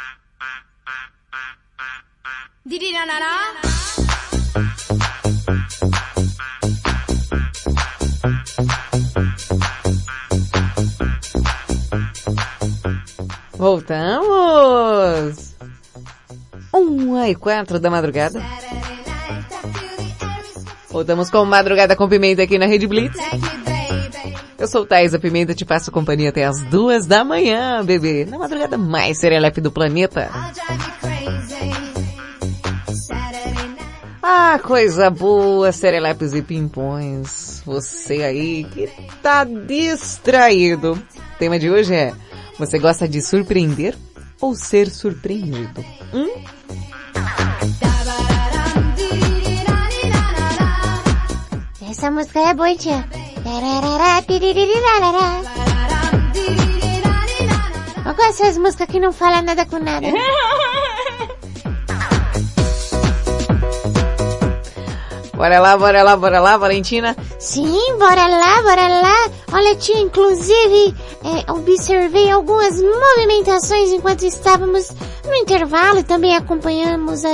Voltamos! 13.56 15.54
Uma 16.72 17.28
e 17.28 17.34
quatro 17.34 17.80
da 17.80 17.90
madrugada. 17.90 18.42
Voltamos 20.90 21.30
com 21.30 21.44
Madrugada 21.44 21.96
com 21.96 22.08
Pimenta 22.08 22.42
aqui 22.42 22.58
na 22.58 22.66
Rede 22.66 22.86
Blitz. 22.86 23.18
Eu 24.58 24.68
sou 24.68 24.86
Thaisa 24.86 25.18
Pimenta, 25.18 25.54
te 25.54 25.64
faço 25.64 25.92
companhia 25.92 26.30
até 26.30 26.44
as 26.44 26.62
duas 26.64 27.06
da 27.06 27.22
manhã, 27.24 27.84
bebê. 27.84 28.24
Na 28.24 28.38
madrugada 28.38 28.78
mais 28.78 29.18
serelepe 29.18 29.60
do 29.60 29.70
planeta. 29.70 30.30
Ah, 34.22 34.58
coisa 34.58 35.08
boa, 35.08 35.70
serelepes 35.70 36.32
e 36.34 36.42
pimpões. 36.42 37.62
Você 37.64 38.22
aí 38.22 38.64
que 38.64 38.88
tá 39.22 39.44
distraído. 39.44 40.92
O 40.94 41.38
tema 41.38 41.58
de 41.58 41.70
hoje 41.70 41.94
é, 41.94 42.12
você 42.58 42.78
gosta 42.78 43.08
de 43.08 43.20
surpreender 43.20 43.96
ou 44.40 44.54
ser 44.54 44.90
surpreendido? 44.90 45.84
Hum? 46.12 46.30
Essa 51.90 52.10
música 52.10 52.40
é 52.40 52.54
boa, 52.54 52.74
tia. 52.76 53.04
Eu 58.04 58.14
gosto 58.14 58.38
dessas 58.42 58.58
músicas 58.58 58.86
que 58.88 59.00
não 59.00 59.12
falam 59.12 59.42
nada 59.42 59.66
com 59.66 59.78
nada. 59.78 60.06
Bora 65.36 65.60
lá, 65.60 65.76
bora 65.76 66.02
lá, 66.02 66.16
bora 66.16 66.40
lá, 66.40 66.56
Valentina. 66.56 67.14
Sim, 67.38 67.78
bora 67.98 68.26
lá, 68.26 68.62
bora 68.62 68.88
lá. 68.88 69.30
Olha, 69.52 69.76
tia, 69.76 69.98
inclusive, 70.00 70.94
é, 71.26 71.50
observei 71.52 72.30
algumas 72.30 72.80
movimentações 72.80 73.90
enquanto 73.90 74.22
estávamos 74.24 74.90
no 75.24 75.34
intervalo 75.34 75.98
e 75.98 76.04
também 76.04 76.36
acompanhamos 76.36 77.24
a, 77.24 77.30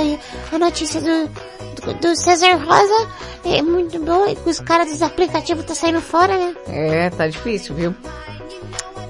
a 0.51 0.57
notícia 0.57 0.99
do, 0.99 1.27
do 1.27 1.93
do 1.99 2.15
César 2.15 2.55
Rosa 2.55 3.07
é 3.45 3.61
muito 3.61 3.99
bom. 3.99 4.25
E 4.25 4.37
os 4.49 4.59
caras 4.59 4.89
dos 4.89 5.01
aplicativos 5.01 5.65
tá 5.65 5.75
saindo 5.75 5.99
fora, 6.01 6.35
né? 6.37 6.55
É, 6.67 7.09
tá 7.09 7.27
difícil, 7.27 7.75
viu? 7.75 7.93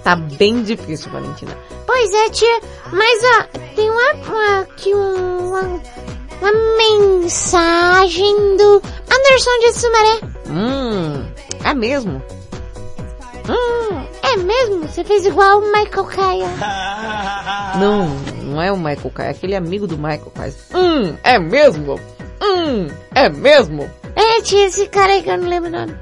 Tá 0.03 0.15
bem 0.15 0.63
difícil, 0.63 1.11
Valentina. 1.11 1.55
Pois 1.85 2.11
é, 2.13 2.29
tia. 2.31 2.59
Mas, 2.91 3.21
ó, 3.23 3.43
tem 3.75 3.89
uma, 3.89 4.13
uma- 4.27 4.59
aqui 4.61 4.93
um- 4.93 5.49
uma, 5.49 5.61
uma 6.41 6.51
mensagem 6.77 8.35
do 8.57 8.81
Anderson 9.09 9.59
de 9.61 9.73
Sumaré. 9.73 10.19
Hum, 10.49 11.25
é 11.63 11.73
mesmo? 11.73 12.21
Hum, 13.49 14.05
é 14.21 14.37
mesmo? 14.37 14.87
Você 14.87 15.03
fez 15.03 15.25
igual 15.25 15.59
o 15.59 15.71
Michael 15.71 16.05
Caio. 16.05 16.45
Não, 17.79 18.07
não 18.43 18.61
é 18.61 18.71
o 18.71 18.77
Michael 18.77 19.09
Kai, 19.09 19.27
é 19.27 19.29
aquele 19.31 19.55
amigo 19.55 19.87
do 19.87 19.97
Michael 19.97 20.31
faz. 20.35 20.55
Hum, 20.73 21.17
é 21.23 21.39
mesmo? 21.39 21.99
Hum, 22.39 22.87
é 23.15 23.29
mesmo? 23.29 23.89
É, 24.15 24.41
tia, 24.41 24.67
esse 24.67 24.87
cara 24.87 25.13
aí 25.13 25.23
que 25.23 25.29
eu 25.29 25.37
não 25.37 25.47
lembro 25.47 25.69
o 25.69 25.71
nome. 25.71 25.97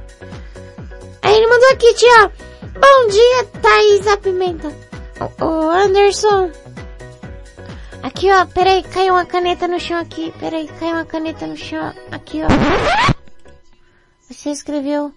Aí 1.21 1.35
ele 1.35 1.47
mandou 1.47 1.69
aqui, 1.69 1.93
tia. 1.93 2.31
Bom 2.73 3.07
dia, 3.09 3.45
Thaís 3.61 4.07
a 4.07 4.17
Pimenta. 4.17 4.67
Ô, 5.39 5.45
ô, 5.45 5.69
Anderson. 5.69 6.51
Aqui, 8.03 8.31
ó, 8.31 8.45
peraí, 8.45 8.83
caiu 8.83 9.13
uma 9.13 9.25
caneta 9.25 9.67
no 9.67 9.79
chão 9.79 9.97
aqui. 9.97 10.33
Peraí, 10.39 10.67
caiu 10.79 10.95
uma 10.95 11.05
caneta 11.05 11.47
no 11.47 11.55
chão. 11.55 11.93
Aqui, 12.11 12.41
ó. 12.43 12.47
Você 14.21 14.49
escreveu 14.49 15.13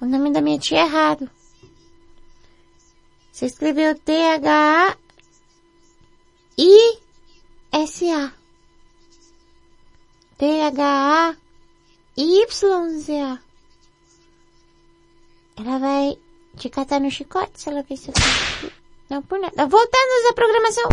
o 0.00 0.06
nome 0.06 0.32
da 0.32 0.40
minha 0.40 0.58
tia 0.58 0.80
errado. 0.80 1.28
Você 3.34 3.46
escreveu 3.46 3.96
T-H-A-I-S-A. 3.98 4.94
T-H-A-Y-Z-A. 10.38 11.38
Ela 15.56 15.78
vai 15.80 16.16
te 16.56 16.68
catar 16.68 17.00
no 17.00 17.10
chicote 17.10 17.60
se 17.60 17.68
ela 17.68 17.82
ver 17.82 17.94
isso 17.94 18.12
aqui. 18.12 18.20
Não 19.10 19.20
por 19.22 19.40
nada. 19.40 19.66
Voltando 19.66 20.28
à 20.30 20.32
programação. 20.32 20.84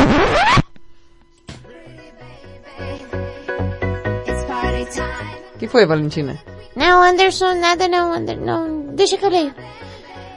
Que 5.60 5.68
foi, 5.68 5.86
Valentina? 5.86 6.44
Não, 6.76 7.04
Anderson, 7.04 7.54
nada 7.54 7.88
não, 7.88 8.12
Ander, 8.12 8.42
não. 8.42 8.96
Deixa 8.96 9.16
que 9.16 9.26
eu 9.26 9.30
leio. 9.30 9.54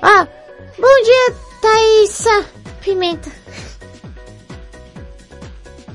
Ó, 0.02 0.26
bom 0.78 1.02
dia, 1.02 1.53
Thaísa 1.64 2.44
Pimenta. 2.82 3.32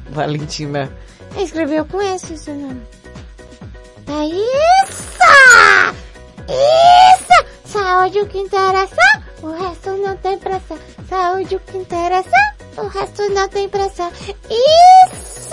Valentina. 0.10 0.92
Escreveu 1.38 1.86
com 1.86 2.02
esse 2.02 2.34
o 2.34 2.38
seu 2.40 2.56
nome. 2.56 2.82
Thaísa! 4.04 5.94
Isso! 6.50 7.46
Saúde 7.66 8.20
o 8.20 8.26
que 8.26 8.40
interessa, 8.40 8.96
o 9.44 9.52
resto 9.52 9.92
não 9.92 10.18
tem 10.18 10.40
pressa. 10.40 10.76
Saúde 11.08 11.56
o 11.56 11.60
que 11.60 11.78
interessa, 11.78 12.56
o 12.76 12.88
resto 12.88 13.30
não 13.30 13.48
tem 13.48 13.70
pressa. 13.70 14.12
Isso! 14.50 15.52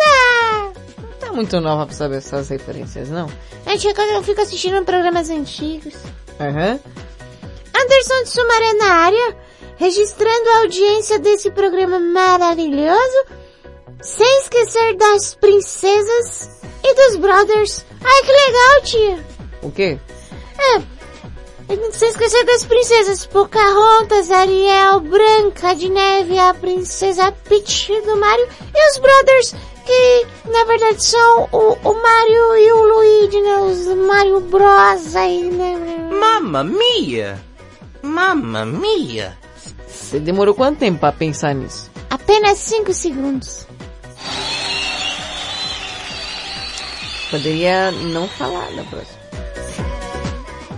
Não 0.99 1.13
tá 1.21 1.31
muito 1.31 1.61
nova 1.61 1.85
pra 1.85 1.95
saber 1.95 2.17
essas 2.17 2.49
referências, 2.49 3.11
não? 3.11 3.31
É 3.67 3.77
que 3.77 3.87
eu 3.87 4.23
fico 4.23 4.41
assistindo 4.41 4.83
programas 4.83 5.29
antigos. 5.29 5.95
Aham. 6.41 6.81
Anderson 7.79 8.23
de 8.23 8.31
Sumaré 8.31 8.73
na 8.73 8.95
área, 8.95 9.37
registrando 9.77 10.49
a 10.49 10.59
audiência 10.59 11.19
desse 11.19 11.51
programa 11.51 11.99
maravilhoso, 11.99 13.27
sem 14.01 14.41
esquecer 14.41 14.97
das 14.97 15.35
princesas 15.35 16.51
e 16.83 16.95
dos 16.95 17.17
brothers. 17.17 17.85
Ai, 18.03 18.23
que 18.23 18.33
legal, 18.33 18.83
tia! 18.83 19.27
O 19.63 19.71
quê? 19.71 19.99
É, 20.59 20.83
e 21.69 21.93
sem 21.93 22.09
esquecer 22.09 22.45
das 22.45 22.65
princesas 22.65 23.27
Pocahontas, 23.27 24.31
Ariel, 24.31 25.01
Branca 25.01 25.75
de 25.75 25.89
Neve, 25.89 26.39
a 26.39 26.55
princesa 26.55 27.33
Peach 27.33 28.01
do 28.03 28.17
Mario 28.17 28.49
e 28.75 28.91
os 28.91 28.99
brothers 28.99 29.55
que 29.85 30.27
na 30.51 30.65
verdade 30.65 31.03
são 31.05 31.49
o, 31.53 31.73
o 31.73 32.03
Mario 32.03 32.57
e 32.57 32.73
o 32.73 32.95
Luigi, 32.95 33.41
né? 33.41 33.61
Os 33.61 33.87
Mario 34.07 34.41
Bros 34.41 35.17
aí, 35.17 35.45
né? 35.51 35.77
Mamma 36.11 36.63
mia! 36.63 37.41
Mamma 38.03 38.65
mia! 38.65 39.37
Você 40.07 40.21
demorou 40.21 40.55
quanto 40.55 40.79
tempo 40.79 41.01
pra 41.01 41.11
pensar 41.11 41.53
nisso? 41.53 41.91
Apenas 42.09 42.59
5 42.59 42.93
segundos. 42.93 43.67
Poderia 47.29 47.91
não 47.91 48.29
falar 48.29 48.71
na 48.71 48.85
próxima. 48.85 49.19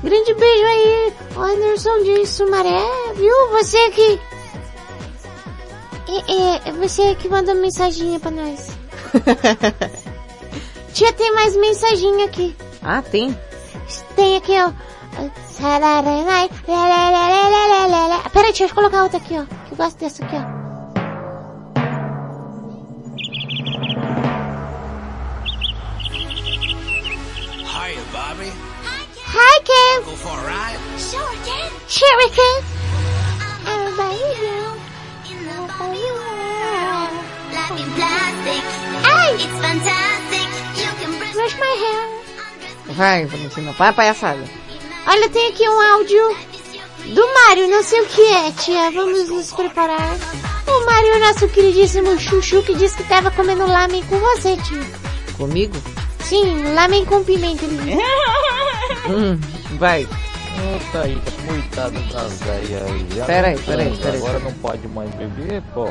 Grande 0.03 0.33
beijo 0.33 0.65
aí, 0.65 1.13
Anderson 1.37 2.03
de 2.05 2.27
Sumaré, 2.27 2.81
viu? 3.17 3.49
Você 3.51 3.91
que... 3.91 4.21
É, 6.09 6.69
é, 6.71 6.73
você 6.73 7.15
que 7.17 7.29
mandou 7.29 7.55
mensaginha 7.55 8.19
pra 8.19 8.31
nós. 8.31 8.71
Tia, 10.95 11.13
tem 11.13 11.35
mais 11.35 11.55
mensaginha 11.55 12.25
aqui. 12.25 12.57
Ah, 12.83 13.03
tem? 13.03 13.39
Tem 14.17 14.39
aqui, 14.39 14.53
ó. 14.53 14.73
Peraí, 18.39 18.53
deixa 18.53 18.65
eu 18.65 18.75
colocar 18.75 19.03
outra 19.03 19.19
aqui, 19.19 19.35
ó. 19.37 19.45
Que 19.67 19.73
eu 19.73 19.77
gosto 19.77 19.99
dessa 19.99 20.25
aqui, 20.25 20.37
ó. 20.37 20.39
Hiya, 27.67 28.03
Bobby. 28.13 28.53
Hi, 29.27 29.61
Ken. 29.65 30.03
Go 30.05 30.17
for 30.17 30.39
a 30.39 30.43
ride? 30.43 30.79
Sure, 30.99 31.37
Ken. 31.45 31.71
Sure, 31.89 32.17
we 32.19 32.31
can. 32.31 32.63
Everybody 33.67 34.23
know. 34.45 34.77
In 35.31 35.39
the 35.45 35.55
Barbie 35.67 36.13
world. 36.15 37.13
Life 37.53 37.79
in 37.83 37.91
plastic. 37.97 38.63
Hey! 39.03 39.31
It's 39.35 39.59
fantastic. 39.61 40.49
You 40.79 40.91
can 41.01 41.13
brush 41.19 41.55
my 41.59 41.75
hair. 41.83 42.03
Vai, 42.95 43.27
Valentina, 43.27 43.71
a 43.71 43.93
palhaçada. 43.93 44.68
Olha, 45.09 45.29
tem 45.31 45.49
aqui 45.49 45.67
um 45.67 45.81
áudio 45.81 46.37
do 47.15 47.35
Mário, 47.35 47.67
não 47.69 47.83
sei 47.83 48.03
o 48.03 48.07
que 48.07 48.21
é, 48.21 48.53
tia. 48.53 48.91
Vamos 48.91 49.31
nos 49.31 49.53
preparar. 49.53 50.17
O 50.67 50.85
Mário 50.85 51.15
é 51.15 51.19
nosso 51.21 51.49
queridíssimo 51.49 52.19
Chuchu 52.19 52.63
que 52.63 52.75
disse 52.75 52.99
que 52.99 53.05
tava 53.05 53.31
comendo 53.31 53.67
lamen 53.67 54.05
com 54.05 54.19
você, 54.19 54.55
tia. 54.59 54.85
Comigo? 55.37 55.75
Sim, 56.21 56.75
lamen 56.75 57.07
com 57.07 57.25
pimenta, 57.25 57.65
ele 57.65 57.79
disse. 57.83 59.11
Hum, 59.11 59.41
vai. 59.79 60.07
Thaísa, 60.93 61.21
coitada 61.47 62.01
das 62.01 62.41
velhas. 62.41 63.15
já 63.15 63.25
Peraí, 63.25 63.59
peraí, 63.61 63.97
peraí. 63.97 64.17
Agora 64.17 64.39
não 64.41 64.53
pode 64.55 64.87
mais 64.89 65.09
beber, 65.15 65.63
pô. 65.73 65.89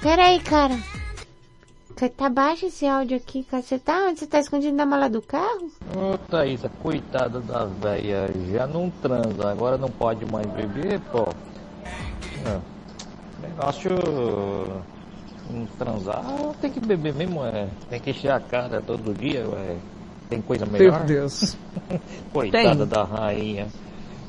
Pera 0.00 0.24
aí, 0.24 0.40
cara. 0.40 0.76
Você 1.96 2.08
tá 2.08 2.28
baixo 2.28 2.66
esse 2.66 2.86
áudio 2.86 3.16
aqui, 3.16 3.44
cara. 3.44 3.62
Você 3.62 3.78
tá 3.78 4.06
onde? 4.08 4.20
Você 4.20 4.26
tá 4.26 4.40
escondido 4.40 4.76
na 4.76 4.86
mala 4.86 5.08
do 5.08 5.22
carro? 5.22 5.70
Ô, 5.96 6.18
Thaísa, 6.30 6.68
coitada 6.82 7.40
das 7.40 7.70
velhas. 7.74 8.30
Já 8.50 8.66
não 8.66 8.90
transa, 8.90 9.50
agora 9.50 9.76
não 9.76 9.88
pode 9.88 10.24
mais 10.30 10.46
beber, 10.46 11.00
pô. 11.12 11.28
É. 12.46 12.60
Negócio. 13.42 13.90
Não 15.50 15.66
transar, 15.78 16.24
tem 16.60 16.70
que 16.70 16.80
beber 16.80 17.12
mesmo, 17.12 17.44
é. 17.44 17.68
Tem 17.90 18.00
que 18.00 18.10
encher 18.10 18.30
a 18.30 18.40
cara 18.40 18.80
todo 18.80 19.12
dia, 19.12 19.46
ué. 19.48 19.76
Tem 20.30 20.40
coisa 20.40 20.64
melhor? 20.64 20.98
Meu 21.00 21.06
Deus. 21.06 21.56
Coitada 22.32 22.86
Tem. 22.86 22.86
da 22.86 23.04
rainha. 23.04 23.66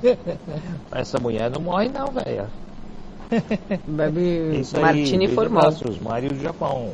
Essa 0.92 1.20
mulher 1.20 1.50
não 1.50 1.62
morre 1.62 1.88
não, 1.90 2.08
velho. 2.08 2.48
Bebe 3.88 4.60
Isso 4.60 4.76
aí, 4.76 4.82
Martini 4.82 5.28
formal. 5.30 5.68
abraços, 5.68 6.00
Mário 6.00 6.30
do 6.30 6.42
Japão. 6.42 6.92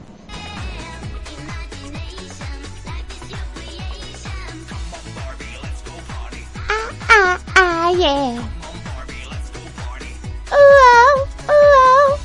Ah, 7.89 7.91
ah, 7.91 7.97
yeah. 7.97 8.37
Uau, 10.53 11.15
uau. 11.49 12.19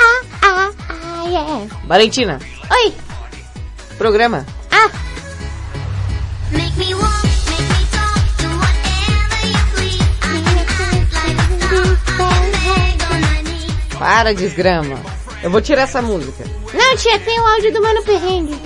Ah, 0.00 0.20
ah, 0.40 0.70
ah, 0.88 1.24
yeah. 1.28 1.68
Valentina, 1.84 2.40
Oi. 2.72 2.94
programa. 4.00 4.46
Ah. 4.72 4.88
Make 6.50 6.72
me 6.80 6.94
walk. 6.96 7.28
Para, 13.98 14.32
desgrama. 14.32 14.96
Eu 15.42 15.50
vou 15.50 15.60
tirar 15.60 15.82
essa 15.82 16.00
música. 16.00 16.42
Não, 16.72 16.96
tia, 16.96 17.18
tem 17.20 17.38
o 17.38 17.46
áudio 17.46 17.72
do 17.72 17.82
Mano 17.82 18.02
Perrengue. 18.02 18.58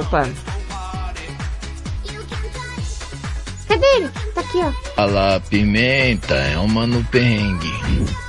Opa. 0.00 0.53
Cadê 3.74 3.86
ele? 3.96 4.08
Tá 4.34 4.40
aqui, 4.40 4.58
ó. 4.58 4.72
Fala, 4.94 5.42
Pimenta, 5.50 6.34
é 6.34 6.58
um 6.58 6.68
mano 6.68 7.04
perrengue. 7.10 7.72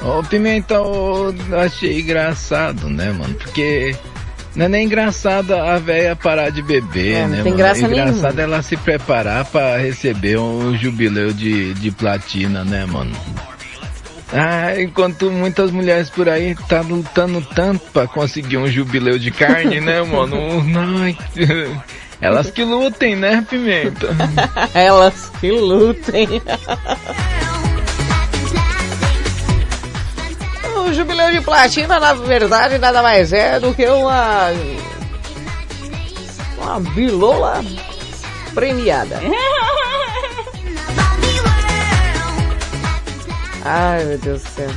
Ô, 0.01 0.23
Pimenta, 0.23 0.81
ô, 0.81 1.33
achei 1.63 1.99
engraçado, 2.01 2.89
né, 2.89 3.11
mano? 3.11 3.33
Porque 3.35 3.95
Não 4.55 4.65
é 4.65 4.69
nem 4.69 4.85
engraçado 4.85 5.53
a 5.53 5.77
véia 5.77 6.15
parar 6.15 6.49
de 6.49 6.61
beber, 6.61 7.15
É, 7.15 7.21
não 7.23 7.27
né? 7.29 7.35
tem 7.43 7.43
mano? 7.51 7.57
graça 7.57 7.79
engraçado 7.85 8.35
nenhuma. 8.35 8.55
ela 8.55 8.61
se 8.63 8.77
preparar 8.77 9.45
pra 9.45 9.77
receber 9.77 10.37
um 10.39 10.75
jubileu 10.77 11.31
de, 11.33 11.73
de 11.75 11.91
platina, 11.91 12.63
né, 12.63 12.85
mano? 12.85 13.11
Ah, 14.33 14.81
enquanto 14.81 15.29
muitas 15.31 15.69
mulheres 15.71 16.09
por 16.09 16.27
aí 16.27 16.55
tá 16.67 16.81
lutando 16.81 17.41
tanto 17.53 17.81
pra 17.93 18.07
conseguir 18.07 18.57
um 18.57 18.67
jubileu 18.67 19.19
de 19.19 19.29
carne, 19.29 19.79
né, 19.79 20.01
mano? 20.07 20.35
Ai, 21.03 21.15
elas 22.21 22.49
que 22.49 22.63
lutem, 22.63 23.15
né, 23.15 23.45
Pimenta? 23.49 24.07
Elas 24.73 25.29
que 25.39 25.51
lutem. 25.51 26.41
o 30.85 30.93
jubileu 30.93 31.31
de 31.31 31.41
platina, 31.41 31.99
na 31.99 32.13
verdade, 32.13 32.77
nada 32.77 33.01
mais 33.01 33.33
é 33.33 33.59
do 33.59 33.73
que 33.73 33.85
uma. 33.87 34.51
Uma 36.57 36.79
bilola 36.79 37.63
premiada. 38.53 39.19
Ai, 43.67 44.03
meu 44.03 44.17
Deus 44.19 44.43
do 44.43 44.49
céu. 44.49 44.69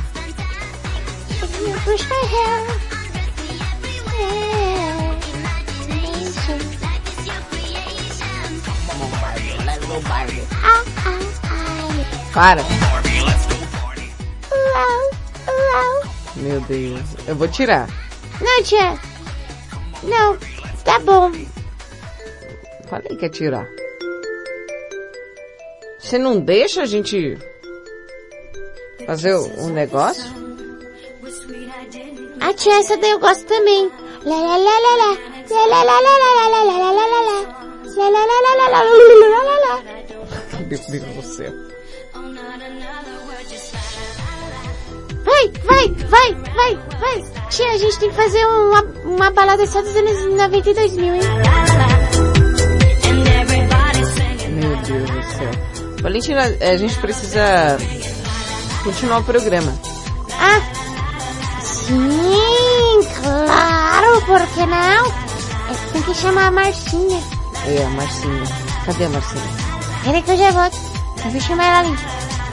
Para. 12.33 12.63
Meu 16.35 16.61
Deus. 16.61 17.01
Eu 17.27 17.35
vou 17.35 17.47
tirar. 17.47 17.89
Não, 18.39 18.63
tia. 18.63 18.99
Não, 20.03 20.37
tá 20.83 20.99
bom. 20.99 21.31
Falei 22.87 23.15
que 23.17 23.25
ia 23.25 23.29
tirar. 23.29 23.67
Você 25.99 26.17
não 26.17 26.39
deixa 26.39 26.83
a 26.83 26.85
gente 26.85 27.37
fazer 29.05 29.35
um 29.35 29.69
negócio? 29.69 30.23
A 32.39 32.53
tia, 32.53 32.79
essa 32.79 32.95
daí 32.97 33.11
eu 33.11 33.19
gosto 33.19 33.45
também. 33.45 33.91
Lá, 34.23 34.35
lá, 34.35 34.57
lá, 34.57 34.79
lá, 34.79 34.95
lá. 34.95 35.17
Lá, 35.49 35.65
lá, 35.65 35.83
lá, 35.83 35.99
lá, 35.99 36.15
lá, 36.19 36.47
lá, 36.49 36.63
lá, 36.63 36.91
lá, 36.91 37.05
lá, 37.05 37.21
lá, 37.21 37.58
meu 40.67 40.67
Deus 40.67 41.15
do 41.15 41.21
céu. 41.23 41.53
Vai, 45.23 45.51
vai, 45.65 45.87
vai, 46.07 46.33
vai, 46.53 46.79
vai. 46.99 47.23
Tia, 47.49 47.71
a 47.71 47.77
gente 47.77 47.99
tem 47.99 48.09
que 48.09 48.15
fazer 48.15 48.45
uma, 48.45 48.81
uma 49.05 49.31
balada 49.31 49.65
só 49.67 49.81
dos 49.81 49.95
anos 49.95 50.35
92 50.37 50.97
mil, 50.97 51.15
hein? 51.15 51.21
Meu 54.49 54.75
Deus 54.77 55.09
do 55.09 55.23
céu. 55.23 55.51
Valentina, 56.01 56.41
a 56.43 56.77
gente 56.77 56.97
precisa 56.99 57.77
continuar 58.83 59.19
o 59.19 59.23
programa. 59.23 59.73
Ah, 60.33 60.61
sim, 61.61 62.99
claro, 63.21 64.21
por 64.25 64.47
que 64.53 64.65
não? 64.65 65.05
É, 65.05 65.91
tem 65.93 66.01
que 66.01 66.13
chamar 66.13 66.47
a 66.47 66.51
Marcinha. 66.51 67.38
É, 67.67 67.83
a 67.83 67.89
Marcinha. 67.89 68.43
Cadê 68.85 69.05
a 69.05 69.09
Marcinha? 69.09 69.43
Peraí 70.03 70.21
que 70.21 70.31
eu 70.31 70.37
já 70.37 70.51
volto. 70.51 70.77
Eu 71.23 71.31
vou 71.31 71.41
chamar 71.41 71.65
ela 71.65 71.79
ali. 71.79 71.97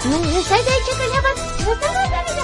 Não, 0.04 0.18
não 0.18 0.42
sai 0.42 0.62
daí, 0.62 0.84
tia, 0.84 0.94
que 0.94 1.02
eu 1.02 1.14
já 1.14 1.20
volto. 1.20 1.40
Corre, 1.64 1.76
cá, 1.76 2.02
corre. 2.02 2.36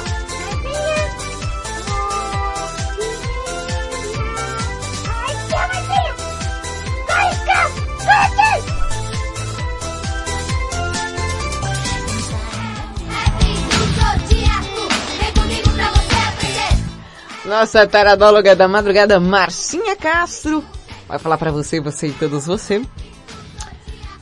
Nossa 17.44 17.86
taradóloga 17.86 18.56
da 18.56 18.66
madrugada, 18.66 19.20
Marcinha 19.20 19.94
Castro, 19.94 20.64
vai 21.12 21.18
falar 21.18 21.36
pra 21.36 21.50
você, 21.50 21.78
você 21.78 22.06
e 22.06 22.12
todos 22.12 22.46
você, 22.46 22.80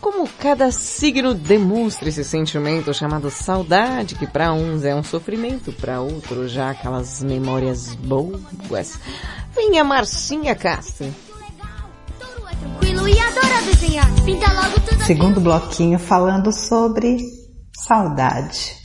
como 0.00 0.26
cada 0.26 0.72
signo 0.72 1.32
demonstra 1.34 2.08
esse 2.08 2.24
sentimento 2.24 2.92
chamado 2.92 3.30
saudade, 3.30 4.16
que 4.16 4.26
pra 4.26 4.52
uns 4.52 4.82
é 4.82 4.92
um 4.92 5.02
sofrimento, 5.04 5.72
pra 5.72 6.00
outros 6.00 6.50
já 6.50 6.70
aquelas 6.70 7.22
memórias 7.22 7.94
boas. 7.94 8.98
Venha 9.54 9.84
Marcinha 9.84 10.56
Castro. 10.56 11.14
Segundo 15.06 15.40
bloquinho 15.40 15.98
falando 15.98 16.52
sobre 16.52 17.18
saudade. 17.72 18.79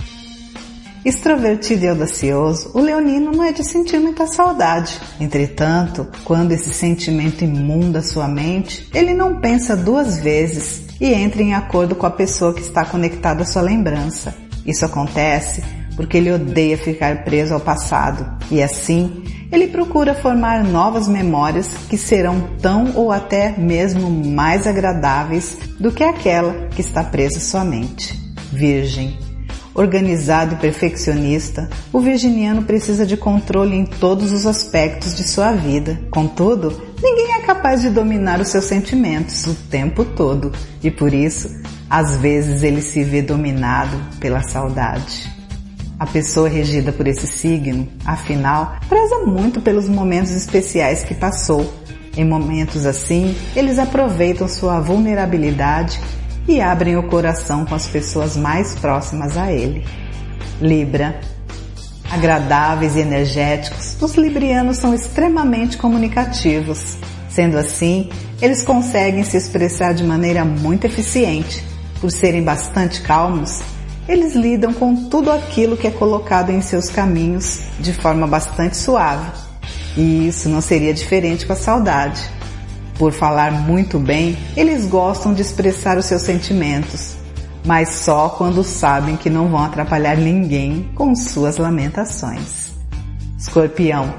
Extrovertido 1.06 1.86
e 1.86 1.88
audacioso, 1.88 2.72
o 2.74 2.82
leonino 2.82 3.32
não 3.32 3.44
é 3.44 3.52
de 3.52 3.64
sentir 3.64 4.00
muita 4.00 4.26
saudade. 4.26 5.00
Entretanto, 5.22 6.08
quando 6.24 6.52
esse 6.52 6.74
sentimento 6.74 7.44
imunda 7.44 8.02
sua 8.02 8.28
mente, 8.28 8.90
ele 8.92 9.14
não 9.14 9.40
pensa 9.40 9.78
duas 9.78 10.20
vezes 10.20 10.82
e 11.00 11.14
entra 11.14 11.44
em 11.44 11.54
acordo 11.54 11.94
com 11.94 12.08
a 12.08 12.12
pessoa 12.12 12.56
que 12.56 12.62
está 12.62 12.84
conectada 12.84 13.44
à 13.44 13.46
sua 13.46 13.62
lembrança. 13.62 14.34
Isso 14.66 14.84
acontece 14.84 15.64
porque 15.96 16.18
ele 16.18 16.32
odeia 16.32 16.76
ficar 16.76 17.24
preso 17.24 17.54
ao 17.54 17.60
passado 17.60 18.26
e 18.50 18.64
assim 18.64 19.24
ele 19.52 19.68
procura 19.68 20.16
formar 20.16 20.64
novas 20.64 21.08
memórias 21.08 21.70
que 21.88 22.00
serão 22.00 22.50
tão 22.60 22.94
ou 22.96 23.12
até 23.12 23.56
mesmo 23.56 24.10
mais 24.10 24.66
agradáveis 24.66 25.56
do 25.80 25.92
que 25.92 26.04
aquela 26.04 26.68
que 26.70 26.82
está 26.82 27.04
presa 27.04 27.38
à 27.38 27.42
sua 27.42 27.64
mente. 27.64 28.20
Virgem. 28.52 29.35
Organizado 29.76 30.56
e 30.56 30.58
perfeccionista, 30.58 31.70
o 31.92 32.00
virginiano 32.00 32.64
precisa 32.64 33.06
de 33.06 33.18
controle 33.18 33.76
em 33.76 33.86
todos 33.86 34.32
os 34.32 34.46
aspectos 34.46 35.18
de 35.18 35.24
sua 35.24 35.52
vida. 35.52 36.00
Contudo, 36.10 36.82
ninguém 37.04 37.34
é 37.34 37.42
capaz 37.42 37.82
de 37.82 37.90
dominar 37.90 38.40
os 38.40 38.48
seus 38.48 38.64
sentimentos 38.64 39.46
o 39.46 39.54
tempo 39.70 40.06
todo 40.06 40.54
e 40.82 40.90
por 40.90 41.14
isso, 41.14 41.50
às 41.90 42.16
vezes 42.16 42.64
ele 42.64 42.82
se 42.82 43.04
vê 43.04 43.22
dominado 43.22 43.98
pela 44.18 44.42
saudade. 44.44 45.30
A 46.00 46.06
pessoa 46.06 46.48
regida 46.48 46.94
por 46.94 47.06
esse 47.06 47.28
signo, 47.28 47.86
afinal, 48.06 48.78
preza 48.88 49.26
muito 49.26 49.60
pelos 49.60 49.90
momentos 49.90 50.32
especiais 50.32 51.04
que 51.04 51.14
passou. 51.14 51.70
Em 52.16 52.24
momentos 52.24 52.86
assim, 52.86 53.36
eles 53.54 53.78
aproveitam 53.78 54.48
sua 54.48 54.80
vulnerabilidade 54.80 56.00
e 56.48 56.62
abrem 56.62 56.98
o 56.98 57.04
coração 57.04 57.66
com 57.66 57.76
as 57.76 57.88
pessoas 57.88 58.38
mais 58.38 58.76
próximas 58.76 59.38
a 59.38 59.52
ele. 59.52 59.86
Libra. 60.62 61.20
Agradáveis 62.12 62.96
e 62.96 63.00
energéticos, 63.00 63.98
os 64.00 64.14
librianos 64.14 64.78
são 64.78 64.94
extremamente 64.94 65.78
comunicativos. 65.78 66.98
Sendo 67.30 67.58
assim, 67.58 68.10
eles 68.42 68.64
conseguem 68.64 69.24
se 69.24 69.36
expressar 69.36 69.94
de 69.94 70.04
maneira 70.04 70.46
muito 70.46 70.86
eficiente. 70.86 71.64
Por 72.00 72.12
serem 72.12 72.44
bastante 72.44 73.02
calmos, 73.02 73.60
eles 74.08 74.36
lidam 74.36 74.72
com 74.72 75.10
tudo 75.10 75.32
aquilo 75.32 75.76
que 75.76 75.88
é 75.88 75.92
colocado 75.92 76.52
em 76.52 76.62
seus 76.62 76.90
caminhos 76.90 77.62
de 77.80 77.92
forma 77.92 78.28
bastante 78.28 78.78
suave. 78.78 79.32
E 79.98 80.28
isso 80.28 80.48
não 80.48 80.62
seria 80.62 80.94
diferente 80.94 81.46
com 81.46 81.54
a 81.54 81.56
saudade. 81.56 82.22
Por 82.98 83.12
falar 83.12 83.52
muito 83.52 84.00
bem, 84.00 84.38
eles 84.56 84.86
gostam 84.88 85.34
de 85.34 85.42
expressar 85.42 85.98
os 85.98 86.06
seus 86.06 86.22
sentimentos, 86.22 87.16
mas 87.66 87.90
só 87.90 88.30
quando 88.30 88.64
sabem 88.64 89.18
que 89.18 89.30
não 89.30 89.50
vão 89.50 89.64
atrapalhar 89.64 90.18
ninguém 90.18 90.90
com 90.96 91.14
suas 91.16 91.58
lamentações. 91.58 92.74
Escorpião. 93.38 94.14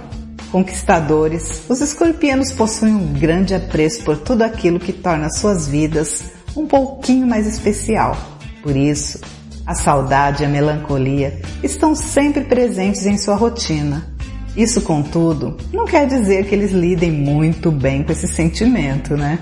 Conquistadores, 0.53 1.62
os 1.69 1.81
escorpianos 1.81 2.53
possuem 2.53 2.94
um 2.94 3.12
grande 3.15 3.55
apreço 3.55 4.03
por 4.05 4.16
tudo 4.16 4.43
aquilo 4.43 4.78
que 4.78 4.93
torna 4.93 5.28
suas 5.28 5.66
vidas 5.66 6.24
um 6.55 6.66
pouquinho 6.66 7.27
mais 7.27 7.47
especial. 7.47 8.16
Por 8.62 8.77
isso, 8.77 9.20
a 9.66 9.74
saudade 9.74 10.43
e 10.43 10.47
a 10.47 10.48
melancolia 10.48 11.40
estão 11.62 11.94
sempre 11.94 12.44
presentes 12.44 13.05
em 13.07 13.19
sua 13.19 13.35
rotina. 13.35 14.15
Isso, 14.57 14.81
contudo, 14.81 15.57
não 15.73 15.85
quer 15.85 16.07
dizer 16.07 16.47
que 16.47 16.55
eles 16.55 16.73
lidem 16.73 17.12
muito 17.12 17.70
bem 17.70 18.03
com 18.03 18.12
esse 18.12 18.27
sentimento, 18.27 19.16
né? 19.16 19.39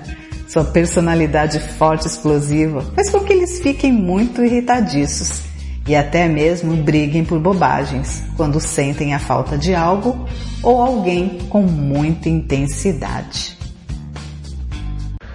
Sua 0.47 0.65
personalidade 0.65 1.59
forte 1.59 2.03
e 2.03 2.07
explosiva 2.07 2.81
faz 2.95 3.09
com 3.09 3.21
que 3.21 3.33
eles 3.33 3.59
fiquem 3.61 3.91
muito 3.91 4.43
irritadiços 4.43 5.43
e 5.87 5.95
até 5.95 6.27
mesmo 6.27 6.75
briguem 6.75 7.23
por 7.23 7.39
bobagens 7.39 8.23
quando 8.35 8.59
sentem 8.59 9.13
a 9.13 9.19
falta 9.19 9.57
de 9.57 9.73
algo 9.73 10.27
ou 10.61 10.81
alguém 10.81 11.39
com 11.49 11.61
muita 11.61 12.27
intensidade. 12.27 13.57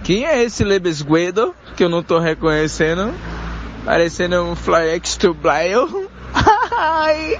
Quem 0.03 0.25
é 0.25 0.43
esse 0.43 0.63
Lebesguedo 0.63 1.55
que 1.75 1.83
eu 1.83 1.89
não 1.89 2.03
tô 2.03 2.19
reconhecendo? 2.19 3.13
Parecendo 3.85 4.43
um 4.43 4.55
Flyx 4.55 5.15
to 5.17 5.33
Blyle. 5.33 6.07
Ai. 6.77 7.39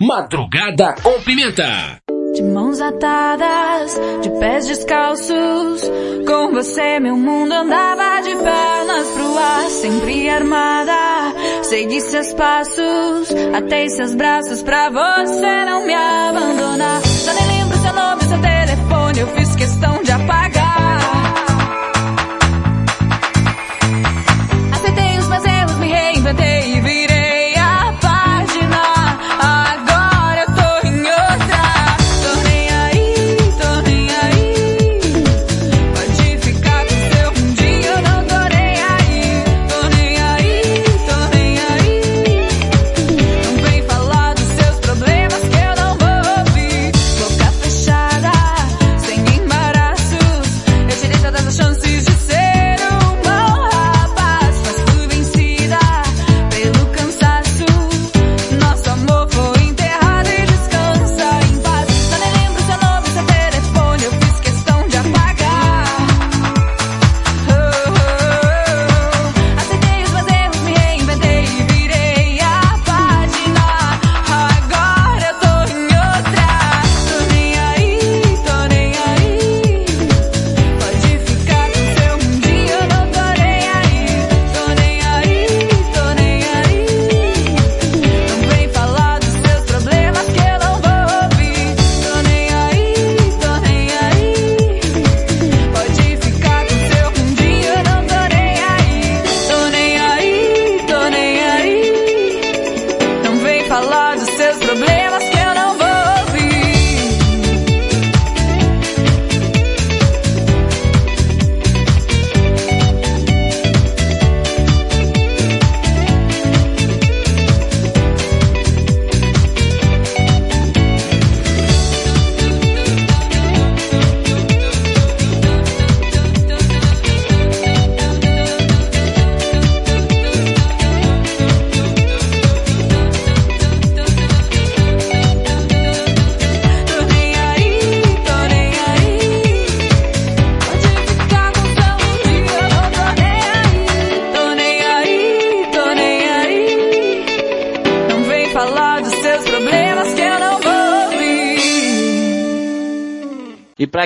Madrugada 0.00 0.92
com 1.02 1.20
Pimenta. 1.22 2.00
De 2.34 2.42
mãos 2.42 2.80
atadas, 2.80 3.96
de 4.22 4.30
pés 4.40 4.66
descalços, 4.66 5.82
com 6.26 6.50
você 6.50 6.98
meu 6.98 7.16
mundo 7.16 7.52
andava 7.52 8.20
de 8.22 8.34
pernas 8.34 9.08
pro 9.14 9.38
ar, 9.38 9.70
sempre 9.70 10.28
armada. 10.28 11.32
Segui 11.62 12.00
seus 12.00 12.32
passos, 12.32 13.28
atei 13.56 13.88
seus 13.88 14.16
braços 14.16 14.64
pra 14.64 14.90
você 14.90 15.64
não 15.64 15.86
me 15.86 15.94
abandonar. 15.94 17.00
Já 17.24 17.32
nem 17.34 17.58
lembro 17.58 17.78
seu 17.78 17.92
nome, 17.92 18.24
seu 18.24 18.40
telefone, 18.40 19.20
eu 19.20 19.28
fiz 19.28 19.54
questão 19.54 20.02
de 20.02 20.03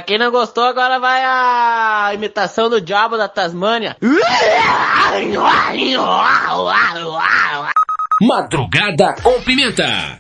quem 0.09 0.17
não 0.17 0.31
gostou, 0.31 0.65
agora 0.65 0.99
vai 0.99 1.23
a 1.23 2.15
imitação 2.15 2.71
do 2.71 2.81
diabo 2.81 3.19
da 3.19 3.29
Tasmânia. 3.29 3.95
Madrugada 8.23 9.15
com 9.23 9.39
pimenta. 9.43 10.18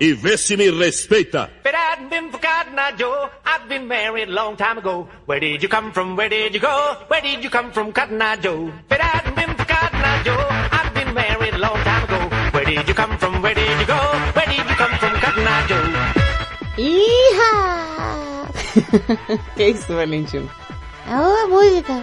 E 0.00 0.14
vê 0.14 0.36
se 0.36 0.56
me 0.56 0.70
respeita. 0.70 1.50
It 1.64 1.74
hadn't 1.74 2.08
been 2.08 2.30
for 2.30 2.40
Cotton 2.40 2.78
Eye 2.78 2.92
Joe, 2.96 3.28
I'd 3.44 3.68
been 3.68 3.86
married 3.86 4.28
a 4.30 4.32
long 4.32 4.56
time 4.56 4.78
ago. 4.78 5.06
Where 5.26 5.38
did 5.38 5.62
you 5.62 5.68
come 5.68 5.92
from? 5.92 6.16
Where 6.16 6.30
did 6.30 6.54
you 6.54 6.60
go? 6.60 6.96
Where 7.08 7.20
did 7.20 7.44
you 7.44 7.50
come 7.50 7.70
from, 7.70 7.92
Cotton 7.92 8.20
Eye 8.20 8.36
Joe? 8.36 8.72
It 8.90 9.00
hadn't 9.00 9.36
been 9.36 9.54
for 9.54 9.64
Cotton 9.66 10.00
Eye 10.00 10.22
Joe, 10.24 10.48
I'd 10.72 10.94
been 10.94 11.12
married 11.14 11.54
a 11.54 11.58
long 11.58 11.76
time 11.84 12.04
ago. 12.04 12.30
Where 12.52 12.64
did 12.64 12.88
you 12.88 12.94
come 12.94 13.18
from? 13.18 13.42
Where 13.42 13.54
did 13.54 13.80
you 13.80 13.86
go? 13.86 14.00
Where 14.34 14.46
did 14.46 14.64
you 14.70 14.76
come 14.76 14.98
from, 14.98 15.20
Cotton 15.20 15.46
Eye 15.46 15.66
Joe? 15.68 15.84
Iha! 16.78 18.00
que 19.56 19.64
isso, 19.68 19.94
Valentino? 19.94 20.50
É 21.06 21.14
uma 21.14 21.46
música. 21.48 22.02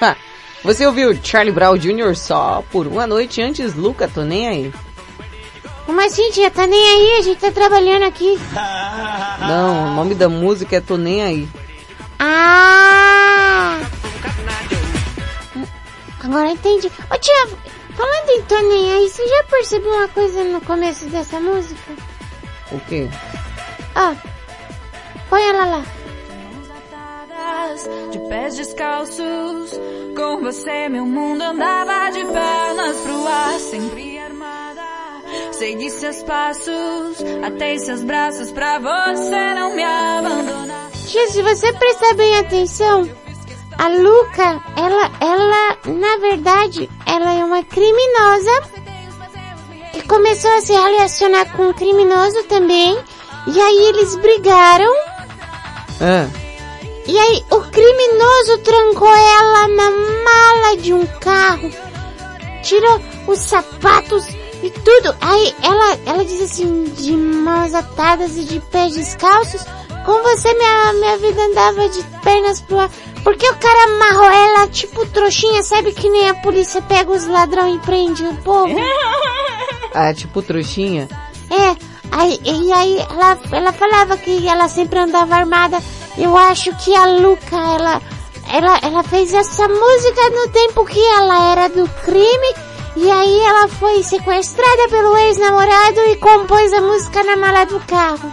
Ah, 0.00 0.16
você 0.62 0.86
ouviu 0.86 1.16
Charlie 1.22 1.52
Brown 1.52 1.78
Jr. 1.78 2.14
só 2.14 2.62
por 2.70 2.86
uma 2.86 3.06
noite 3.06 3.40
antes, 3.40 3.74
Luca, 3.74 4.08
tô 4.08 4.22
nem 4.22 4.48
aí. 4.48 4.72
Como 5.86 6.00
assim, 6.00 6.30
tia? 6.30 6.50
Tá 6.50 6.66
nem 6.66 6.80
aí? 6.80 7.18
A 7.18 7.22
gente 7.22 7.40
tá 7.40 7.50
trabalhando 7.50 8.04
aqui. 8.04 8.38
Não, 9.40 9.92
o 9.92 9.94
nome 9.96 10.14
da 10.14 10.28
música 10.28 10.76
é 10.76 10.80
Tô 10.80 10.96
Nem 10.96 11.22
Aí. 11.22 11.48
Ah! 12.18 13.80
Agora 16.22 16.50
entendi. 16.50 16.86
Ô 16.86 17.18
tia, 17.18 17.48
falando 17.94 18.30
em 18.30 18.42
tô 18.42 18.58
nem 18.62 18.92
aí, 18.94 19.08
você 19.10 19.26
já 19.26 19.44
percebeu 19.44 19.92
uma 19.92 20.08
coisa 20.08 20.42
no 20.42 20.60
começo 20.62 21.04
dessa 21.06 21.38
música? 21.38 21.92
O 22.72 22.80
quê? 22.80 23.08
Ó, 23.94 24.14
põe 25.28 25.42
ela 25.42 25.66
lá. 25.66 25.84
de 28.10 28.18
pés 28.28 28.56
descalços. 28.56 29.78
Com 30.16 30.40
você 30.40 30.88
meu 30.88 31.04
mundo 31.04 31.42
andava 31.42 32.10
de 32.10 32.24
pernas 32.24 32.96
pro 33.00 33.28
ar, 33.28 33.58
sempre. 33.60 34.13
Segui 35.58 35.88
seus 35.88 36.22
passos, 36.24 37.16
atei 37.46 37.78
seus 37.78 38.02
braços 38.02 38.50
pra 38.50 38.78
você 38.78 39.54
não 39.54 39.74
me 39.74 39.84
abandonar. 39.84 40.90
Tia, 41.06 41.28
se 41.28 41.42
você 41.42 41.72
prestar 41.72 42.14
bem 42.14 42.38
atenção, 42.38 43.08
a 43.78 43.88
Luca, 43.88 44.60
ela, 44.76 45.10
ela, 45.20 45.78
na 45.86 46.16
verdade, 46.18 46.90
ela 47.06 47.32
é 47.34 47.44
uma 47.44 47.62
criminosa 47.62 48.62
que 49.92 50.06
começou 50.08 50.50
a 50.50 50.60
se 50.60 50.72
relacionar 50.72 51.52
com 51.52 51.68
um 51.68 51.72
criminoso 51.72 52.42
também. 52.44 52.98
E 53.46 53.60
aí 53.60 53.78
eles 53.88 54.16
brigaram. 54.16 54.92
Ah, 56.00 56.26
E 57.06 57.16
aí 57.18 57.44
o 57.50 57.60
criminoso 57.60 58.58
trancou 58.58 59.14
ela 59.14 59.68
na 59.68 59.90
mala 59.90 60.76
de 60.78 60.92
um 60.92 61.06
carro, 61.06 61.70
tirou 62.62 63.00
os 63.28 63.38
sapatos 63.38 64.26
e 64.64 64.70
tudo. 64.70 65.14
Aí 65.20 65.54
ela, 65.62 65.98
ela 66.06 66.24
diz 66.24 66.40
assim, 66.40 66.84
de 66.84 67.12
mãos 67.12 67.74
atadas 67.74 68.36
e 68.36 68.44
de 68.44 68.60
pés 68.60 68.94
descalços, 68.94 69.62
com 70.06 70.22
você 70.22 70.52
minha, 70.54 70.92
minha 70.94 71.18
vida 71.18 71.42
andava 71.42 71.88
de 71.88 72.02
pernas 72.22 72.60
pro 72.62 72.80
ar. 72.80 72.90
Porque 73.22 73.48
o 73.48 73.56
cara 73.56 73.84
amarrou 73.84 74.30
ela 74.30 74.68
tipo 74.68 75.06
trouxinha, 75.06 75.62
sabe 75.62 75.92
que 75.92 76.08
nem 76.08 76.28
a 76.28 76.34
polícia 76.34 76.82
pega 76.82 77.10
os 77.10 77.26
ladrões 77.26 77.76
e 77.76 77.78
prende 77.80 78.24
o 78.24 78.36
povo? 78.36 78.74
ah, 79.94 80.12
tipo 80.12 80.42
trouxinha? 80.42 81.08
É, 81.50 81.76
aí, 82.10 82.40
e 82.44 82.72
aí 82.72 82.98
ela, 82.98 83.38
ela 83.50 83.72
falava 83.72 84.16
que 84.16 84.46
ela 84.46 84.68
sempre 84.68 84.98
andava 84.98 85.36
armada. 85.36 85.78
Eu 86.16 86.36
acho 86.36 86.74
que 86.76 86.94
a 86.94 87.06
Luca, 87.06 87.56
ela, 87.56 88.02
ela, 88.52 88.78
ela 88.82 89.02
fez 89.02 89.32
essa 89.32 89.66
música 89.68 90.30
no 90.30 90.48
tempo 90.48 90.84
que 90.84 91.00
ela 91.00 91.50
era 91.52 91.68
do 91.68 91.88
crime. 92.04 92.73
E 92.96 93.10
aí 93.10 93.40
ela 93.40 93.68
foi 93.68 94.02
sequestrada 94.02 94.88
pelo 94.88 95.16
ex-namorado 95.16 96.00
e 96.10 96.16
compôs 96.16 96.72
a 96.72 96.80
música 96.80 97.24
na 97.24 97.36
mala 97.36 97.64
do 97.66 97.80
carro. 97.80 98.32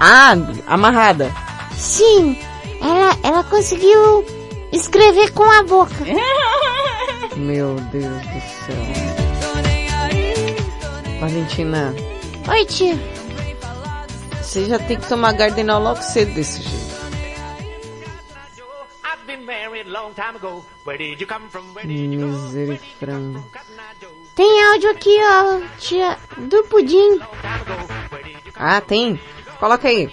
Ah, 0.00 0.34
amarrada. 0.66 1.30
Sim, 1.76 2.38
ela, 2.80 3.16
ela 3.22 3.44
conseguiu 3.44 4.24
escrever 4.72 5.32
com 5.32 5.44
a 5.44 5.62
boca. 5.62 5.94
Meu 7.36 7.76
Deus 7.92 8.20
do 8.22 8.40
céu. 8.66 9.12
Valentina, 11.20 11.94
Oi, 12.48 12.64
tia. 12.66 12.98
você 14.40 14.64
já 14.64 14.78
tem 14.78 14.98
que 14.98 15.08
tomar 15.08 15.32
Gardenal 15.32 15.80
logo 15.80 16.02
cedo 16.02 16.34
desse 16.34 16.62
jeito. 16.62 16.91
Misericórdia. 22.26 23.42
Tem 24.34 24.64
áudio 24.64 24.90
aqui, 24.90 25.18
ó, 25.22 25.60
tia, 25.78 26.16
do 26.38 26.64
pudim. 26.64 27.18
Ah, 28.56 28.80
tem? 28.80 29.20
Coloca 29.58 29.88
aí. 29.88 30.10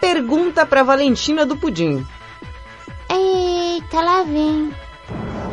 Pergunta 0.00 0.66
pra 0.66 0.82
Valentina 0.82 1.46
do 1.46 1.56
Pudim. 1.56 2.06
Eita, 3.10 4.00
lá 4.00 4.22
vem. 4.22 4.70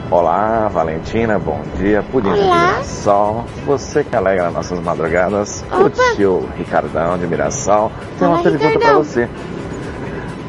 Olá, 0.10 0.68
Valentina, 0.68 1.40
bom 1.40 1.62
dia. 1.78 2.04
Pudim 2.04 2.34
de 2.34 2.40
Olá. 2.40 2.72
Mirassol. 2.74 3.46
Você 3.66 4.04
que 4.04 4.14
alegra 4.16 4.52
nossas 4.52 4.80
madrugadas. 4.82 5.64
Opa. 5.72 5.84
O 5.86 6.16
tio 6.16 6.50
Ricardão 6.58 7.18
de 7.18 7.28
Mirassol. 7.28 7.92
Tem 8.20 8.28
uma 8.28 8.34
Olá, 8.36 8.44
pergunta 8.44 8.64
pra 8.66 8.74
Ricardão. 8.80 9.04
você. 9.04 9.30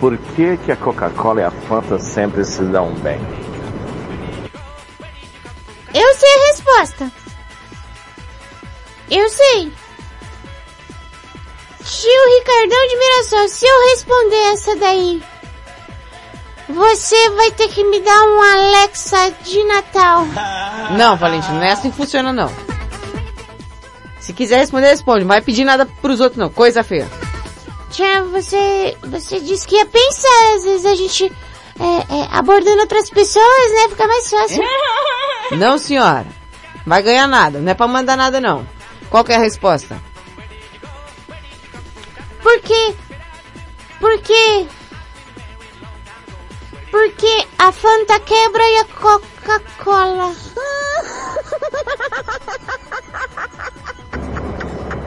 Por 0.03 0.19
que 0.19 0.57
que 0.57 0.73
a 0.73 0.77
Coca-Cola 0.77 1.43
e 1.43 1.45
a 1.45 1.51
Fanta 1.53 1.97
sempre 1.97 2.45
se 2.45 2.61
dão 2.65 2.93
bem? 2.93 3.21
Eu 5.95 6.15
sei 6.15 6.29
a 6.29 6.47
resposta. 6.49 7.13
Eu 9.09 9.29
sei. 9.29 9.73
Tio 11.85 12.37
Ricardão 12.37 12.89
de 12.89 12.97
Mirassol, 12.99 13.49
se 13.49 13.65
eu 13.65 13.91
responder 13.91 14.53
essa 14.53 14.75
daí, 14.75 15.23
você 16.69 17.31
vai 17.31 17.53
ter 17.53 17.69
que 17.69 17.85
me 17.85 18.01
dar 18.01 18.25
um 18.25 18.43
Alexa 18.43 19.31
de 19.45 19.63
Natal. 19.63 20.27
Não, 20.99 21.17
Valentina, 21.17 21.55
não 21.55 21.63
é 21.63 21.71
assim 21.71 21.93
que 21.93 21.97
funciona 21.97 22.33
não. 22.33 22.51
Se 24.19 24.33
quiser 24.33 24.59
responder, 24.59 24.89
responde. 24.89 25.21
Não 25.21 25.29
vai 25.29 25.41
pedir 25.41 25.65
nada 25.65 25.87
pros 25.87 26.19
outros 26.19 26.39
não. 26.39 26.51
Coisa 26.51 26.83
feia. 26.83 27.09
Tia, 27.93 28.25
você, 28.25 28.97
você 29.03 29.39
disse 29.39 29.67
que 29.67 29.77
ia 29.77 29.85
pensar, 29.85 30.55
às 30.57 30.65
vezes 30.65 30.87
a 30.87 30.95
gente 30.95 31.31
é, 31.79 31.85
é, 31.85 32.29
abordando 32.31 32.81
outras 32.81 33.11
pessoas, 33.11 33.73
né? 33.75 33.89
Fica 33.91 34.09
mais 34.09 34.31
fácil. 34.31 34.65
Não, 35.59 35.77
senhora. 35.77 36.27
Vai 36.87 37.03
ganhar 37.03 37.27
nada. 37.27 37.61
Não 37.61 37.71
é 37.71 37.75
pra 37.75 37.87
mandar 37.87 38.17
nada 38.17 38.41
não. 38.41 38.67
Qual 39.11 39.23
que 39.23 39.33
é 39.33 39.37
a 39.37 39.41
resposta? 39.41 40.01
Por 42.43 42.59
quê? 42.61 42.95
Por 44.01 44.19
quê? 44.21 44.67
Porque 46.91 47.47
a 47.59 47.71
Fanta 47.71 48.19
quebra 48.21 48.67
e 48.69 48.79
a 48.79 48.85
Coca-Cola. 48.87 50.35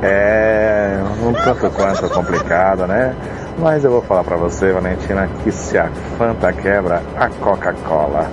É 0.08 1.00
um 1.22 1.34
tanto 1.34 1.70
quanto 1.72 2.10
complicado, 2.10 2.86
né? 2.86 3.16
Mas 3.58 3.84
eu 3.84 3.92
vou 3.92 4.02
falar 4.02 4.24
pra 4.24 4.38
você, 4.38 4.72
Valentina, 4.72 5.28
que 5.44 5.52
se 5.52 5.78
a 5.78 5.90
Fanta 6.18 6.54
quebra, 6.54 7.02
a 7.18 7.30
Coca-Cola. 7.30 8.30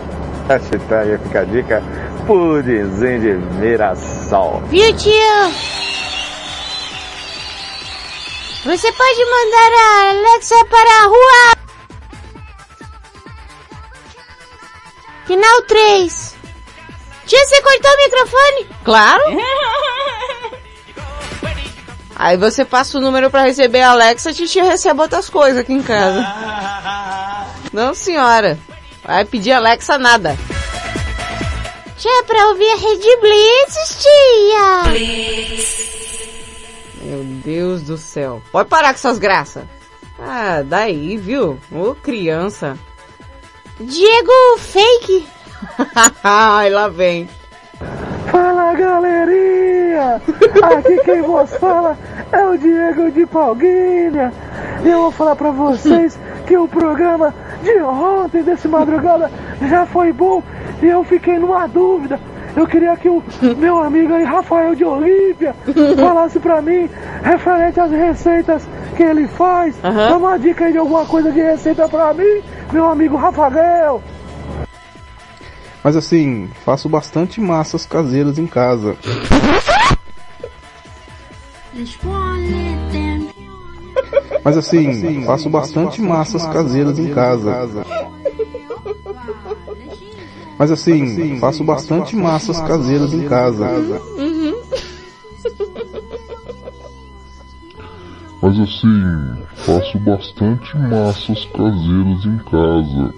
Hashtag 0.48 1.18
fica 1.22 1.40
a 1.40 1.44
dica, 1.44 1.82
pudimzinho 2.26 3.20
de 3.20 3.32
Mirassol. 3.56 4.60
Viu, 4.66 4.94
tio? 4.96 5.12
Você 8.64 8.92
pode 8.92 9.24
mandar 9.24 9.72
a 9.72 10.10
Alexa 10.10 10.64
para 10.66 10.90
a 10.90 11.06
rua. 11.06 11.52
Final 15.26 15.62
3. 15.62 16.36
Tia, 17.26 17.38
você 17.38 17.62
cortou 17.62 17.90
o 17.90 17.96
microfone? 17.96 18.68
Claro. 18.84 19.22
Aí 22.22 22.36
você 22.36 22.64
passa 22.64 22.98
o 22.98 23.00
número 23.00 23.28
pra 23.32 23.42
receber 23.42 23.80
a 23.80 23.90
Alexa, 23.90 24.30
a 24.30 24.32
titia 24.32 24.62
recebe 24.62 25.00
outras 25.00 25.28
coisas 25.28 25.58
aqui 25.58 25.72
em 25.72 25.82
casa. 25.82 26.24
Não, 27.72 27.92
senhora. 27.94 28.56
Vai 29.02 29.24
pedir 29.24 29.50
Alexa 29.50 29.98
nada. 29.98 30.38
Tia, 31.96 32.22
pra 32.24 32.46
ouvir 32.50 32.70
a 32.70 32.76
Rede 32.76 33.16
Blitz, 33.16 33.98
tia. 34.04 34.84
Meu 37.02 37.24
Deus 37.24 37.82
do 37.82 37.98
céu. 37.98 38.40
Pode 38.52 38.68
parar 38.68 38.90
com 38.90 38.98
essas 39.00 39.18
graças. 39.18 39.64
Ah, 40.16 40.62
daí, 40.64 41.16
viu? 41.16 41.58
Ô 41.72 41.92
criança. 41.96 42.78
Diego 43.80 44.58
Fake. 44.58 45.26
Ai, 46.22 46.70
lá 46.70 46.86
vem. 46.86 47.28
Fala 48.30 48.72
galerinha! 48.74 50.22
Aqui 50.62 50.96
quem 51.04 51.20
vos 51.20 51.50
fala 51.56 51.98
é 52.32 52.46
o 52.46 52.56
Diego 52.56 53.10
de 53.10 53.26
Palguinha. 53.26 54.32
E 54.84 54.88
eu 54.88 55.02
vou 55.02 55.12
falar 55.12 55.36
pra 55.36 55.50
vocês 55.50 56.18
que 56.46 56.56
o 56.56 56.66
programa 56.66 57.34
de 57.62 57.80
ontem, 57.82 58.42
desse 58.42 58.66
madrugada, 58.66 59.30
já 59.68 59.86
foi 59.86 60.12
bom 60.12 60.42
e 60.82 60.86
eu 60.86 61.04
fiquei 61.04 61.38
numa 61.38 61.66
dúvida. 61.66 62.18
Eu 62.54 62.66
queria 62.66 62.94
que 62.96 63.08
o 63.08 63.22
meu 63.56 63.78
amigo 63.82 64.12
aí, 64.12 64.24
Rafael 64.24 64.74
de 64.74 64.84
Olímpia, 64.84 65.54
falasse 65.96 66.38
pra 66.38 66.60
mim 66.60 66.88
referente 67.22 67.80
às 67.80 67.90
receitas 67.90 68.68
que 68.96 69.02
ele 69.02 69.26
faz. 69.28 69.74
Dá 69.80 70.16
uma 70.16 70.38
dica 70.38 70.66
aí 70.66 70.72
de 70.72 70.78
alguma 70.78 71.06
coisa 71.06 71.30
de 71.32 71.40
receita 71.40 71.88
pra 71.88 72.12
mim, 72.12 72.42
meu 72.72 72.86
amigo 72.86 73.16
Rafael. 73.16 74.02
Mas 75.82 75.96
assim, 75.96 76.48
faço 76.64 76.88
bastante 76.88 77.40
massas 77.40 77.86
caseiras 77.86 78.38
em 78.38 78.46
casa. 78.46 78.96
Mas 84.44 84.56
assim, 84.56 85.24
faço 85.24 85.48
bastante 85.48 86.02
massas 86.02 86.46
caseiras 86.46 86.98
em 86.98 87.12
casa. 87.14 87.86
Mas 90.58 90.70
assim, 90.70 91.38
faço 91.38 91.64
bastante 91.64 92.16
massas 92.16 92.60
caseiras 92.60 93.12
em 93.12 93.26
casa. 93.28 93.68
Mas 98.42 98.58
assim, 98.58 99.44
faço 99.54 99.98
bastante 100.00 100.76
massas 100.76 101.44
caseiras 101.46 102.24
em 102.26 102.38
casa. 102.38 103.14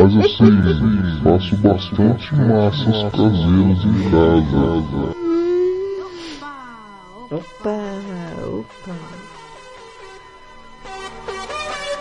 Mas 0.00 0.16
assim, 0.16 0.56
faço 1.22 1.54
bastante 1.58 2.34
massas 2.34 3.02
caseiras 3.12 3.84
em 3.84 4.10
casa. 4.10 5.14
Opa, 7.30 7.76
opa. 8.48 8.96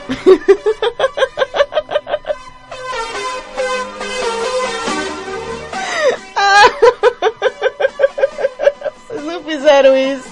Vocês 9.10 9.24
não 9.26 9.44
fizeram 9.44 9.98
isso. 9.98 10.30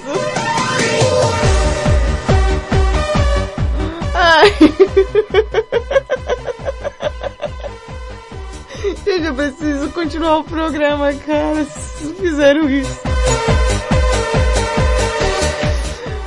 Ai. 4.13 4.53
Eu 9.05 9.33
preciso 9.33 9.89
continuar 9.89 10.37
o 10.37 10.43
programa, 10.45 11.13
cara. 11.13 11.65
Vocês 11.65 12.17
fizeram 12.17 12.69
isso. 12.69 13.01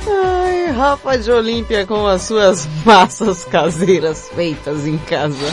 Ai, 0.07 0.71
Rafa 0.71 1.17
de 1.17 1.31
Olímpia 1.31 1.87
com 1.87 2.05
as 2.05 2.21
suas 2.21 2.67
massas 2.85 3.45
caseiras 3.45 4.29
feitas 4.29 4.85
em 4.85 4.99
casa. 4.99 5.47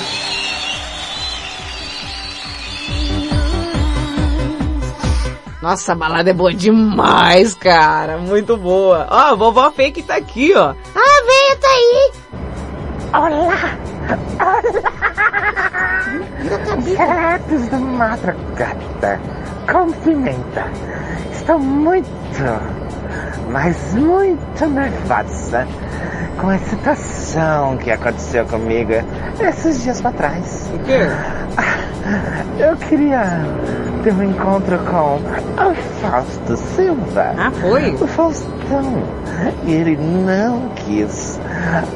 Nossa, 5.63 5.93
a 5.93 5.95
balada 5.95 6.29
é 6.29 6.35
boa 6.35 6.53
demais, 6.53 7.55
cara. 7.55 8.19
Muito 8.19 8.55
boa. 8.57 9.07
Ó, 9.11 9.19
a 9.19 9.35
vovó 9.35 9.71
fake 9.71 10.03
tá 10.03 10.17
aqui, 10.17 10.55
ó. 10.55 10.75
Ah, 10.95 11.25
venha, 11.27 11.57
tá 11.57 11.69
aí. 11.69 12.13
Olá! 13.15 13.98
Gelatos 16.85 17.69
da 17.69 17.79
madrugada 17.79 19.21
com 19.71 19.93
pimenta. 19.93 20.65
Estou 21.33 21.59
muito, 21.59 22.09
mas 23.51 23.95
muito 23.95 24.67
nervosa 24.67 25.67
com 26.41 26.49
a 26.49 26.59
situação 26.59 27.77
que 27.79 27.91
aconteceu 27.91 28.45
comigo 28.47 28.93
esses 29.41 29.83
dias 29.83 30.01
pra 30.01 30.13
trás. 30.13 30.71
O 30.75 30.79
quê? 30.85 31.01
Eu 32.59 32.77
queria 32.77 33.45
ter 34.03 34.13
um 34.13 34.23
encontro 34.23 34.79
com 34.79 35.17
o 35.17 35.75
Fausto 36.01 36.57
Silva. 36.57 37.35
Ah, 37.37 37.51
foi? 37.51 37.95
O 37.95 38.07
Faustão. 38.07 39.03
E 39.65 39.73
ele 39.73 39.97
não 39.97 40.69
quis. 40.71 41.39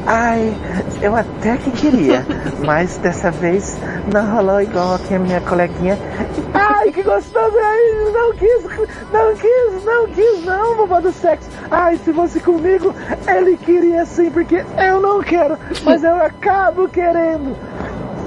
Ai, 0.06 0.54
eu 1.00 1.16
até 1.16 1.56
que 1.56 1.70
queria, 1.70 2.26
mas 2.64 2.98
dessa 2.98 3.30
vez 3.30 3.76
não 4.12 4.34
rolou 4.34 4.60
igual 4.60 4.94
aqui 4.94 5.14
a 5.14 5.18
minha 5.18 5.40
coleguinha. 5.40 5.98
Ai, 6.54 6.92
que 6.92 7.02
gostoso! 7.02 7.56
Ai, 7.56 8.12
não 8.12 8.32
quis, 8.34 8.64
não 9.12 9.34
quis, 9.34 9.84
não 9.84 10.06
quis, 10.08 10.44
não, 10.44 10.76
vovó 10.76 11.00
do 11.02 11.12
sexo. 11.12 11.48
Ai, 11.70 11.98
se 12.02 12.12
fosse 12.12 12.40
comigo, 12.40 12.94
ele 13.26 13.56
queria 13.56 14.06
sim, 14.06 14.30
porque 14.30 14.64
eu 14.78 15.00
não 15.00 15.20
quero, 15.20 15.58
mas 15.84 16.02
eu 16.02 16.14
acabo 16.14 16.88
querendo. 16.88 17.56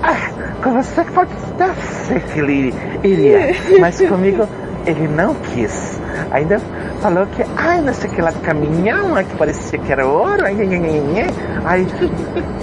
Ah, 0.04 0.30
com 0.62 0.74
você 0.74 1.04
pode 1.06 1.32
até 1.34 1.74
ser 2.06 2.22
que 2.22 2.40
ele 2.40 2.76
iria, 3.04 3.56
mas 3.80 4.00
comigo 4.02 4.48
ele 4.86 5.08
não 5.08 5.34
quis. 5.34 6.00
Ainda 6.32 6.60
falou 7.02 7.26
que, 7.28 7.44
ai, 7.58 7.82
não 7.82 7.94
sei 7.94 8.10
que 8.10 8.22
lá 8.22 8.32
caminhão, 8.32 9.16
que 9.24 9.36
parecia 9.36 9.80
que 9.80 9.92
era 9.92 10.06
ouro, 10.06 10.46
ai, 10.46 10.56
ai, 10.60 11.28
ai, 11.66 11.88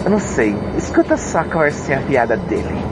eu 0.05 0.11
não 0.11 0.21
sei. 0.21 0.55
Escuta 0.77 1.17
só 1.17 1.41
a 1.41 1.45
conversinha 1.45 2.01
piada 2.07 2.37
dele. 2.37 2.83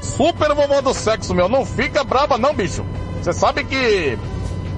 Super 0.00 0.54
vovó 0.54 0.80
do 0.80 0.94
sexo, 0.94 1.34
meu. 1.34 1.48
Não 1.48 1.64
fica 1.64 2.04
brava 2.04 2.38
não, 2.38 2.54
bicho. 2.54 2.84
Você 3.26 3.32
sabe 3.32 3.64
que 3.64 4.16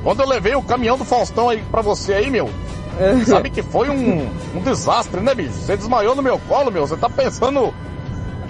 quando 0.03 0.21
eu 0.21 0.27
levei 0.27 0.55
o 0.55 0.63
caminhão 0.63 0.97
do 0.97 1.05
Faustão 1.05 1.51
aí 1.51 1.63
pra 1.71 1.83
você 1.83 2.15
aí, 2.15 2.31
meu, 2.31 2.49
sabe 3.27 3.51
que 3.51 3.63
foi 3.63 3.91
um, 3.91 4.27
um 4.55 4.61
desastre, 4.63 5.21
né, 5.21 5.35
bicho? 5.35 5.53
Você 5.53 5.77
desmaiou 5.77 6.15
no 6.15 6.23
meu 6.23 6.39
colo, 6.39 6.71
meu. 6.71 6.87
Você 6.87 6.97
tá 6.97 7.11
pensando 7.11 7.75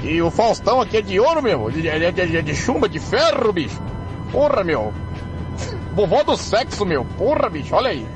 que 0.00 0.22
o 0.22 0.30
Faustão 0.30 0.80
aqui 0.80 0.98
é 0.98 1.02
de 1.02 1.18
ouro, 1.18 1.42
meu? 1.42 1.68
Ele 1.68 1.88
é 1.88 2.12
de, 2.12 2.26
de, 2.28 2.42
de 2.42 2.54
chumba, 2.54 2.88
de 2.88 3.00
ferro, 3.00 3.52
bicho. 3.52 3.82
Porra, 4.30 4.62
meu. 4.62 4.94
Vovó 5.96 6.22
do 6.22 6.36
sexo, 6.36 6.86
meu. 6.86 7.04
Porra, 7.04 7.50
bicho, 7.50 7.74
olha 7.74 7.90
aí. 7.90 8.06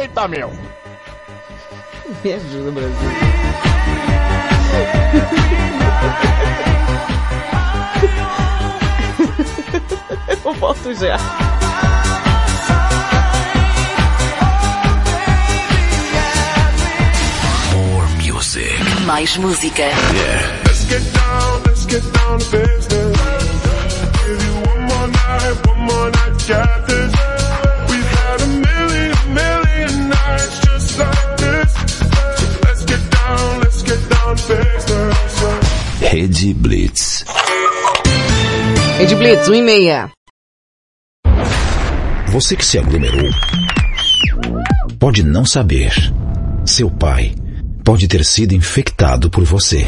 Eita, 0.00 0.26
meu. 0.26 0.50
Me 2.24 2.32
ajuda, 2.32 2.70
Brasil. 2.70 2.96
Eu 10.44 10.52
volto 10.54 10.94
já. 10.94 11.16
More 17.72 18.06
music. 18.18 18.72
Mais 19.06 19.36
música. 19.38 19.82
Let's 20.66 20.84
get 20.84 21.02
down, 21.12 21.62
let's 21.66 21.86
get 21.86 22.02
down 22.12 22.38
to 22.38 22.50
business. 22.50 23.16
Give 24.26 24.44
you 24.44 24.54
one 24.68 24.82
more 24.82 25.08
night, 25.08 25.66
one 25.66 25.80
more 25.80 26.10
night, 26.10 26.48
got 26.48 26.86
this. 26.86 27.12
We've 27.88 28.10
had 28.18 28.40
a 28.42 28.46
million, 28.46 29.16
million 29.32 30.08
nights 30.08 30.60
just 30.60 30.98
like 30.98 31.36
this. 31.38 31.74
Let's 32.64 32.84
get 32.84 33.10
down, 33.10 33.60
let's 33.60 33.82
get 33.82 34.08
down 34.10 34.36
to 34.36 34.56
business. 34.56 36.12
Rede 36.12 36.54
Blitz. 36.62 37.11
Rede 39.02 39.16
Blitz, 39.16 39.48
1 39.48 39.54
e 39.54 39.62
meia. 39.62 40.10
Você 42.28 42.54
que 42.54 42.64
se 42.64 42.78
aglomerou 42.78 43.30
pode 44.96 45.24
não 45.24 45.44
saber. 45.44 45.92
Seu 46.64 46.88
pai 46.88 47.34
pode 47.84 48.06
ter 48.06 48.24
sido 48.24 48.54
infectado 48.54 49.28
por 49.28 49.42
você. 49.42 49.84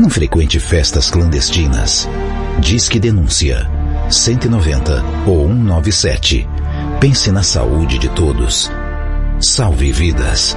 Não 0.00 0.10
frequente 0.10 0.58
festas 0.58 1.08
clandestinas. 1.08 2.08
Diz 2.58 2.88
que 2.88 2.98
denúncia 2.98 3.70
190 4.10 5.00
ou 5.24 5.46
197. 5.46 6.48
Pense 6.98 7.30
na 7.30 7.44
saúde 7.44 7.96
de 7.96 8.08
todos. 8.08 8.68
Salve 9.38 9.92
vidas. 9.92 10.56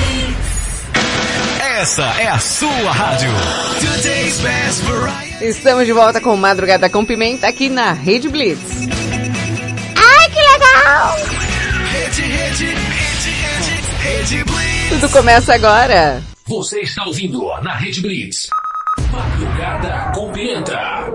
Essa 1.81 2.03
é 2.21 2.27
a 2.27 2.37
sua 2.37 2.91
rádio. 2.91 3.31
Estamos 5.41 5.83
de 5.87 5.91
volta 5.91 6.21
com 6.21 6.37
Madrugada 6.37 6.87
com 6.91 7.03
Pimenta 7.03 7.47
aqui 7.47 7.69
na 7.69 7.91
Rede 7.91 8.29
Blitz. 8.29 8.87
Ai, 9.95 10.29
que 10.29 10.39
legal! 10.39 11.15
Rede, 11.91 12.21
rede, 12.21 12.65
rede, 12.65 13.29
rede, 13.31 14.37
rede 14.37 14.43
Blitz. 14.43 14.89
Tudo 14.89 15.09
começa 15.09 15.55
agora. 15.55 16.21
Você 16.45 16.81
está 16.81 17.03
ouvindo 17.03 17.47
na 17.63 17.73
Rede 17.73 17.99
Blitz. 17.99 18.47
Madrugada 19.11 20.11
com 20.13 20.31
Pimenta. 20.31 21.09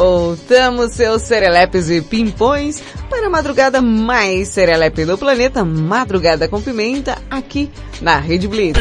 Voltamos, 0.00 0.92
seus 0.92 1.20
serelepes 1.20 1.90
e 1.90 2.00
pimpões, 2.00 2.82
para 3.10 3.26
a 3.26 3.28
madrugada 3.28 3.82
mais 3.82 4.48
serelepe 4.48 5.04
do 5.04 5.18
planeta, 5.18 5.62
Madrugada 5.62 6.48
com 6.48 6.58
Pimenta, 6.58 7.18
aqui 7.30 7.70
na 8.00 8.18
Rede 8.18 8.48
Blitz. 8.48 8.80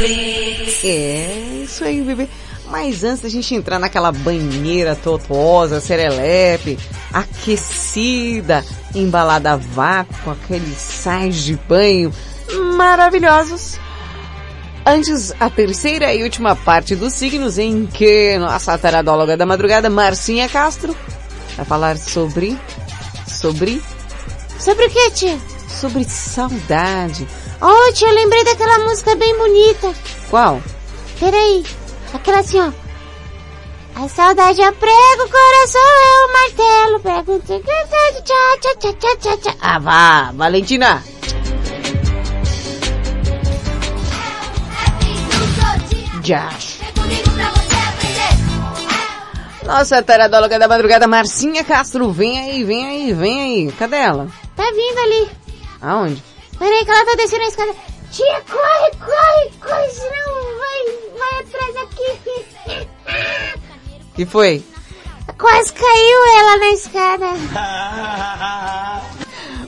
É, 0.81 1.61
isso 1.61 1.83
aí, 1.83 2.01
bebê. 2.01 2.25
Mas 2.67 3.03
antes 3.03 3.21
da 3.21 3.27
gente 3.27 3.53
entrar 3.53 3.79
naquela 3.79 4.13
banheira 4.13 4.95
totosa, 4.95 5.81
serelepe, 5.81 6.79
aquecida, 7.11 8.63
embalada 8.95 9.51
a 9.51 9.55
vácuo, 9.57 10.15
com 10.23 10.31
aqueles 10.31 10.77
sais 10.77 11.35
de 11.43 11.59
banho 11.67 12.13
maravilhosos, 12.77 13.77
Antes, 14.85 15.33
a 15.39 15.49
terceira 15.49 16.13
e 16.13 16.23
última 16.23 16.55
parte 16.55 16.95
dos 16.95 17.13
signos 17.13 17.57
em 17.57 17.85
que 17.85 18.37
nossa 18.39 18.77
taradóloga 18.77 19.37
da 19.37 19.45
madrugada, 19.45 19.89
Marcinha 19.89 20.49
Castro, 20.49 20.95
vai 21.55 21.65
falar 21.65 21.97
sobre, 21.97 22.57
sobre, 23.27 23.81
Sobre 24.59 24.85
o 24.85 24.89
que, 24.89 25.11
tia? 25.11 25.37
sobre 25.69 26.03
saudade. 26.05 27.27
Oh, 27.61 27.93
tia, 27.93 28.07
eu 28.07 28.13
lembrei 28.15 28.43
daquela 28.43 28.79
música 28.79 29.15
bem 29.15 29.37
bonita. 29.37 29.93
Qual? 30.29 30.61
Peraí. 31.19 31.63
Aquela 32.13 32.39
assim, 32.39 32.59
ó. 32.59 32.71
A 33.95 34.07
saudade 34.07 34.61
é 34.61 34.71
prego, 34.71 35.23
o 35.25 35.29
coração 35.29 35.81
é 35.81 36.25
o 36.25 36.33
martelo. 36.33 36.99
Prego, 37.01 37.39
tchá, 37.39 37.59
tchá, 37.59 38.75
tchá, 38.79 38.93
tchá, 38.93 39.15
tchá, 39.19 39.37
tchá. 39.37 39.55
Ah, 39.61 39.79
vá, 39.79 40.31
Valentina. 40.33 41.03
Josh. 46.29 46.79
Nossa 49.65 50.03
taradóloga 50.03 50.59
da 50.59 50.67
madrugada, 50.67 51.07
Marcinha 51.07 51.63
Castro, 51.63 52.11
vem 52.11 52.39
aí, 52.39 52.63
vem 52.63 52.85
aí, 52.85 53.13
vem 53.13 53.41
aí. 53.41 53.71
Cadê 53.71 53.95
ela? 53.95 54.27
Tá 54.55 54.63
vindo 54.69 54.99
ali. 54.99 55.27
Aonde? 55.81 56.23
Peraí 56.59 56.85
que 56.85 56.91
ela 56.91 57.03
tá 57.03 57.15
descendo 57.15 57.45
a 57.45 57.47
escada. 57.47 57.73
Tia, 58.11 58.43
corre, 58.47 58.91
corre, 58.99 59.51
corre, 59.59 59.89
senão 59.89 60.27
vai, 60.59 60.85
vai 61.17 61.39
atrás 61.39 61.75
aqui. 61.77 62.09
Que 64.13 64.25
foi? 64.27 64.63
Quase 65.35 65.73
caiu 65.73 66.25
ela 66.37 66.57
na 66.57 66.69
escada. 66.73 67.25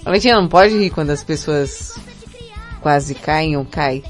Valentina, 0.03 0.39
não 0.39 0.47
pode 0.47 0.77
rir 0.77 0.91
quando 0.91 1.09
as 1.09 1.23
pessoas 1.23 1.97
quase 2.81 3.15
caem 3.15 3.57
ou 3.57 3.65
caem. 3.65 4.03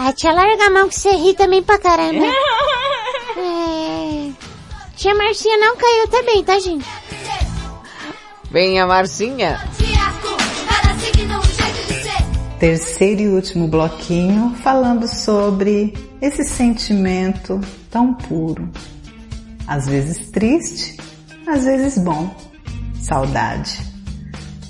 Ah, 0.00 0.12
tia, 0.12 0.32
larga 0.32 0.66
a 0.66 0.70
mão 0.70 0.88
que 0.88 0.94
você 0.94 1.10
ri 1.10 1.34
também 1.34 1.60
pra 1.60 1.76
caramba. 1.76 2.24
É... 3.40 4.32
Tia 4.96 5.14
Marcinha 5.14 5.58
não 5.58 5.76
caiu 5.76 6.08
também, 6.08 6.42
tá, 6.42 6.58
gente? 6.58 6.84
Vem 8.50 8.80
a 8.80 8.86
Marcinha. 8.86 9.60
Terceiro 12.58 13.20
e 13.20 13.28
último 13.28 13.68
bloquinho 13.68 14.56
falando 14.62 15.06
sobre 15.06 15.94
esse 16.20 16.44
sentimento 16.44 17.60
tão 17.90 18.12
puro. 18.14 18.68
Às 19.68 19.86
vezes 19.86 20.30
triste, 20.30 20.96
às 21.46 21.64
vezes 21.64 21.98
bom. 21.98 22.34
Saudade. 23.00 23.80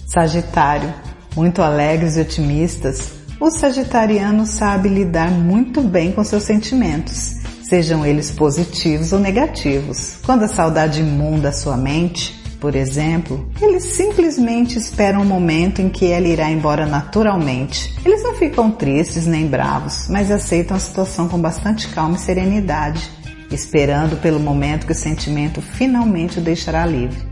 Sagitário, 0.07 0.93
muito 1.35 1.63
alegres 1.63 2.17
e 2.17 2.21
otimistas, 2.21 3.18
o 3.41 3.51
sagitariano 3.51 4.47
sabe 4.47 4.89
lidar 4.89 5.31
muito 5.31 5.81
bem 5.81 6.13
com 6.13 6.25
seus 6.25 6.43
sentimentos, 6.43 7.37
sejam 7.63 8.05
eles 8.05 8.31
positivos 8.31 9.13
ou 9.13 9.21
negativos. 9.21 10.19
Quando 10.25 10.45
a 10.45 10.49
saudade 10.49 11.01
imunda 11.01 11.51
a 11.51 11.53
sua 11.53 11.77
mente, 11.77 12.39
por 12.61 12.75
exemplo, 12.75 13.49
eles 13.61 13.85
simplesmente 13.85 14.79
esperam 14.79 15.23
o 15.23 15.25
momento 15.25 15.81
em 15.81 15.89
que 15.89 16.07
ela 16.07 16.27
irá 16.27 16.51
embora 16.51 16.85
naturalmente. 16.87 17.95
Eles 18.05 18.23
não 18.25 18.35
ficam 18.35 18.71
tristes 18.73 19.27
nem 19.27 19.47
bravos, 19.47 20.09
mas 20.09 20.31
aceitam 20.31 20.77
a 20.77 20.81
situação 20.81 21.29
com 21.29 21.41
bastante 21.41 21.87
calma 21.89 22.17
e 22.17 22.21
serenidade, 22.21 23.09
esperando 23.53 24.21
pelo 24.21 24.41
momento 24.41 24.87
que 24.87 24.93
o 24.93 24.97
sentimento 24.97 25.63
finalmente 25.63 26.41
o 26.41 26.43
deixará 26.43 26.85
livre. 26.85 27.23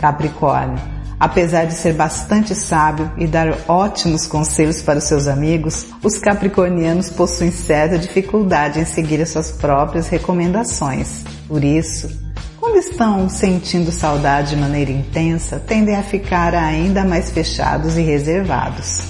Capricórnio, 0.00 0.80
apesar 1.22 1.66
de 1.66 1.74
ser 1.74 1.92
bastante 1.92 2.52
sábio 2.52 3.08
e 3.16 3.28
dar 3.28 3.56
ótimos 3.68 4.26
conselhos 4.26 4.82
para 4.82 4.98
os 4.98 5.04
seus 5.04 5.28
amigos, 5.28 5.86
os 6.02 6.18
capricornianos 6.18 7.10
possuem 7.10 7.52
certa 7.52 7.96
dificuldade 7.96 8.80
em 8.80 8.84
seguir 8.84 9.22
as 9.22 9.28
suas 9.28 9.52
próprias 9.52 10.08
recomendações. 10.08 11.22
Por 11.46 11.62
isso, 11.62 12.10
quando 12.58 12.74
estão 12.76 13.28
sentindo 13.28 13.92
saudade 13.92 14.50
de 14.50 14.56
maneira 14.56 14.90
intensa, 14.90 15.62
tendem 15.64 15.94
a 15.94 16.02
ficar 16.02 16.56
ainda 16.56 17.04
mais 17.04 17.30
fechados 17.30 17.96
e 17.96 18.02
reservados. 18.02 19.02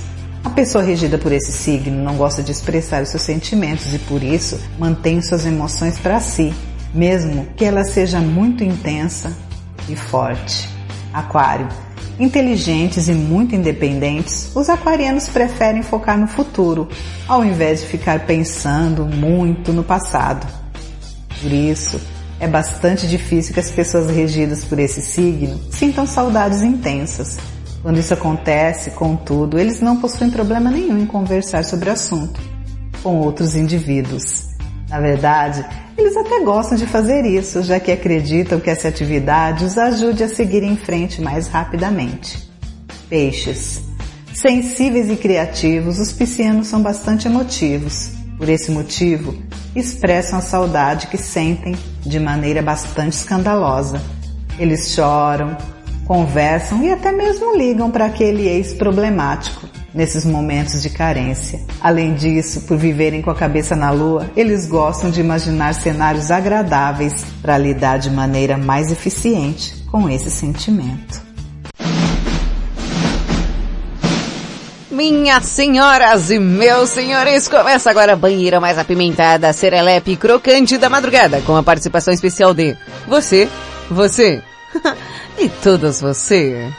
A 0.44 0.50
pessoa 0.50 0.84
regida 0.84 1.16
por 1.16 1.32
esse 1.32 1.50
signo 1.50 2.04
não 2.04 2.16
gosta 2.16 2.42
de 2.42 2.52
expressar 2.52 3.02
os 3.02 3.08
seus 3.08 3.22
sentimentos 3.22 3.94
e 3.94 3.98
por 3.98 4.22
isso 4.22 4.60
mantém 4.78 5.22
suas 5.22 5.46
emoções 5.46 5.98
para 5.98 6.20
si, 6.20 6.52
mesmo 6.92 7.46
que 7.56 7.64
ela 7.64 7.84
seja 7.84 8.20
muito 8.20 8.62
intensa 8.62 9.32
e 9.88 9.96
forte. 9.96 10.68
Aquário. 11.10 11.68
Inteligentes 12.18 13.08
e 13.08 13.12
muito 13.12 13.54
independentes, 13.54 14.50
os 14.54 14.68
aquarianos 14.68 15.28
preferem 15.28 15.82
focar 15.82 16.18
no 16.18 16.26
futuro, 16.26 16.88
ao 17.26 17.44
invés 17.44 17.80
de 17.80 17.86
ficar 17.86 18.26
pensando 18.26 19.04
muito 19.04 19.72
no 19.72 19.82
passado. 19.82 20.46
Por 21.40 21.50
isso, 21.50 22.00
é 22.38 22.46
bastante 22.46 23.06
difícil 23.08 23.54
que 23.54 23.60
as 23.60 23.70
pessoas 23.70 24.10
regidas 24.10 24.64
por 24.64 24.78
esse 24.78 25.00
signo 25.00 25.58
sintam 25.70 26.06
saudades 26.06 26.62
intensas. 26.62 27.38
Quando 27.82 27.98
isso 27.98 28.14
acontece, 28.14 28.90
contudo, 28.92 29.58
eles 29.58 29.80
não 29.80 29.96
possuem 29.96 30.30
problema 30.30 30.70
nenhum 30.70 30.98
em 30.98 31.06
conversar 31.06 31.64
sobre 31.64 31.88
o 31.88 31.92
assunto 31.92 32.40
com 33.02 33.16
outros 33.16 33.56
indivíduos. 33.56 34.46
Na 34.88 35.00
verdade, 35.00 35.64
eles 35.96 36.16
até 36.16 36.40
gostam 36.42 36.76
de 36.76 36.86
fazer 36.86 37.24
isso, 37.24 37.62
já 37.62 37.78
que 37.78 37.92
acreditam 37.92 38.58
que 38.58 38.70
essa 38.70 38.88
atividade 38.88 39.64
os 39.64 39.76
ajude 39.76 40.24
a 40.24 40.28
seguir 40.28 40.62
em 40.62 40.76
frente 40.76 41.20
mais 41.20 41.48
rapidamente. 41.48 42.50
Peixes. 43.08 43.82
Sensíveis 44.32 45.10
e 45.10 45.16
criativos, 45.16 45.98
os 45.98 46.12
piscianos 46.12 46.66
são 46.66 46.82
bastante 46.82 47.28
emotivos. 47.28 48.10
Por 48.38 48.48
esse 48.48 48.70
motivo, 48.70 49.36
expressam 49.76 50.38
a 50.38 50.42
saudade 50.42 51.06
que 51.06 51.18
sentem 51.18 51.76
de 52.00 52.18
maneira 52.18 52.62
bastante 52.62 53.12
escandalosa. 53.12 54.02
Eles 54.58 54.90
choram, 54.90 55.56
conversam 56.06 56.82
e 56.82 56.90
até 56.90 57.12
mesmo 57.12 57.56
ligam 57.56 57.90
para 57.90 58.06
aquele 58.06 58.48
ex 58.48 58.72
problemático. 58.72 59.68
Nesses 59.94 60.24
momentos 60.24 60.82
de 60.82 60.90
carência. 60.90 61.60
Além 61.80 62.14
disso, 62.14 62.62
por 62.62 62.76
viverem 62.76 63.22
com 63.22 63.30
a 63.30 63.34
cabeça 63.34 63.76
na 63.76 63.90
lua, 63.90 64.30
eles 64.36 64.66
gostam 64.66 65.10
de 65.10 65.20
imaginar 65.20 65.74
cenários 65.74 66.30
agradáveis 66.30 67.24
para 67.40 67.58
lidar 67.58 67.98
de 67.98 68.10
maneira 68.10 68.56
mais 68.56 68.90
eficiente 68.90 69.84
com 69.90 70.08
esse 70.08 70.30
sentimento. 70.30 71.32
Minhas 74.90 75.46
senhoras 75.46 76.30
e 76.30 76.38
meus 76.38 76.90
senhores, 76.90 77.48
começa 77.48 77.90
agora 77.90 78.12
a 78.12 78.16
banheira 78.16 78.60
mais 78.60 78.76
apimentada, 78.76 79.52
serelepe 79.52 80.16
crocante 80.16 80.76
da 80.76 80.90
madrugada, 80.90 81.40
com 81.40 81.56
a 81.56 81.62
participação 81.62 82.12
especial 82.12 82.52
de 82.52 82.76
você, 83.08 83.48
você 83.90 84.42
e 85.38 85.48
todos 85.48 86.00
você. 86.00 86.70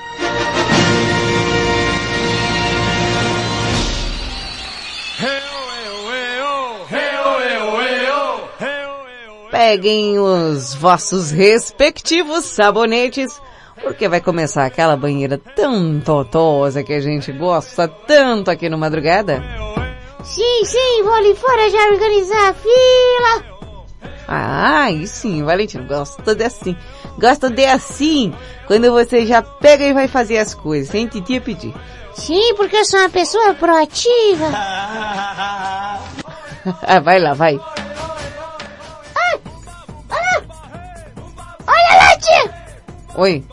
Peguem 9.53 10.17
os 10.17 10.73
vossos 10.73 11.29
respectivos 11.29 12.43
sabonetes, 12.43 13.39
porque 13.83 14.09
vai 14.09 14.19
começar 14.19 14.65
aquela 14.65 14.97
banheira 14.97 15.37
tão 15.37 15.99
totosa 15.99 16.81
que 16.81 16.91
a 16.91 16.99
gente 16.99 17.31
gosta 17.31 17.87
tanto 17.87 18.49
aqui 18.49 18.67
no 18.67 18.79
Madrugada. 18.79 19.43
Sim, 20.23 20.65
sim, 20.65 21.03
vou 21.03 21.13
ali 21.13 21.35
fora 21.35 21.69
já 21.69 21.85
organizar 21.91 22.49
a 22.49 22.53
fila. 22.55 23.45
Ah, 24.27 24.85
aí 24.85 25.05
sim, 25.05 25.43
Valentino, 25.43 25.85
gosto 25.85 26.33
de 26.33 26.43
assim. 26.43 26.75
Gosto 27.19 27.51
de 27.51 27.65
assim, 27.65 28.33
quando 28.65 28.91
você 28.91 29.23
já 29.23 29.43
pega 29.43 29.83
e 29.83 29.93
vai 29.93 30.07
fazer 30.07 30.39
as 30.39 30.55
coisas, 30.55 30.89
sem 30.89 31.05
titia 31.05 31.39
pedir. 31.39 31.75
Sim, 32.15 32.55
porque 32.55 32.77
eu 32.77 32.85
sou 32.85 32.99
uma 32.99 33.09
pessoa 33.09 33.53
proativa. 33.53 34.49
Ah, 36.81 37.01
vai 37.01 37.19
lá, 37.19 37.33
vai. 37.33 37.59
Olha 41.67 41.97
lá, 41.97 42.17
tia! 42.17 42.53
Oi. 43.15 43.43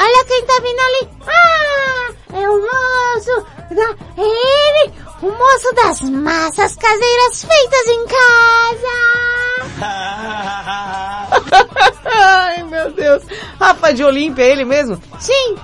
Olha 0.00 0.24
quem 0.26 0.44
tá 0.46 0.54
vindo 0.62 0.80
ali! 0.80 1.08
Ah! 1.26 2.12
É 2.34 2.48
o 2.48 2.60
moço! 2.60 3.44
Da... 3.70 3.94
É 4.16 4.24
ele! 4.24 4.92
O 5.22 5.30
moço 5.30 5.72
das 5.74 6.00
massas 6.02 6.74
caseiras 6.76 7.44
feitas 7.44 7.86
em 7.88 8.06
casa! 8.06 8.98
Ai, 12.04 12.62
meu 12.64 12.90
Deus. 12.92 13.22
Rafa 13.60 13.92
de 13.92 14.02
Olímpia, 14.04 14.42
é 14.42 14.50
ele 14.50 14.64
mesmo? 14.64 15.00
Sim. 15.20 15.56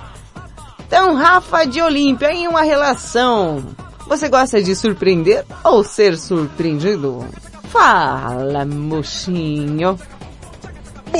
Então, 0.87 1.15
Rafa 1.15 1.65
de 1.65 1.81
Olímpia, 1.81 2.31
em 2.31 2.47
uma 2.47 2.61
relação, 2.61 3.65
você 4.07 4.29
gosta 4.29 4.61
de 4.63 4.73
surpreender 4.75 5.45
ou 5.63 5.83
ser 5.83 6.17
surpreendido? 6.17 7.27
Fala, 7.69 8.65
mocinho. 8.65 9.99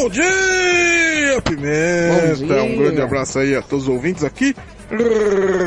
Bom 0.02 0.10
dia, 0.10 1.42
Pimenta! 1.44 2.28
Bom 2.40 2.46
dia. 2.46 2.64
Um 2.64 2.78
grande 2.78 3.02
abraço 3.02 3.38
aí 3.40 3.54
a 3.54 3.62
todos 3.62 3.84
os 3.90 3.94
ouvintes 3.94 4.24
aqui. 4.24 4.56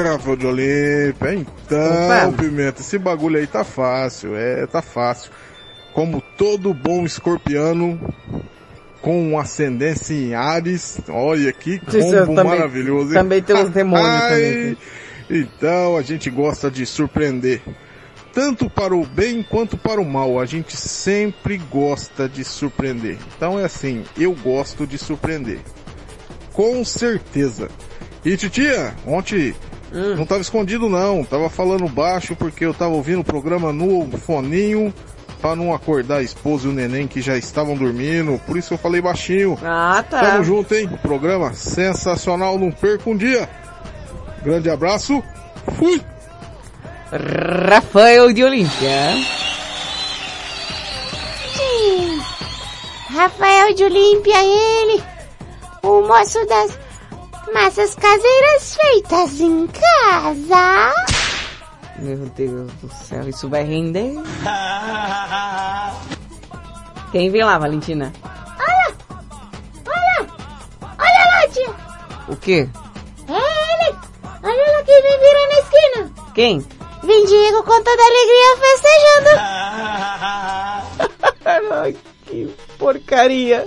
Rafa 0.05 0.35
de 0.39 0.47
Olímpia. 0.47 1.35
Então, 1.35 2.29
Opa. 2.31 2.33
Pimenta, 2.39 2.81
esse 2.81 2.97
bagulho 2.99 3.37
aí 3.39 3.47
tá 3.47 3.63
fácil, 3.63 4.35
é, 4.35 4.67
tá 4.67 4.81
fácil. 4.81 5.31
Como 5.93 6.23
todo 6.39 6.73
bom 6.73 7.05
escorpiano, 7.05 8.01
com 9.03 9.39
ascendência 9.39 10.15
em 10.15 10.35
Ares, 10.35 10.99
olha 11.11 11.53
que 11.53 11.79
combo 11.79 12.35
também- 12.35 12.45
maravilhoso. 12.45 13.09
hein? 13.09 13.15
também 13.15 13.43
tem 13.43 13.55
uns 13.55 13.69
demônios 13.69 14.09
Ai, 14.09 14.31
também. 14.31 14.77
Então, 15.29 15.97
a 15.99 16.01
gente 16.03 16.31
gosta 16.31 16.71
de 16.71 16.87
surpreender. 16.87 17.61
Tanto 18.33 18.71
para 18.71 18.95
o 18.95 19.05
bem 19.05 19.43
quanto 19.43 19.77
para 19.77 20.01
o 20.01 20.05
mal, 20.05 20.41
a 20.41 20.47
gente 20.47 20.77
sempre 20.77 21.59
gosta 21.71 22.29
de 22.29 22.45
surpreender. 22.45 23.19
Então 23.37 23.59
é 23.59 23.65
assim, 23.65 24.05
eu 24.17 24.35
gosto 24.35 24.87
de 24.87 24.97
surpreender. 24.97 25.59
Com 26.53 26.85
certeza. 26.85 27.69
E 28.25 28.37
titia, 28.37 28.95
ontem 29.07 29.55
Hum. 29.95 30.15
não 30.17 30.25
tava 30.25 30.41
escondido 30.41 30.89
não, 30.89 31.23
tava 31.23 31.51
falando 31.51 31.87
baixo 31.87 32.35
porque 32.35 32.65
eu 32.65 32.73
tava 32.73 32.95
ouvindo 32.95 33.21
o 33.21 33.25
programa 33.25 33.75
no 33.75 34.11
foninho 34.17 34.93
para 35.43 35.55
não 35.55 35.75
acordar 35.75 36.19
a 36.19 36.23
esposa 36.23 36.67
e 36.67 36.71
o 36.71 36.73
neném 36.73 37.07
que 37.07 37.21
já 37.21 37.37
estavam 37.37 37.77
dormindo, 37.77 38.41
por 38.47 38.57
isso 38.57 38.73
eu 38.73 38.79
falei 38.79 39.03
baixinho. 39.03 39.59
Ah, 39.63 40.03
tá. 40.09 40.21
Tamo 40.21 40.45
junto, 40.45 40.73
hein? 40.75 40.89
Programa 41.03 41.53
sensacional, 41.53 42.59
não 42.59 42.71
perca 42.71 43.11
um 43.11 43.17
dia. 43.17 43.47
Grande 44.43 44.71
abraço, 44.71 45.23
fui! 45.77 46.01
Rafael 47.13 48.33
de 48.33 48.43
Olímpia. 48.43 49.13
Sim. 51.55 52.19
Rafael 53.15 53.75
de 53.75 53.85
Olímpia, 53.85 54.43
ele. 54.43 55.05
O 55.83 56.01
moço 56.01 56.43
das 56.47 56.79
massas 57.53 57.95
caseiras 57.97 58.77
feitas 58.77 59.41
em 59.41 59.67
casa. 59.67 60.95
Meu 61.99 62.17
Deus 62.35 62.73
do 62.81 62.91
céu, 62.91 63.29
isso 63.29 63.47
vai 63.47 63.63
render. 63.63 64.15
Quem 67.11 67.31
vem 67.31 67.45
lá, 67.45 67.59
Valentina? 67.59 68.11
Olha! 68.59 68.95
Olha! 69.87 70.29
Olha 70.81 71.25
lá, 71.29 71.49
tia! 71.53 71.71
O 72.29 72.37
quê? 72.37 72.67
É 73.29 73.33
ele! 73.33 73.99
Olha 74.43 74.79
lá 74.79 74.83
quem 74.85 75.03
vem 75.03 75.19
virando 75.21 75.49
na 75.53 75.59
esquina! 75.59 76.11
Quem? 76.35 76.67
Vem 77.03 77.25
Diego 77.27 77.63
com 77.65 77.83
toda 77.83 78.03
alegria 78.03 78.57
festejando! 78.61 79.41
Ai, 81.75 81.97
que 82.27 82.49
porcaria. 82.79 83.67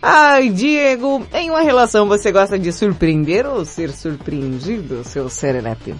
Ai, 0.00 0.48
Diego, 0.48 1.26
em 1.34 1.50
uma 1.50 1.60
relação 1.60 2.08
você 2.08 2.32
gosta 2.32 2.58
de 2.58 2.72
surpreender 2.72 3.46
ou 3.46 3.64
ser 3.66 3.90
surpreendido, 3.90 5.04
seu 5.04 5.28
serelepe? 5.28 5.94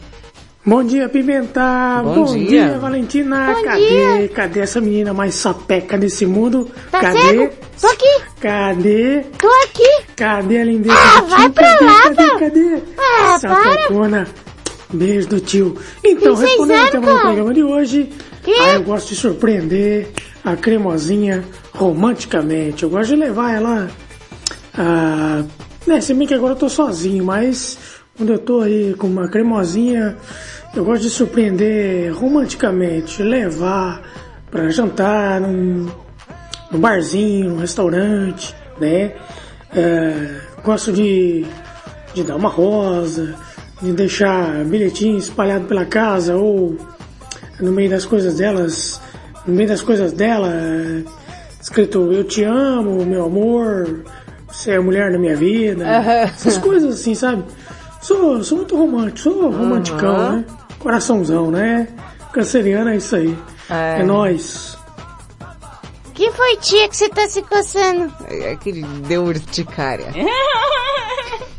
Bom 0.64 0.82
dia, 0.84 1.08
Pimenta! 1.08 2.00
Bom 2.02 2.24
dia. 2.36 2.78
Valentina! 2.78 3.54
Bom 3.54 3.62
cadê? 3.64 3.86
dia. 4.18 4.28
Cadê 4.28 4.60
essa 4.60 4.80
menina 4.80 5.12
mais 5.12 5.34
sapeca 5.34 5.96
desse 5.98 6.24
mundo? 6.26 6.70
Tá 6.90 7.00
cadê? 7.00 7.18
cego? 7.20 7.50
Tô 7.80 7.86
aqui! 7.86 8.20
Cadê? 8.40 9.20
Tô 9.38 9.48
aqui! 9.64 10.02
Cadê 10.16 10.60
a 10.60 10.64
lindeza 10.64 10.94
Ah, 10.98 11.20
vai 11.22 11.48
pra 11.50 11.64
cadê, 11.76 11.84
lá, 11.84 12.02
cadê, 12.02 12.30
pá. 12.30 12.38
cadê? 12.38 12.82
Ah, 12.98 13.38
para! 13.40 14.26
Beijo 14.92 15.28
do 15.28 15.40
tio. 15.40 15.76
Então, 16.04 16.34
Vocês 16.34 16.50
respondendo 16.50 16.86
o 16.86 16.90
tema 16.90 17.12
do 17.12 17.20
programa 17.20 17.54
de 17.54 17.62
hoje, 17.62 18.10
ah, 18.60 18.74
eu 18.74 18.82
gosto 18.82 19.08
de 19.08 19.16
surpreender 19.16 20.08
a 20.44 20.56
cremosinha 20.56 21.44
romanticamente. 21.72 22.82
Eu 22.82 22.90
gosto 22.90 23.10
de 23.10 23.16
levar 23.16 23.54
ela 23.54 23.90
a... 24.74 25.44
Né, 25.86 26.00
se 26.00 26.12
bem 26.12 26.26
que 26.26 26.34
agora 26.34 26.52
eu 26.52 26.58
tô 26.58 26.68
sozinho, 26.68 27.24
mas 27.24 27.78
quando 28.16 28.32
eu 28.32 28.38
tô 28.38 28.60
aí 28.60 28.94
com 28.98 29.06
uma 29.06 29.28
cremosinha, 29.28 30.16
eu 30.74 30.84
gosto 30.84 31.02
de 31.02 31.10
surpreender 31.10 32.12
romanticamente, 32.12 33.22
levar 33.22 34.02
pra 34.50 34.68
jantar 34.70 35.40
num, 35.40 35.88
num 36.70 36.78
barzinho, 36.78 37.50
num 37.50 37.58
restaurante, 37.58 38.54
né? 38.78 39.12
É, 39.74 40.40
gosto 40.62 40.92
de, 40.92 41.46
de 42.12 42.22
dar 42.24 42.36
uma 42.36 42.48
rosa, 42.48 43.34
de 43.82 43.92
deixar 43.92 44.64
bilhetinho 44.64 45.18
espalhado 45.18 45.66
pela 45.66 45.84
casa 45.84 46.36
ou 46.36 46.76
no 47.60 47.72
meio 47.72 47.90
das 47.90 48.04
coisas 48.04 48.36
delas, 48.36 49.00
no 49.46 49.54
meio 49.54 49.68
das 49.68 49.82
coisas 49.82 50.12
dela, 50.12 50.48
é, 50.52 51.02
escrito 51.60 52.12
eu 52.12 52.24
te 52.24 52.42
amo, 52.44 53.04
meu 53.04 53.24
amor, 53.24 54.04
você 54.48 54.72
é 54.72 54.76
a 54.76 54.82
mulher 54.82 55.12
da 55.12 55.18
minha 55.18 55.36
vida, 55.36 55.86
essas 56.24 56.58
coisas 56.58 56.94
assim, 56.94 57.14
sabe? 57.14 57.44
Sou, 58.00 58.42
sou 58.42 58.58
muito 58.58 58.76
romântico, 58.76 59.18
sou 59.18 59.50
romanticão, 59.50 60.16
Aham. 60.16 60.36
né? 60.36 60.44
Coraçãozão, 60.78 61.50
né? 61.50 61.86
Canceriano 62.32 62.90
é 62.90 62.96
isso 62.96 63.14
aí. 63.14 63.36
É. 63.68 64.00
É, 64.00 64.02
nóis. 64.02 64.78
Que 66.14 66.30
foi, 66.32 66.56
tia, 66.56 66.88
que 66.88 66.96
você 66.96 67.08
tá 67.08 67.28
se 67.28 67.42
coçando? 67.42 68.12
É 68.28 68.56
que 68.56 68.70
ele 68.70 68.82
deu 69.06 69.24
urticária. 69.24 70.12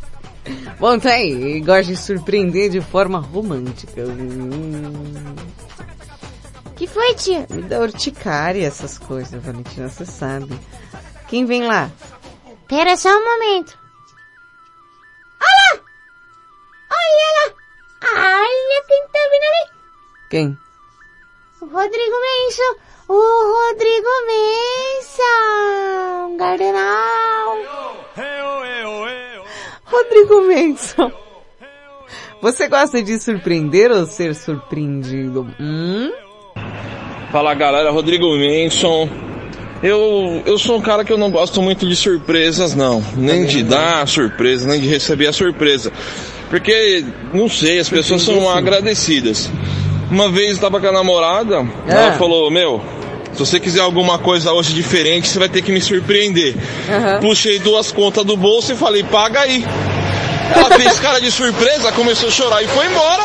Bom, 0.81 0.97
tá 0.99 1.11
aí, 1.11 1.61
gosta 1.61 1.83
de 1.83 1.95
surpreender 1.95 2.71
de 2.71 2.81
forma 2.81 3.19
romântica. 3.19 4.01
Hum, 4.01 5.35
Que 6.75 6.87
foi, 6.87 7.13
tia? 7.13 7.45
me 7.51 7.61
dá 7.61 7.77
urticária 7.79 8.65
essas 8.65 8.97
coisas, 8.97 9.39
Valentina, 9.43 9.87
você 9.87 10.07
sabe. 10.07 10.59
Quem 11.27 11.45
vem 11.45 11.67
lá? 11.67 11.91
Pera 12.67 12.97
só 12.97 13.09
um 13.09 13.23
momento. 13.23 13.77
Olha! 15.39 15.81
Olha 16.89 17.27
lá! 17.37 17.53
Olha 18.39 18.83
quem 18.87 19.03
tá 19.07 19.19
vindo 19.31 19.45
ali! 19.45 19.69
Quem? 20.31 20.57
O 21.61 21.65
Rodrigo 21.67 22.15
Menson! 22.25 22.75
O 23.07 23.69
Rodrigo 23.69 24.09
Menson! 24.25 26.37
Gardenal! 26.37 27.57
Rodrigo 29.91 30.41
Menson. 30.47 31.11
Você 32.41 32.67
gosta 32.67 33.03
de 33.03 33.19
surpreender 33.19 33.91
ou 33.91 34.05
ser 34.05 34.33
surpreendido? 34.33 35.47
Hum? 35.59 36.11
Fala 37.31 37.53
galera, 37.53 37.91
Rodrigo 37.91 38.27
Manson. 38.35 39.09
Eu, 39.83 40.41
eu 40.45 40.57
sou 40.57 40.77
um 40.77 40.81
cara 40.81 41.03
que 41.03 41.11
eu 41.11 41.17
não 41.17 41.29
gosto 41.29 41.61
muito 41.61 41.87
de 41.87 41.95
surpresas, 41.95 42.75
não. 42.75 43.03
Nem 43.15 43.45
de 43.45 43.63
dar 43.63 44.01
a 44.01 44.05
surpresa, 44.05 44.67
nem 44.67 44.79
de 44.79 44.87
receber 44.87 45.27
a 45.27 45.33
surpresa. 45.33 45.91
Porque, 46.49 47.05
não 47.33 47.49
sei, 47.49 47.79
as 47.79 47.89
pessoas 47.89 48.21
são 48.21 48.49
agradecidas. 48.49 49.49
Uma 50.09 50.29
vez 50.29 50.55
eu 50.55 50.61
tava 50.61 50.79
com 50.79 50.87
a 50.87 50.91
namorada, 50.91 51.65
ela 51.87 52.13
falou, 52.13 52.51
meu, 52.51 52.81
se 53.33 53.39
você 53.39 53.59
quiser 53.59 53.81
alguma 53.81 54.17
coisa 54.19 54.51
hoje 54.51 54.73
diferente, 54.73 55.27
você 55.27 55.39
vai 55.39 55.49
ter 55.49 55.61
que 55.61 55.71
me 55.71 55.81
surpreender. 55.81 56.55
Puxei 57.21 57.59
duas 57.59 57.91
contas 57.91 58.25
do 58.25 58.35
bolso 58.35 58.73
e 58.73 58.75
falei, 58.75 59.03
paga 59.03 59.41
aí. 59.41 59.65
Ela 60.53 60.69
fez 60.77 60.99
cara 60.99 61.19
de 61.19 61.31
surpresa, 61.31 61.91
começou 61.93 62.27
a 62.27 62.31
chorar 62.31 62.61
e 62.61 62.67
foi 62.67 62.85
embora. 62.87 63.23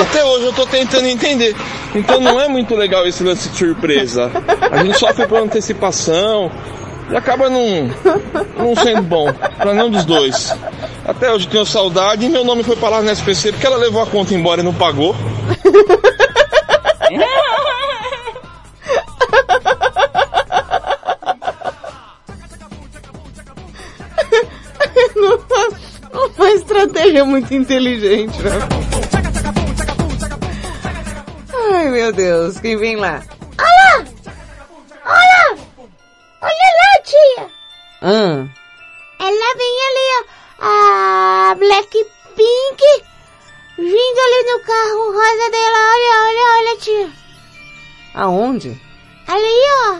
Até 0.00 0.24
hoje 0.24 0.44
eu 0.46 0.52
tô 0.52 0.66
tentando 0.66 1.06
entender. 1.06 1.54
Então 1.94 2.20
não 2.20 2.40
é 2.40 2.46
muito 2.48 2.74
legal 2.76 3.06
esse 3.06 3.22
lance 3.24 3.48
de 3.48 3.56
surpresa. 3.56 4.30
A 4.70 4.84
gente 4.84 4.98
sofre 4.98 5.26
por 5.26 5.38
antecipação 5.38 6.50
e 7.10 7.16
acaba 7.16 7.50
não, 7.50 7.90
não 8.56 8.76
sendo 8.76 9.02
bom 9.02 9.32
pra 9.56 9.74
nenhum 9.74 9.90
dos 9.90 10.04
dois. 10.04 10.54
Até 11.04 11.32
hoje 11.32 11.48
tenho 11.48 11.64
saudade 11.64 12.26
e 12.26 12.28
meu 12.28 12.44
nome 12.44 12.62
foi 12.62 12.76
parar 12.76 13.02
na 13.02 13.12
SPC 13.12 13.52
porque 13.52 13.66
ela 13.66 13.78
levou 13.78 14.02
a 14.02 14.06
conta 14.06 14.34
embora 14.34 14.60
e 14.60 14.64
não 14.64 14.74
pagou. 14.74 15.16
Estratégia 27.08 27.24
muito 27.24 27.52
inteligente, 27.54 28.38
né? 28.42 28.50
Ai, 31.74 31.88
meu 31.88 32.12
Deus, 32.12 32.58
quem 32.60 32.76
vem 32.76 32.96
lá? 32.96 33.22
Olha! 33.58 34.06
Olha! 35.04 35.58
Olha 36.42 36.68
lá, 36.78 37.02
tia! 37.04 37.46
Ah, 38.02 38.46
Ela 39.20 39.56
vem 39.56 39.76
ali, 39.88 40.08
ó. 40.18 40.24
A 40.60 41.54
Blackpink 41.54 42.82
vindo 43.78 44.20
ali 44.20 44.42
no 44.52 44.60
carro 44.64 45.12
rosa 45.12 45.50
dela. 45.50 45.78
Olha, 45.94 46.12
olha, 46.24 46.44
olha, 46.58 46.76
tia. 46.78 47.10
aonde? 48.14 48.80
Ali, 49.26 49.62
ó. 49.84 49.98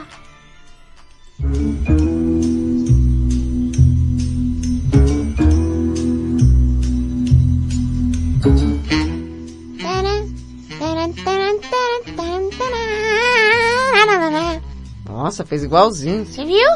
Nossa, 15.05 15.45
fez 15.45 15.65
igualzinho. 15.65 16.24
Você 16.24 16.45
viu? 16.45 16.69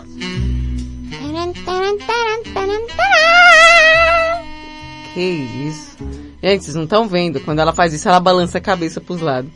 Que 5.15 5.21
isso. 5.21 5.97
Gente, 6.43 6.65
vocês 6.65 6.75
não 6.75 6.85
estão 6.85 7.07
vendo. 7.07 7.41
Quando 7.41 7.61
ela 7.61 7.73
faz 7.73 7.93
isso, 7.93 8.09
ela 8.09 8.19
balança 8.19 8.59
a 8.59 8.61
cabeça 8.61 9.01
pros 9.01 9.21
lados. 9.21 9.51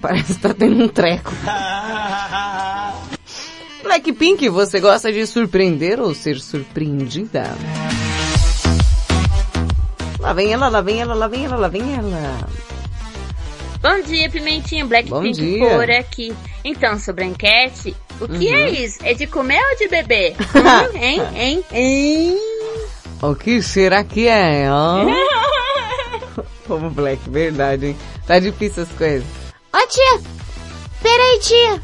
Parece 0.00 0.34
que 0.34 0.40
tá 0.40 0.54
tendo 0.54 0.82
um 0.82 0.88
treco. 0.88 1.32
Blackpink, 3.82 4.48
você 4.48 4.80
gosta 4.80 5.12
de 5.12 5.26
surpreender 5.26 6.00
ou 6.00 6.14
ser 6.14 6.40
surpreendida? 6.40 7.44
Lá 10.18 10.32
vem 10.32 10.52
ela, 10.52 10.68
lá 10.68 10.80
vem 10.80 11.00
ela, 11.00 11.14
lá 11.14 11.28
vem 11.28 11.44
ela, 11.44 11.56
lá 11.56 11.68
vem 11.68 11.94
ela. 11.94 12.48
Bom 13.82 14.00
dia, 14.02 14.30
Pimentinho. 14.30 14.86
Blackpink 14.86 15.58
por 15.58 15.90
aqui. 15.90 16.32
Então, 16.64 16.98
sobre 16.98 17.24
a 17.24 17.26
enquete, 17.26 17.96
o 18.20 18.28
que 18.28 18.46
Uhum. 18.48 18.54
é 18.54 18.70
isso? 18.70 18.98
É 19.02 19.12
de 19.14 19.26
comer 19.26 19.60
ou 19.70 19.76
de 19.76 19.88
beber? 19.88 20.36
Hum, 20.54 20.96
hein? 20.96 21.22
Hein? 21.34 21.64
Hein? 21.72 22.38
O 23.20 23.34
que 23.34 23.60
será 23.60 24.04
que 24.04 24.28
é? 24.28 24.66
hã? 24.66 25.04
Como 26.66 26.90
Black, 26.90 27.28
verdade, 27.28 27.86
hein? 27.88 27.96
Tá 28.26 28.38
difícil 28.38 28.84
as 28.84 28.88
coisas. 28.90 29.26
Ó, 29.72 29.86
tia. 29.88 30.20
Pera 31.02 31.22
aí, 31.22 31.38
tia. 31.40 31.82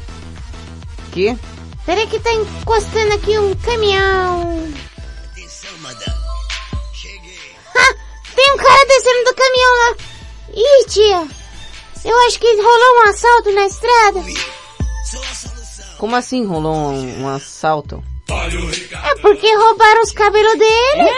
Que? 1.11 1.37
Pera 1.85 1.99
aí 1.99 2.07
que 2.07 2.19
tá 2.19 2.31
encostando 2.31 3.13
aqui 3.13 3.37
um 3.37 3.53
caminhão. 3.55 4.69
Ah, 7.75 7.95
tem 8.35 8.53
um 8.53 8.57
cara 8.57 8.85
descendo 8.87 9.23
do 9.25 9.35
caminhão 9.35 9.73
lá. 9.75 9.95
Ih, 10.53 10.85
tia. 10.87 11.27
Eu 12.03 12.17
acho 12.27 12.39
que 12.39 12.55
rolou 12.55 12.97
um 12.97 13.09
assalto 13.09 13.51
na 13.51 13.65
estrada. 13.65 14.23
Como 15.97 16.15
assim 16.15 16.45
rolou 16.45 16.75
um, 16.75 17.23
um 17.23 17.27
assalto? 17.27 18.03
É 18.29 19.15
porque 19.21 19.55
roubaram 19.55 20.01
os 20.01 20.11
cabelos 20.11 20.57
dele. 20.57 21.09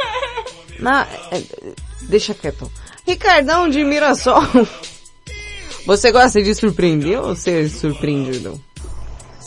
Na, 0.78 1.06
é, 1.30 1.42
deixa 2.02 2.34
quieto. 2.34 2.70
Ricardão 3.06 3.68
de 3.68 3.84
Mirassol. 3.84 4.42
Você 5.86 6.10
gosta 6.10 6.42
de 6.42 6.54
surpreender 6.54 7.20
ou 7.20 7.36
ser 7.36 7.68
surpreendido? 7.68 8.58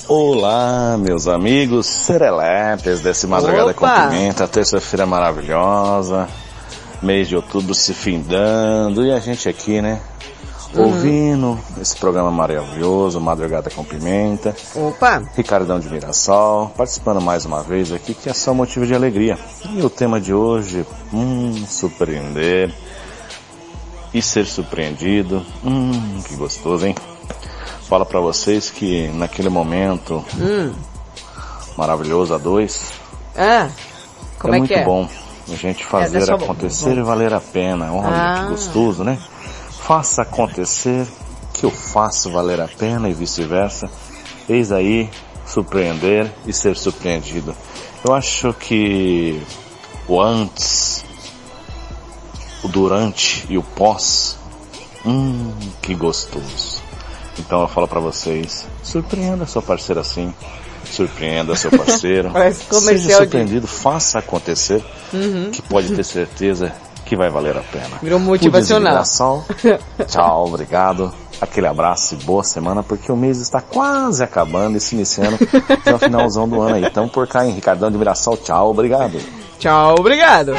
Olá, 0.08 0.95
meus 0.98 1.28
amigos 1.28 1.88
serelepes 1.88 3.02
desse 3.02 3.26
Madrugada 3.26 3.74
com 3.74 3.86
Opa! 3.86 4.08
Pimenta, 4.08 4.48
terça-feira 4.48 5.06
maravilhosa, 5.06 6.30
mês 7.02 7.28
de 7.28 7.36
outubro 7.36 7.74
se 7.74 7.94
findando 7.94 9.04
e 9.06 9.12
a 9.12 9.20
gente 9.20 9.49
aqui, 9.49 9.82
né? 9.82 9.99
Uhum. 10.78 10.86
Ouvindo 10.86 11.60
esse 11.82 11.95
programa 11.98 12.30
maravilhoso, 12.30 13.20
Madrugada 13.20 13.70
com 13.70 13.84
Pimenta. 13.84 14.56
Opa! 14.76 15.24
Ricardão 15.36 15.80
de 15.80 15.90
Mirassol, 15.90 16.70
participando 16.78 17.20
mais 17.20 17.45
uma 17.45 17.64
vez 17.64 17.91
aqui, 17.91 18.14
que 18.14 18.30
é 18.30 18.34
só 18.34 18.54
motivo 18.54 18.86
de 18.86 18.94
alegria. 18.94 19.38
E 19.72 19.82
o 19.82 19.90
tema 19.90 20.20
de 20.22 20.34
hoje, 20.34 20.86
hum, 21.14 21.54
surpreender 21.68 22.72
e 24.14 24.22
ser 24.22 24.45
surpreendido. 24.45 25.44
Hum, 25.66 26.22
que 26.28 26.36
gostoso, 26.36 26.86
hein? 26.86 26.95
Fala 27.90 28.06
pra 28.06 28.20
vocês 28.20 28.70
que 28.70 29.08
naquele 29.10 29.49
momento 29.49 30.24
Hum. 30.40 30.74
maravilhoso 31.78 32.34
a 32.34 32.38
dois, 32.38 32.91
Ah, 33.36 33.70
como 34.40 34.54
é 34.54 34.58
é, 34.58 34.60
muito 34.60 34.74
é? 34.74 34.84
bom 34.84 35.08
a 35.52 35.56
gente 35.56 35.86
fazer 35.86 36.18
deixa 36.18 36.34
eu- 36.34 36.36
acontecer 36.36 36.98
e 36.98 37.02
valer 37.02 37.34
a 37.34 37.40
pena. 37.40 37.91
Olha 37.94 38.08
Ah. 38.08 38.44
que 38.44 38.49
gostoso, 38.52 39.04
né? 39.04 39.18
Faça 39.88 40.24
acontecer 40.24 41.08
que 41.54 41.66
eu 41.66 41.72
faço 41.72 42.30
valer 42.30 42.60
a 42.60 42.68
pena 42.68 43.08
e 43.10 43.14
vice-versa. 43.14 43.90
Eis 44.50 44.70
aí 44.74 45.10
surpreender 45.46 46.30
e 46.46 46.52
ser 46.52 46.76
surpreendido. 46.76 47.56
Eu 48.06 48.14
acho 48.14 48.54
que 48.54 49.42
o 50.06 50.22
antes, 50.22 51.06
o 52.64 52.68
durante 52.68 53.46
e 53.50 53.58
o 53.58 53.64
pós, 53.64 54.38
hum, 55.06 55.54
que 55.82 55.96
gostoso. 55.96 56.82
Então 57.40 57.62
eu 57.62 57.68
falo 57.70 57.88
pra 57.88 58.02
vocês, 58.02 58.66
surpreenda 58.84 59.46
sua 59.46 59.62
parceira 59.62 60.02
assim, 60.02 60.34
surpreenda 60.92 61.56
seu 61.56 61.72
parceiro. 61.72 62.32
Seja 62.72 62.94
de- 63.08 63.14
surpreendido, 63.14 63.68
faça 63.68 64.20
acontecer, 64.20 64.84
Uhum. 65.14 65.50
que 65.52 65.62
pode 65.62 65.96
ter 65.96 66.04
certeza 66.04 66.74
que 67.08 67.16
vai 67.16 67.30
valer 67.30 67.58
a 67.58 67.62
pena. 67.62 67.98
Virou 68.02 68.20
motivacional. 68.20 69.04
Tchau, 70.08 70.46
obrigado. 70.46 71.14
Aquele 71.40 71.68
abraço 71.68 72.16
e 72.16 72.18
boa 72.26 72.44
semana, 72.44 72.84
porque 72.84 73.12
o 73.12 73.16
mês 73.16 73.40
está 73.40 73.62
quase 73.62 74.24
acabando 74.24 74.76
e 74.78 74.82
se 74.82 74.96
iniciando 74.96 75.38
já 75.86 75.96
o 75.96 76.00
finalzão 76.00 76.50
do 76.50 76.60
ano 76.60 76.76
aí. 76.76 76.84
Então 76.84 77.08
por 77.08 77.28
cá 77.28 77.46
em 77.46 77.52
Ricardão 77.52 77.92
de 77.92 77.98
Mirassol, 77.98 78.38
tchau, 78.38 78.72
obrigado. 78.72 79.20
Tchau, 79.60 79.96
obrigado. 80.00 80.54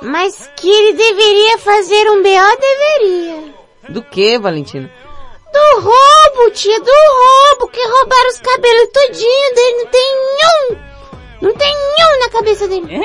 Mas 0.00 0.48
que 0.56 0.68
ele 0.68 0.96
deveria 0.96 1.58
fazer 1.58 2.10
um 2.10 2.22
BO, 2.22 2.60
deveria. 2.60 3.54
Do 3.88 4.02
que, 4.02 4.38
Valentina? 4.38 4.90
Do 5.52 5.80
roubo, 5.80 6.50
tia, 6.54 6.80
do 6.80 6.90
roubo, 6.90 7.68
que 7.68 7.84
roubaram 7.86 8.28
os 8.30 8.40
cabelos 8.40 8.88
todinho 8.92 9.54
dele, 9.54 9.76
não 9.78 9.86
tem 9.86 10.14
nenhum. 10.14 10.78
Não 11.42 11.54
tem 11.54 11.74
nenhum 11.74 12.20
na 12.20 12.30
cabeça 12.30 12.68
dele. 12.68 12.86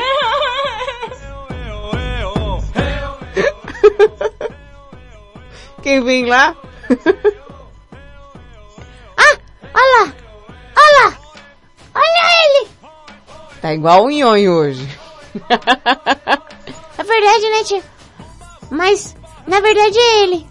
Quem 5.84 6.04
vem 6.04 6.26
lá? 6.26 6.56
ah, 9.18 9.38
olha 9.74 10.06
lá, 10.06 10.14
olha 10.76 11.04
lá, 11.04 11.18
olha 11.96 12.24
ele. 12.46 12.70
Tá 13.62 13.74
igual 13.74 14.04
o 14.06 14.10
Nhonho 14.10 14.54
hoje. 14.54 14.88
É 17.00 17.04
verdade, 17.04 17.50
né, 17.52 17.64
tia? 17.64 17.84
Mas, 18.72 19.16
na 19.46 19.60
verdade 19.60 20.00
é 20.00 20.24
ele. 20.24 20.48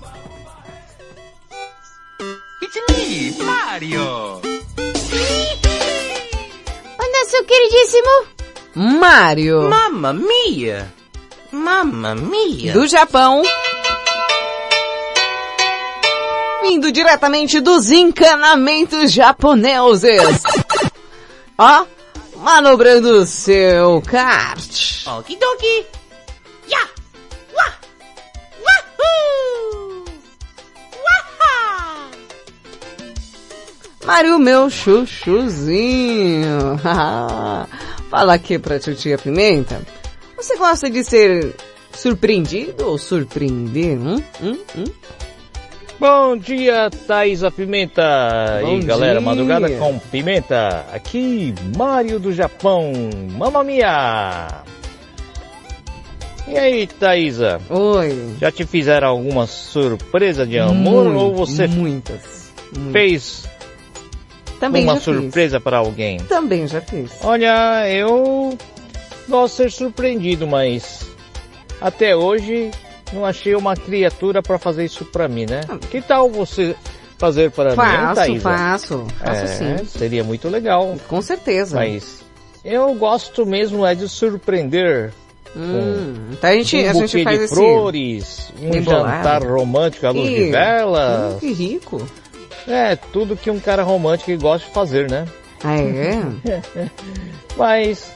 It's 2.66 2.80
me, 2.90 3.44
Mario! 3.44 4.40
O 6.98 7.04
nosso 7.12 7.44
queridíssimo 7.44 8.26
Mário. 8.74 9.68
Mamma 9.68 10.12
mia! 10.12 10.92
Mamma 11.52 12.16
mia! 12.16 12.72
Do 12.72 12.88
Japão. 12.88 13.44
Vindo 16.62 16.90
diretamente 16.90 17.60
dos 17.60 17.92
encanamentos 17.92 19.12
japoneses. 19.12 20.42
Ó, 21.56 21.86
manobrando 22.38 23.24
seu 23.26 24.02
kart. 24.02 25.06
Okidoki! 25.06 25.86
Ya! 26.68 26.80
Wah! 27.54 27.74
Wahoo! 28.60 29.75
Mário, 34.06 34.38
meu 34.38 34.70
chuchuzinho. 34.70 35.18
Fala 38.08 38.34
aqui 38.34 38.56
pra 38.56 38.78
titia 38.78 39.18
Pimenta. 39.18 39.82
Você 40.36 40.56
gosta 40.56 40.88
de 40.88 41.02
ser 41.02 41.56
surpreendido 41.92 42.86
ou 42.86 42.98
surpreender? 42.98 43.98
Hum? 43.98 44.22
Hum? 44.40 44.58
Hum? 44.78 44.84
Bom 45.98 46.36
dia, 46.36 46.88
Thaisa 47.06 47.50
Pimenta. 47.50 48.60
Bom 48.62 48.78
e 48.78 48.82
galera, 48.82 49.18
dia. 49.18 49.20
madrugada 49.22 49.68
com 49.70 49.98
pimenta. 49.98 50.86
Aqui, 50.92 51.52
Mário 51.76 52.20
do 52.20 52.32
Japão. 52.32 52.92
Mamma 53.32 53.64
mia! 53.64 54.62
E 56.46 56.56
aí, 56.56 56.86
Thaisa? 56.86 57.60
Oi. 57.68 58.36
Já 58.38 58.52
te 58.52 58.64
fizeram 58.64 59.08
alguma 59.08 59.48
surpresa 59.48 60.46
de 60.46 60.60
amor 60.60 61.08
ou 61.08 61.34
você 61.34 61.66
muitas, 61.66 62.52
muitas. 62.72 62.92
fez 62.92 63.55
Também 64.60 64.84
uma 64.84 64.94
já 64.94 65.00
fiz. 65.00 65.04
surpresa 65.04 65.60
para 65.60 65.78
alguém? 65.78 66.18
Também 66.20 66.66
já 66.66 66.80
fiz. 66.80 67.12
Olha, 67.22 67.88
eu 67.90 68.56
gosto 69.28 69.56
de 69.56 69.56
ser 69.56 69.70
surpreendido, 69.72 70.46
mas 70.46 71.06
até 71.80 72.16
hoje 72.16 72.70
não 73.12 73.24
achei 73.24 73.54
uma 73.54 73.76
criatura 73.76 74.42
para 74.42 74.58
fazer 74.58 74.84
isso 74.84 75.04
para 75.04 75.28
mim, 75.28 75.46
né? 75.48 75.60
Que 75.90 76.00
tal 76.00 76.30
você 76.30 76.74
fazer 77.18 77.50
para 77.50 77.70
mim, 77.70 77.76
Faço, 77.76 78.14
Thaisa? 78.14 78.40
faço. 78.40 79.06
Faço 79.18 79.42
É, 79.42 79.46
sim. 79.46 79.84
Seria 79.86 80.24
muito 80.24 80.48
legal. 80.48 80.96
Com 81.08 81.20
certeza. 81.22 81.76
Mas 81.76 82.20
eu 82.64 82.92
gosto 82.94 83.46
mesmo 83.46 83.84
é 83.86 83.94
de 83.94 84.08
surpreender. 84.08 85.12
Hum, 85.58 86.14
então 86.32 86.50
a 86.50 86.52
gente, 86.52 86.76
um 86.76 86.90
a 86.90 86.92
gente 86.92 87.24
faz 87.24 87.38
de 87.38 87.44
esse... 87.46 87.54
flores, 87.54 88.52
um 88.60 88.70
Rebolado. 88.70 89.08
jantar 89.08 89.42
romântico 89.42 90.06
à 90.06 90.10
luz 90.10 90.28
de 90.28 90.50
velas. 90.50 91.34
hum, 91.34 91.38
que 91.38 91.52
rico. 91.52 92.06
É, 92.66 92.96
tudo 92.96 93.36
que 93.36 93.50
um 93.50 93.60
cara 93.60 93.82
romântico 93.82 94.36
gosta 94.38 94.66
de 94.66 94.74
fazer, 94.74 95.10
né? 95.10 95.26
Ah, 95.62 95.78
é? 95.78 96.90
Mas 97.56 98.12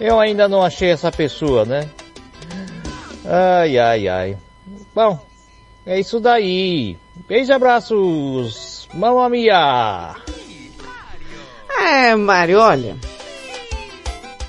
eu 0.00 0.18
ainda 0.18 0.48
não 0.48 0.62
achei 0.62 0.90
essa 0.90 1.10
pessoa, 1.12 1.64
né? 1.64 1.88
Ai, 3.24 3.78
ai, 3.78 4.08
ai. 4.08 4.36
Bom, 4.94 5.24
é 5.86 5.98
isso 5.98 6.20
daí. 6.20 6.98
Beijo 7.28 7.52
e 7.52 7.54
abraços. 7.54 8.88
Mamma 8.92 9.28
mia! 9.28 10.14
É, 11.80 12.14
Mário, 12.14 12.58
olha. 12.60 12.96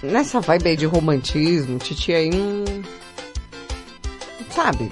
Nessa 0.02 0.40
vibe 0.40 0.70
aí 0.70 0.78
de 0.78 0.86
romantismo, 0.86 1.80
Titi 1.80 2.14
aí 2.14 2.30
não. 2.30 2.64
Sabe? 4.52 4.90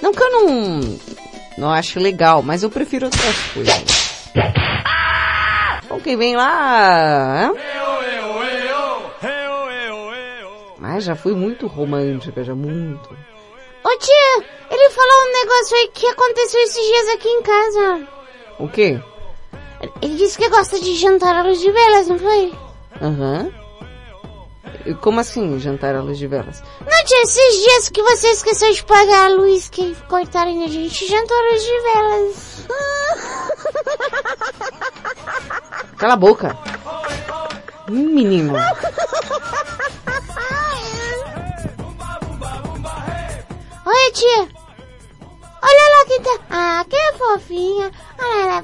Não 0.00 0.12
que 0.12 0.22
eu 0.22 0.30
não. 0.30 0.98
Não 1.58 1.70
ache 1.72 1.98
legal, 1.98 2.40
mas 2.40 2.62
eu 2.62 2.70
prefiro 2.70 3.06
outras 3.06 3.36
coisas. 3.52 4.30
Então 5.84 5.98
quem 5.98 6.16
vem 6.16 6.36
lá. 6.36 7.50
hã? 7.50 7.52
Mas 10.78 11.02
já 11.02 11.16
fui 11.16 11.34
muito 11.34 11.66
romântica, 11.66 12.44
já 12.44 12.54
muito. 12.54 13.10
Ô 13.84 13.98
tia, 13.98 14.44
ele 14.70 14.90
falou 14.90 15.28
um 15.28 15.32
negócio 15.32 15.76
aí 15.76 15.88
que 15.88 16.06
aconteceu 16.06 16.60
esses 16.62 16.86
dias 16.86 17.08
aqui 17.14 17.28
em 17.28 17.42
casa. 17.42 18.08
O 18.60 18.68
quê? 18.68 19.00
Ele 20.00 20.14
disse 20.16 20.38
que 20.38 20.48
gosta 20.48 20.78
de 20.78 20.94
jantar 20.94 21.34
à 21.34 21.42
luz 21.42 21.60
de 21.60 21.72
velas, 21.72 22.06
não 22.06 22.18
foi? 22.20 22.52
Aham. 23.02 23.50
E 23.52 23.67
Como 24.94 25.20
assim, 25.20 25.58
jantar 25.58 25.94
à 25.94 26.02
luz 26.02 26.18
de 26.18 26.26
velas? 26.26 26.62
Não, 26.80 27.04
tia, 27.04 27.22
esses 27.22 27.64
dias 27.64 27.88
que 27.88 28.02
você 28.02 28.28
esqueceu 28.28 28.72
de 28.72 28.82
pagar 28.84 29.26
a 29.26 29.34
luz 29.34 29.68
que 29.68 29.94
cortaram 30.08 30.64
a 30.64 30.68
gente 30.68 31.06
jantou 31.06 31.36
à 31.36 31.42
luz 31.50 31.62
de 31.62 31.80
velas. 31.80 32.66
Cala 35.98 36.14
a 36.14 36.16
boca. 36.16 36.56
Hum, 37.90 38.14
menino. 38.14 38.54
Olha, 43.84 44.12
tia. 44.12 44.48
Olha 45.60 45.84
lá 45.90 46.04
quem 46.06 46.22
tá. 46.22 46.38
Ah, 46.50 46.84
que 46.88 47.12
fofinha. 47.18 47.90
Olha 48.18 48.46
lá. 48.46 48.62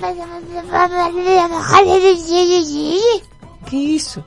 Que 3.66 3.76
isso? 3.76 4.24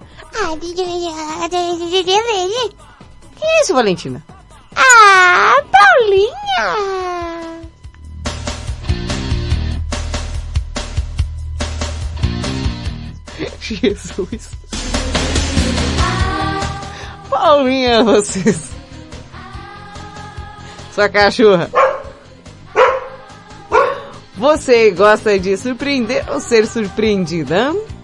Que 3.37 3.61
isso, 3.61 3.73
Valentina? 3.73 4.23
Ah, 4.75 5.55
Paulinha. 5.71 6.37
Jesus. 13.59 14.51
Paulinha, 17.29 18.03
vocês. 18.03 18.69
Sua 20.93 21.09
cachorra. 21.09 21.69
Você 24.35 24.91
gosta 24.91 25.39
de 25.39 25.57
surpreender 25.57 26.23
ou 26.29 26.39
ser 26.39 26.67
surpreendida? 26.67 27.71
hã? 27.71 27.96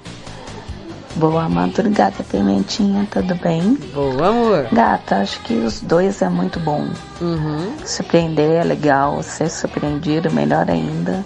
Boa 1.15 1.48
madrugada, 1.48 2.23
Pimentinha, 2.23 3.07
tudo 3.11 3.35
bem? 3.35 3.76
Boa, 3.94 4.30
amor. 4.30 4.68
Gata, 4.72 5.18
acho 5.18 5.40
que 5.41 5.53
os 5.53 5.80
dois 5.80 6.22
é 6.23 6.30
muito 6.30 6.60
bom. 6.60 6.88
Uhum. 7.22 7.73
Surpreender 7.85 8.61
é 8.61 8.64
legal, 8.64 9.22
ser 9.22 9.49
surpreendido 9.49 10.31
melhor 10.31 10.69
ainda. 10.69 11.23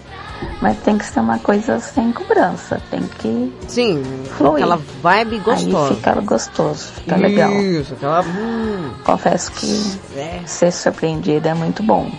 Mas 0.61 0.77
tem 0.79 0.97
que 0.97 1.05
ser 1.05 1.21
uma 1.21 1.39
coisa 1.39 1.79
sem 1.79 2.11
cobrança, 2.11 2.81
tem 2.91 3.01
que 3.01 3.51
Sim, 3.67 4.03
fluir. 4.37 4.55
aquela 4.63 4.79
vibe 5.01 5.39
gostosa. 5.39 5.89
Aí 5.89 5.95
fica 5.95 6.21
gostoso, 6.21 6.83
fica 6.93 7.15
legal. 7.15 7.51
Isso, 7.53 7.93
aquela... 7.93 8.21
Hum, 8.21 8.91
Confesso 9.03 9.51
que 9.53 9.99
é. 10.15 10.41
ser 10.45 10.71
surpreendido 10.71 11.47
é 11.47 11.53
muito 11.53 11.81
bom. 11.81 12.11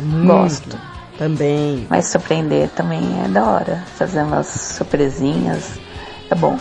muito. 0.00 0.26
Gosto. 0.26 0.78
Também. 1.18 1.86
Mas 1.88 2.06
surpreender 2.08 2.68
também 2.68 3.00
é 3.24 3.28
da 3.28 3.42
hora. 3.46 3.82
Fazer 3.96 4.22
umas 4.22 4.46
surpresinhas 4.46 5.78
é 6.30 6.34
bom. 6.34 6.58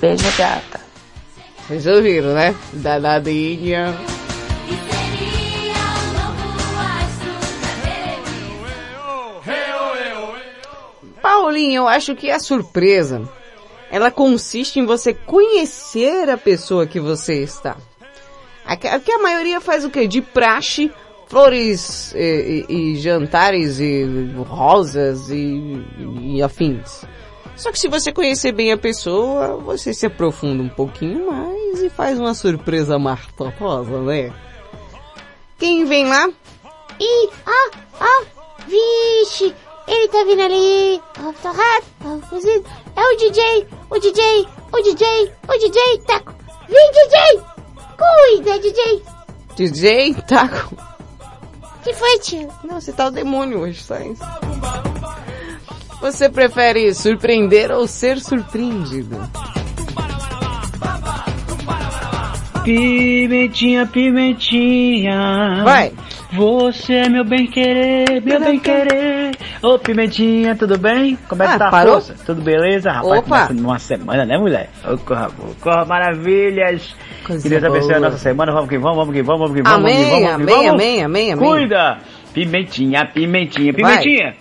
Beijo, 0.00 0.24
gata. 0.36 0.80
Vocês 1.66 1.86
ouviram, 1.86 2.34
né? 2.34 2.54
Danadinha. 2.72 3.94
Paulinho, 11.22 11.80
eu 11.82 11.88
acho 11.88 12.14
que 12.14 12.30
a 12.30 12.38
surpresa, 12.38 13.28
ela 13.90 14.10
consiste 14.10 14.78
em 14.78 14.86
você 14.86 15.12
conhecer 15.12 16.28
a 16.30 16.36
pessoa 16.36 16.86
que 16.86 17.00
você 17.00 17.42
está. 17.42 17.76
Aqui 18.64 19.12
a 19.12 19.18
maioria 19.18 19.60
faz 19.60 19.84
o 19.84 19.90
quê? 19.90 20.06
De 20.08 20.20
praxe, 20.20 20.90
flores 21.28 22.12
e, 22.14 22.64
e- 22.68 22.92
e 22.92 22.96
jantares 22.96 23.78
e 23.78 24.04
rosas 24.48 25.30
e, 25.30 25.84
e 26.22 26.42
afins. 26.42 27.04
Só 27.56 27.72
que 27.72 27.78
se 27.78 27.88
você 27.88 28.12
conhecer 28.12 28.52
bem 28.52 28.72
a 28.72 28.78
pessoa, 28.78 29.56
você 29.56 29.94
se 29.94 30.06
aprofunda 30.06 30.62
um 30.62 30.68
pouquinho 30.68 31.28
mais 31.30 31.82
e 31.82 31.88
faz 31.88 32.18
uma 32.18 32.34
surpresa 32.34 32.98
martosa, 32.98 34.00
né? 34.02 34.32
Quem 35.58 35.84
vem 35.84 36.06
lá? 36.06 36.28
Ih, 37.00 37.30
ah, 37.46 37.70
ah, 38.00 38.24
vixe, 38.66 39.54
ele 39.88 40.08
tá 40.08 40.24
vindo 40.24 40.42
ali. 40.42 41.02
Ó, 41.18 41.32
torrado, 41.42 41.86
ó, 42.04 42.28
cozido. 42.28 42.64
É 42.94 43.02
o 43.02 43.16
DJ, 43.16 43.66
o 43.90 43.98
DJ, 43.98 44.48
o 44.72 44.82
DJ, 44.82 45.32
o 45.48 45.58
DJ, 45.58 45.98
taco. 46.06 46.34
Vem, 46.68 46.90
DJ! 46.92 47.42
Cuida, 47.96 48.58
DJ! 48.58 49.02
DJ 49.54 50.14
Taco. 50.26 50.76
Que 51.82 51.94
foi, 51.94 52.18
tio? 52.18 52.48
Não, 52.64 52.80
você 52.80 52.92
tá 52.92 53.06
o 53.06 53.10
demônio 53.10 53.60
hoje, 53.60 53.80
isso. 53.80 53.94
Você 56.00 56.28
prefere 56.28 56.94
surpreender 56.94 57.70
ou 57.70 57.86
ser 57.86 58.18
surpreendido? 58.20 59.16
Pimentinha, 62.64 63.86
pimentinha. 63.86 65.62
Vai. 65.64 65.92
Você 66.32 66.94
é 66.94 67.08
meu 67.08 67.24
bem 67.24 67.46
querer, 67.46 68.20
meu 68.22 68.40
bem 68.40 68.58
querer. 68.58 69.30
Ô, 69.62 69.78
Pimentinha, 69.78 70.54
tudo 70.56 70.76
bem? 70.76 71.16
Como 71.28 71.42
é 71.42 71.46
que 71.46 71.52
Ah, 71.54 71.58
tá 71.58 71.68
a 71.68 71.70
parou? 71.70 71.94
força? 71.94 72.14
Tudo 72.26 72.42
beleza? 72.42 72.90
Rapaz, 72.90 73.18
Opa. 73.20 73.48
numa 73.54 73.78
semana, 73.78 74.24
né, 74.26 74.36
mulher? 74.36 74.68
Ô, 74.84 74.98
corra, 74.98 75.28
boa, 75.30 75.54
corra, 75.60 75.84
maravilhas. 75.84 76.94
Coisa 77.24 77.42
que 77.42 77.48
Deus 77.48 77.64
abençoe 77.64 77.94
a 77.94 77.98
boa. 77.98 78.10
nossa 78.10 78.18
semana. 78.18 78.52
Vamos 78.52 78.68
que 78.68 78.76
vamos, 78.78 78.96
vamos 78.98 79.14
que 79.14 79.22
vamos, 79.22 79.40
vamos 79.40 79.56
que 79.56 79.62
vamos. 79.62 79.78
Amém, 79.78 79.94
vamos 79.94 80.08
que 80.08 80.20
vamos, 80.20 80.26
que 80.26 80.42
amém, 80.42 80.54
vamos. 80.66 80.70
amém, 80.82 81.04
amém, 81.04 81.32
amém. 81.32 81.48
Cuida! 81.48 81.98
Pimentinha, 82.34 83.06
pimentinha, 83.14 83.72
Vai. 83.72 84.36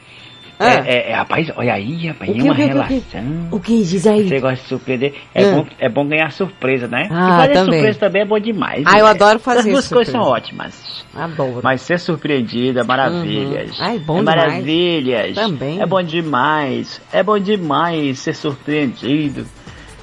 Pimentinha. 0.57 0.81
Ah. 0.83 0.87
É, 0.87 0.93
é, 0.95 1.11
é, 1.11 1.15
rapaz, 1.15 1.51
olha 1.55 1.73
aí, 1.73 2.07
rapaz, 2.07 2.29
é 2.29 2.33
que, 2.33 2.41
uma 2.41 2.55
que, 2.55 2.61
o 2.61 2.65
que? 2.65 2.73
relação. 2.73 3.47
O 3.51 3.59
que 3.59 3.83
diz 3.83 4.07
aí? 4.07 4.27
Você 4.27 4.39
gosta 4.39 4.61
de 4.63 4.69
surpreender? 4.69 5.13
É, 5.33 5.43
Ah. 5.43 5.51
bom, 5.51 5.65
é 5.79 5.89
bom 5.89 6.07
ganhar 6.07 6.31
surpresa, 6.31 6.87
né? 6.87 7.07
Ah, 7.11 7.27
e 7.27 7.41
fazer 7.41 7.53
também. 7.53 7.73
surpresa 7.79 7.99
também 7.99 8.21
é 8.21 8.25
bom 8.25 8.39
demais. 8.39 8.83
Ah, 8.85 8.91
eu 8.99 9.05
mulher. 9.05 9.09
adoro 9.09 9.39
fazer 9.39 9.59
As 9.59 9.65
duas 9.65 9.87
coisas 9.87 10.11
são 10.11 10.21
ótimas. 10.21 11.05
Adoro. 11.15 11.59
Mas 11.63 11.81
ser 11.81 11.99
surpreendida, 11.99 12.83
maravilhas. 12.83 13.79
Uhum. 13.79 13.85
Ai, 13.85 13.99
bom 13.99 14.15
é 14.15 14.19
demais. 14.19 14.37
maravilhas. 14.47 15.35
Também. 15.35 15.81
É 15.81 15.85
bom 15.85 16.01
demais. 16.03 17.01
É 17.11 17.23
bom 17.23 17.39
demais 17.39 18.19
ser 18.19 18.33
surpreendido. 18.35 19.45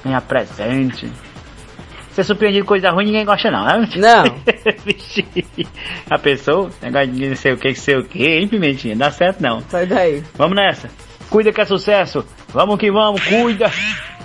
Ganhar 0.03 0.21
presente. 0.21 1.07
Ser 2.13 2.23
surpreendido 2.23 2.65
coisa 2.65 2.91
ruim 2.91 3.05
ninguém 3.05 3.25
gosta 3.25 3.49
não, 3.49 3.65
né? 3.65 3.87
Não. 3.97 4.23
A 6.09 6.17
pessoa, 6.19 6.69
negócio 6.81 7.07
de 7.11 7.27
não 7.29 7.35
sei 7.35 7.53
o 7.53 7.57
que, 7.57 7.73
sei 7.75 7.97
o 7.97 8.03
que, 8.03 8.23
hein, 8.25 8.47
Pimentinha? 8.47 8.95
Dá 8.95 9.09
certo 9.11 9.41
não. 9.41 9.61
Sai 9.61 9.85
daí. 9.85 10.23
Vamos 10.35 10.55
nessa. 10.55 10.89
Cuida 11.29 11.51
que 11.51 11.61
é 11.61 11.65
sucesso. 11.65 12.23
Vamos 12.49 12.77
que 12.77 12.91
vamos, 12.91 13.21
cuida. 13.23 13.71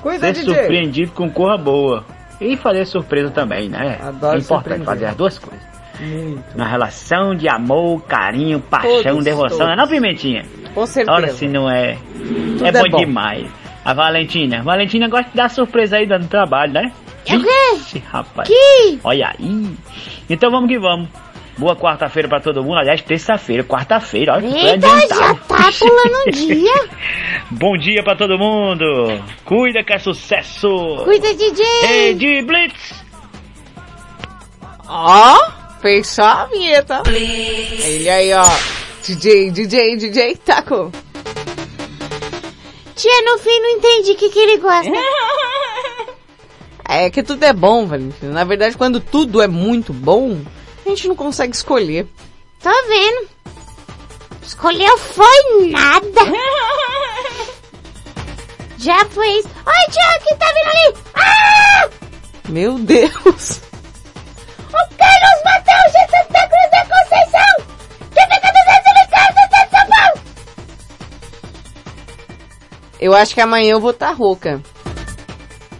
Cuida, 0.03 0.19
Ser 0.21 0.33
DJ. 0.35 0.55
surpreendido 0.55 1.13
com 1.13 1.31
corra 1.31 1.57
boa. 1.57 2.05
E 2.41 2.57
fazer 2.57 2.85
surpresa 2.85 3.31
também, 3.31 3.69
né? 3.69 3.99
Adoro 4.01 4.37
é 4.37 4.41
importante 4.41 4.85
fazer 4.85 5.07
as 5.07 5.17
duas 5.17 5.39
coisas. 5.39 5.67
Muito. 5.99 6.57
Na 6.57 6.69
relação 6.69 7.35
de 7.35 7.49
amor, 7.49 8.03
carinho, 8.05 8.61
paixão, 8.61 9.03
Todos, 9.03 9.25
devoção, 9.25 9.49
todos. 9.49 9.67
não 9.67 9.73
é 9.73 9.77
não, 9.77 9.89
Pimentinha? 9.89 10.45
Com 10.75 10.87
certeza. 10.87 11.17
Ora 11.17 11.29
se 11.29 11.49
não 11.49 11.69
é. 11.69 11.97
Tudo 12.15 12.65
é 12.65 12.69
é 12.69 12.73
bom, 12.73 12.91
bom. 12.91 12.99
demais. 12.99 13.51
A 13.85 13.95
Valentina. 13.95 14.63
Valentina 14.63 15.09
gosta 15.09 15.31
de 15.31 15.37
dar 15.37 15.49
surpresa 15.49 15.97
aí 15.97 16.07
dando 16.07 16.29
trabalho, 16.29 16.75
né? 16.75 16.93
É 17.29 17.37
o 17.37 17.43
quê? 17.43 17.99
Rapaz. 18.11 18.49
Que? 18.49 18.99
Olha 19.05 19.35
aí. 19.39 19.77
Então 20.29 20.51
vamos 20.51 20.69
que 20.69 20.79
vamos. 20.79 21.09
Boa 21.59 21.75
quarta-feira 21.75 22.29
pra 22.29 22.41
todo 22.41 22.63
mundo. 22.63 22.79
Aliás, 22.79 23.03
terça-feira, 23.03 23.65
quarta-feira. 23.65 24.35
Olha, 24.35 24.47
Eita, 24.47 24.89
já 25.09 25.35
tá 25.35 25.71
pulando 25.77 26.23
um 26.27 26.31
dia. 26.31 26.89
Bom 27.51 27.77
dia 27.77 28.03
pra 28.05 28.15
todo 28.17 28.39
mundo. 28.39 28.85
Cuida 29.45 29.83
que 29.83 29.93
é 29.93 29.99
sucesso. 29.99 30.69
Cuida, 31.05 31.35
DJ. 31.35 31.65
Rede 31.83 32.43
Blitz. 32.43 33.05
Ó, 34.89 35.51
fez 35.83 36.07
só 36.07 36.25
a 36.25 36.45
vinheta. 36.47 37.03
Ele 37.07 38.09
aí, 38.09 38.33
ó. 38.33 38.45
DJ, 39.05 39.51
DJ, 39.51 39.97
DJ, 39.97 40.37
taco. 40.37 40.93
Tia, 42.95 43.23
no 43.23 43.39
fim 43.39 43.61
não 43.61 43.71
entendi 43.71 44.13
o 44.13 44.17
que, 44.17 44.29
que 44.29 44.39
ele 44.39 44.59
gosta. 44.59 44.91
É 46.89 47.11
que 47.11 47.23
tudo 47.23 47.45
é 47.45 47.53
bom, 47.53 47.87
Valentina. 47.87 48.33
Na 48.33 48.45
verdade, 48.45 48.77
quando 48.77 48.99
tudo 48.99 49.43
é 49.43 49.47
muito 49.47 49.93
bom, 49.93 50.41
a 50.87 50.89
gente 50.89 51.07
não 51.07 51.15
consegue 51.15 51.55
escolher. 51.55 52.07
Tô 52.63 52.71
vendo. 52.89 53.29
Escolheu 54.43 54.97
foi 54.97 55.69
nada. 55.71 56.23
Já 58.79 59.05
foi 59.07 59.29
isso. 59.33 59.49
Oi, 59.67 59.93
tia, 59.93 60.21
que 60.21 60.35
tá 60.37 60.47
vindo 60.47 60.71
ali? 60.71 60.95
Ah! 61.15 61.91
Meu 62.49 62.79
Deus. 62.79 63.61
O 64.69 64.97
Carlos 64.97 65.43
Mateus 65.45 65.93
de 65.93 66.01
Santa 66.11 66.49
Cruz 66.49 66.71
da 66.71 66.87
Conceição! 66.87 67.55
Que 68.15 68.23
fica 68.23 68.53
224 68.53 69.35
de 69.35 69.71
São 69.71 69.87
Paulo! 69.91 70.21
Eu 72.99 73.15
acho 73.15 73.35
que 73.35 73.41
amanhã 73.43 73.73
eu 73.73 73.81
vou 73.81 73.91
estar 73.91 74.13
rouca. 74.13 74.63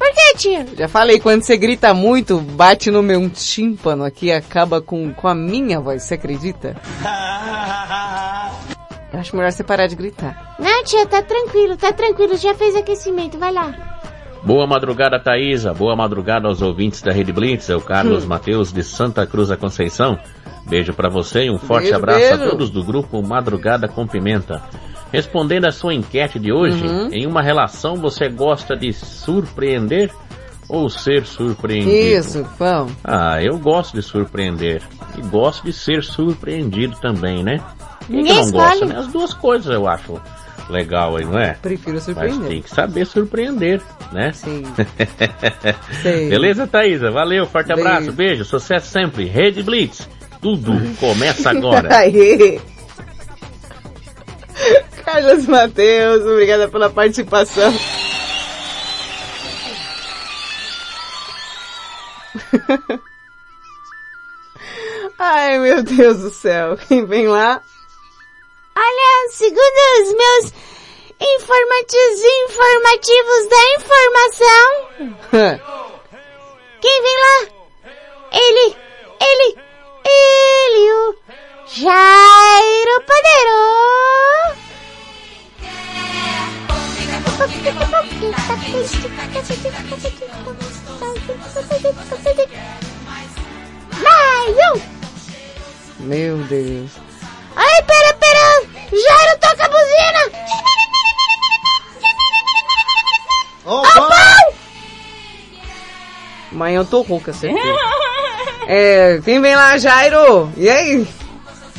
Por 0.09 0.15
que, 0.15 0.39
tia? 0.39 0.67
Já 0.77 0.89
falei, 0.89 1.21
quando 1.21 1.43
você 1.43 1.57
grita 1.57 1.93
muito, 1.93 2.41
bate 2.41 2.91
no 2.91 3.03
meu 3.03 3.29
tímpano 3.29 4.05
aqui 4.05 4.27
e 4.27 4.33
acaba 4.33 4.81
com, 4.81 5.13
com 5.13 5.29
a 5.29 5.35
minha 5.35 5.81
voz, 5.81 6.03
você 6.03 6.15
acredita? 6.15 6.77
Eu 9.13 9.21
acho 9.21 9.35
melhor 9.37 9.51
você 9.53 9.65
parar 9.65 9.87
de 9.87 9.97
gritar. 9.97 10.55
Não, 10.59 10.85
tia, 10.85 11.07
tá 11.07 11.23
tranquilo, 11.23 11.77
tá 11.77 11.93
tranquilo. 11.93 12.37
Já 12.37 12.55
fez 12.55 12.77
aquecimento, 12.77 13.39
vai 13.39 13.53
lá. 13.53 13.75
Boa 14.45 14.67
madrugada, 14.67 15.19
Thaisa. 15.19 15.75
Boa 15.75 15.97
madrugada 15.97 16.47
aos 16.47 16.63
ouvintes 16.63 17.03
da 17.03 17.13
Rede 17.13 17.33
Blitz. 17.33 17.69
É 17.69 17.77
o 17.77 17.81
Carlos 17.81 18.25
Hum. 18.25 18.29
Mateus 18.29 18.73
de 18.73 18.85
Santa 18.85 19.27
Cruz 19.27 19.49
da 19.49 19.57
Conceição. 19.57 20.19
Beijo 20.67 20.93
pra 20.93 21.09
você 21.09 21.45
e 21.45 21.51
um 21.51 21.59
forte 21.59 21.85
Beijo, 21.85 21.97
abraço 21.97 22.19
beijo. 22.21 22.45
a 22.45 22.51
todos 22.51 22.71
do 22.71 22.85
grupo 22.85 23.21
Madrugada 23.23 23.89
com 23.89 24.07
Pimenta. 24.07 24.63
Respondendo 25.13 25.65
a 25.67 25.73
sua 25.73 25.95
enquete 25.95 26.39
de 26.39 26.53
hoje, 26.53 26.85
Uhum. 26.87 27.09
em 27.13 27.27
uma 27.27 27.43
relação 27.43 27.97
você 27.97 28.29
gosta 28.29 28.77
de 28.77 28.93
surpreender 28.93 30.11
ou 30.69 30.89
ser 30.91 31.25
surpreendido? 31.25 31.91
Isso, 31.91 32.47
vamos. 32.59 32.93
Ah, 33.03 33.43
eu 33.43 33.59
gosto 33.59 33.95
de 33.95 34.03
surpreender. 34.03 34.83
E 35.17 35.23
gosto 35.23 35.65
de 35.65 35.73
ser 35.73 36.03
surpreendido 36.05 36.97
também, 37.01 37.43
né? 37.43 37.59
Quem 38.07 38.23
que 38.25 38.33
não 38.33 38.51
gosta, 38.51 38.85
né? 38.87 38.97
As 38.99 39.07
duas 39.07 39.33
coisas 39.33 39.73
eu 39.75 39.87
acho 39.89 40.21
legal 40.69 41.17
aí, 41.17 41.25
não 41.25 41.39
é? 41.39 41.55
Prefiro 41.55 41.95
Mas 41.95 42.05
surpreender. 42.05 42.49
tem 42.49 42.61
que 42.63 42.69
saber 42.71 43.07
surpreender, 43.07 43.81
né? 44.13 44.31
Sim. 44.33 44.63
Sim. 46.03 46.29
Beleza, 46.29 46.67
Thaisa? 46.67 47.11
Valeu, 47.11 47.47
forte 47.47 47.69
Beijo. 47.69 47.81
abraço, 47.81 48.13
beijo, 48.13 48.45
sucesso 48.45 48.89
sempre. 48.89 49.25
Rede 49.25 49.63
Blitz, 49.63 50.07
tudo 50.43 50.73
começa 51.01 51.51
agora. 51.51 51.97
Aí. 51.97 52.61
Carlos 55.11 55.47
Mateus, 55.47 56.27
obrigada 56.27 56.69
pela 56.69 56.91
participação. 56.91 57.73
Ai, 65.19 65.59
meu 65.61 65.83
Deus 65.83 66.19
do 66.19 66.29
céu. 66.29 66.77
Quem 66.77 67.07
vem 67.07 67.27
lá? 67.27 67.63
Olha, 68.77 69.31
segundo 69.33 69.59
os 70.03 70.13
meus 70.15 70.53
informativos, 71.19 72.21
informativos 72.45 73.49
da 73.49 73.65
informação, 73.79 74.69
quem 76.83 77.03
vem 77.03 77.17
lá? 77.17 77.49
Ele, 78.31 78.77
ele, 79.21 79.57
ele, 80.05 80.93
o 80.93 81.17
Jairo 81.67 82.99
Padeiro. 87.39 87.79
Jairo! 94.03 94.83
Meu 96.01 96.39
Deus. 96.39 96.91
Ai, 97.55 97.83
pera, 97.83 98.15
pera! 98.15 98.63
Jairo, 98.91 99.39
toca 99.41 99.65
a 99.65 99.69
buzina! 99.69 100.23
Opa! 103.65 104.39
Amanhã 106.51 106.81
eu 106.81 106.85
tô 106.85 107.03
rouca, 107.03 107.33
certeza. 107.33 107.63
É, 108.71 109.19
quem 109.25 109.41
vem 109.41 109.57
lá, 109.57 109.79
Jairo? 109.79 110.53
E 110.55 110.69
aí? 110.69 111.09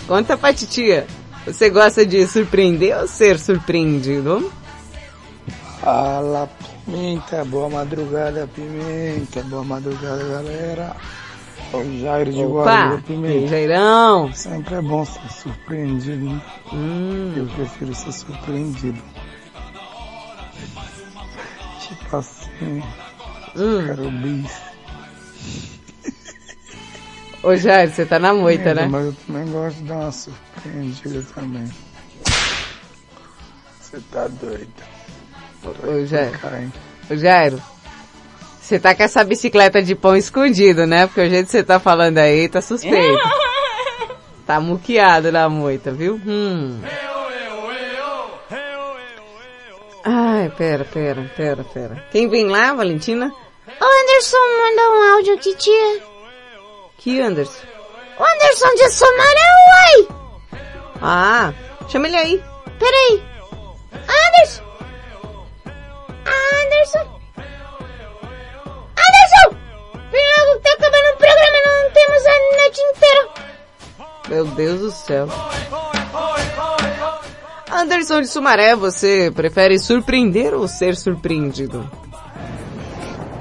Conta 0.08 0.36
pra 0.36 0.52
titia. 0.52 1.06
Você 1.46 1.70
gosta 1.70 2.04
de 2.04 2.26
surpreender 2.26 2.98
ou 2.98 3.08
ser 3.08 3.38
surpreendido? 3.38 4.52
Fala, 5.82 6.50
Pimenta, 6.86 7.46
boa 7.46 7.70
madrugada, 7.70 8.48
Pimenta, 8.54 9.42
boa 9.44 9.64
madrugada, 9.64 10.24
galera. 10.28 10.96
O 11.74 12.00
Jairo 12.02 12.32
de 12.34 12.44
Opa, 12.44 12.64
Guarulhos, 12.66 13.06
Pimenta. 13.06 13.48
Jairão? 13.48 14.34
Sempre 14.34 14.76
é 14.76 14.82
bom 14.82 15.06
ser 15.06 15.32
surpreendido, 15.32 16.26
né? 16.26 16.42
Hum. 16.74 17.34
Eu 17.38 17.46
prefiro 17.48 17.94
ser 17.96 18.12
surpreendido. 18.12 19.02
Tipo 21.88 22.18
assim, 22.18 22.84
Hum. 23.56 23.86
quero 23.86 24.12
bis. 24.12 24.62
Ô 27.42 27.56
Jairo, 27.56 27.92
você 27.92 28.06
tá 28.06 28.20
na 28.20 28.34
moita, 28.34 28.70
É, 28.70 28.74
né? 28.74 28.88
Mas 28.88 29.06
eu 29.06 29.16
também 29.26 29.46
gosto 29.52 29.78
de 29.78 29.84
dar 29.84 29.96
uma 29.96 30.12
surpreendida 30.12 31.24
também. 31.34 31.72
Você 33.80 34.00
tá 34.12 34.28
doido. 34.28 34.99
Ô 35.64 36.06
Jairo. 36.06 36.40
Ô 37.10 37.16
Jairo. 37.16 37.62
Você 38.62 38.80
tá 38.80 38.94
com 38.94 39.02
essa 39.04 39.24
bicicleta 39.24 39.82
de 39.82 39.96
pão 39.96 40.16
escondido, 40.16 40.86
né? 40.86 41.08
Porque 41.08 41.22
o 41.22 41.30
jeito 41.30 41.48
que 41.48 41.52
você 41.52 41.64
tá 41.64 41.80
falando 41.80 42.20
aí 42.20 42.48
tá 42.48 42.62
suspeito. 42.62 43.20
Tá 44.46 44.60
muqueado 44.60 45.32
na 45.32 45.48
moita, 45.48 45.92
viu? 45.92 46.20
Hum. 46.26 46.82
Ai, 50.04 50.52
pera, 50.58 50.84
pera, 50.84 51.32
pera, 51.38 51.64
pera. 51.64 52.04
Quem 52.12 52.28
vem 52.28 52.48
lá, 52.48 52.74
Valentina? 52.74 53.28
O 53.28 53.86
Anderson 53.86 54.38
mandou 54.58 54.92
um 54.92 55.14
áudio 55.14 55.36
aqui, 55.36 55.56
tia. 55.56 56.02
Que 56.98 57.22
Anderson? 57.22 57.64
O 58.18 58.24
Anderson 58.24 58.74
de 58.74 58.90
Sumaré, 58.90 59.50
uai! 59.70 60.08
Ah, 61.00 61.54
chama 61.88 62.08
ele 62.08 62.18
aí. 62.18 62.44
Peraí. 62.80 63.30
Anderson! 66.26 67.20
Anderson! 68.98 69.58
Pelo, 70.12 70.60
tá 70.62 70.72
acabando 70.74 71.10
o 71.14 71.18
programa, 71.18 71.58
não 71.66 71.92
temos 71.92 72.24
a 72.26 72.36
noite 72.58 72.82
inteira. 72.82 73.50
Meu 74.30 74.46
Deus 74.56 74.80
do 74.80 74.92
céu. 74.92 75.28
Anderson 77.72 78.22
de 78.22 78.28
Sumaré, 78.28 78.76
você 78.76 79.32
prefere 79.34 79.80
surpreender 79.80 80.54
ou 80.54 80.68
ser 80.68 80.96
surpreendido? 80.96 81.90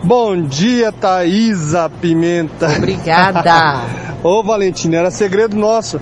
Bom 0.05 0.43
dia, 0.43 0.93
Thaisa 0.93 1.91
Pimenta. 1.91 2.69
Obrigada. 2.77 3.83
Ô, 4.23 4.43
Valentina, 4.43 4.99
era 4.99 5.11
segredo 5.11 5.57
nosso. 5.57 6.01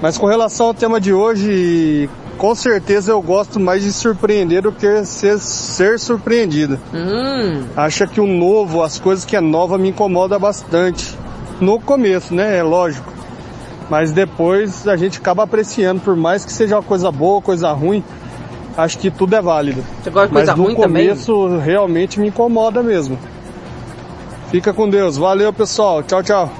Mas 0.00 0.18
com 0.18 0.26
relação 0.26 0.66
ao 0.66 0.74
tema 0.74 1.00
de 1.00 1.12
hoje, 1.12 2.08
com 2.42 2.56
certeza 2.56 3.12
eu 3.12 3.22
gosto 3.22 3.60
mais 3.60 3.84
de 3.84 3.92
surpreender 3.92 4.62
do 4.62 4.72
que 4.72 5.04
ser, 5.04 5.38
ser 5.38 5.96
surpreendido. 5.96 6.76
Hum. 6.92 7.68
Acha 7.76 8.04
que 8.04 8.20
o 8.20 8.26
novo, 8.26 8.82
as 8.82 8.98
coisas 8.98 9.24
que 9.24 9.36
é 9.36 9.40
nova 9.40 9.78
me 9.78 9.90
incomoda 9.90 10.40
bastante. 10.40 11.16
No 11.60 11.78
começo, 11.78 12.34
né? 12.34 12.58
É 12.58 12.62
lógico. 12.64 13.12
Mas 13.88 14.10
depois 14.10 14.88
a 14.88 14.96
gente 14.96 15.18
acaba 15.18 15.44
apreciando, 15.44 16.00
por 16.00 16.16
mais 16.16 16.44
que 16.44 16.52
seja 16.52 16.74
uma 16.74 16.82
coisa 16.82 17.12
boa, 17.12 17.40
coisa 17.40 17.70
ruim, 17.70 18.02
acho 18.76 18.98
que 18.98 19.08
tudo 19.08 19.36
é 19.36 19.40
válido. 19.40 19.84
Você 20.02 20.10
gosta 20.10 20.26
de 20.26 20.34
Mas 20.34 20.46
coisa 20.46 20.56
no 20.56 20.64
ruim 20.64 20.74
também? 20.74 21.08
começo 21.10 21.46
realmente 21.58 22.18
me 22.18 22.26
incomoda 22.26 22.82
mesmo. 22.82 23.16
Fica 24.50 24.72
com 24.72 24.90
Deus. 24.90 25.16
Valeu, 25.16 25.52
pessoal. 25.52 26.02
Tchau, 26.02 26.24
tchau. 26.24 26.50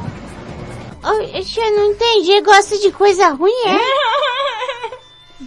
Oxe, 1.02 1.58
eu 1.58 1.76
não 1.76 1.90
entendi. 1.90 2.40
Gosta 2.42 2.78
de 2.78 2.92
coisa 2.92 3.30
ruim, 3.30 3.50
é? 3.66 3.76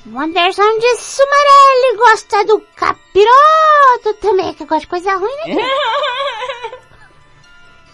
O 0.05 0.19
Anderson 0.19 0.77
de 0.79 0.97
Sumarelli 0.97 1.97
gosta 1.97 2.43
do 2.45 2.59
capiroto 2.75 4.13
também, 4.19 4.53
que 4.53 4.65
gosta 4.65 4.81
de 4.81 4.87
coisa 4.87 5.15
ruim, 5.15 5.55
né? 5.55 5.63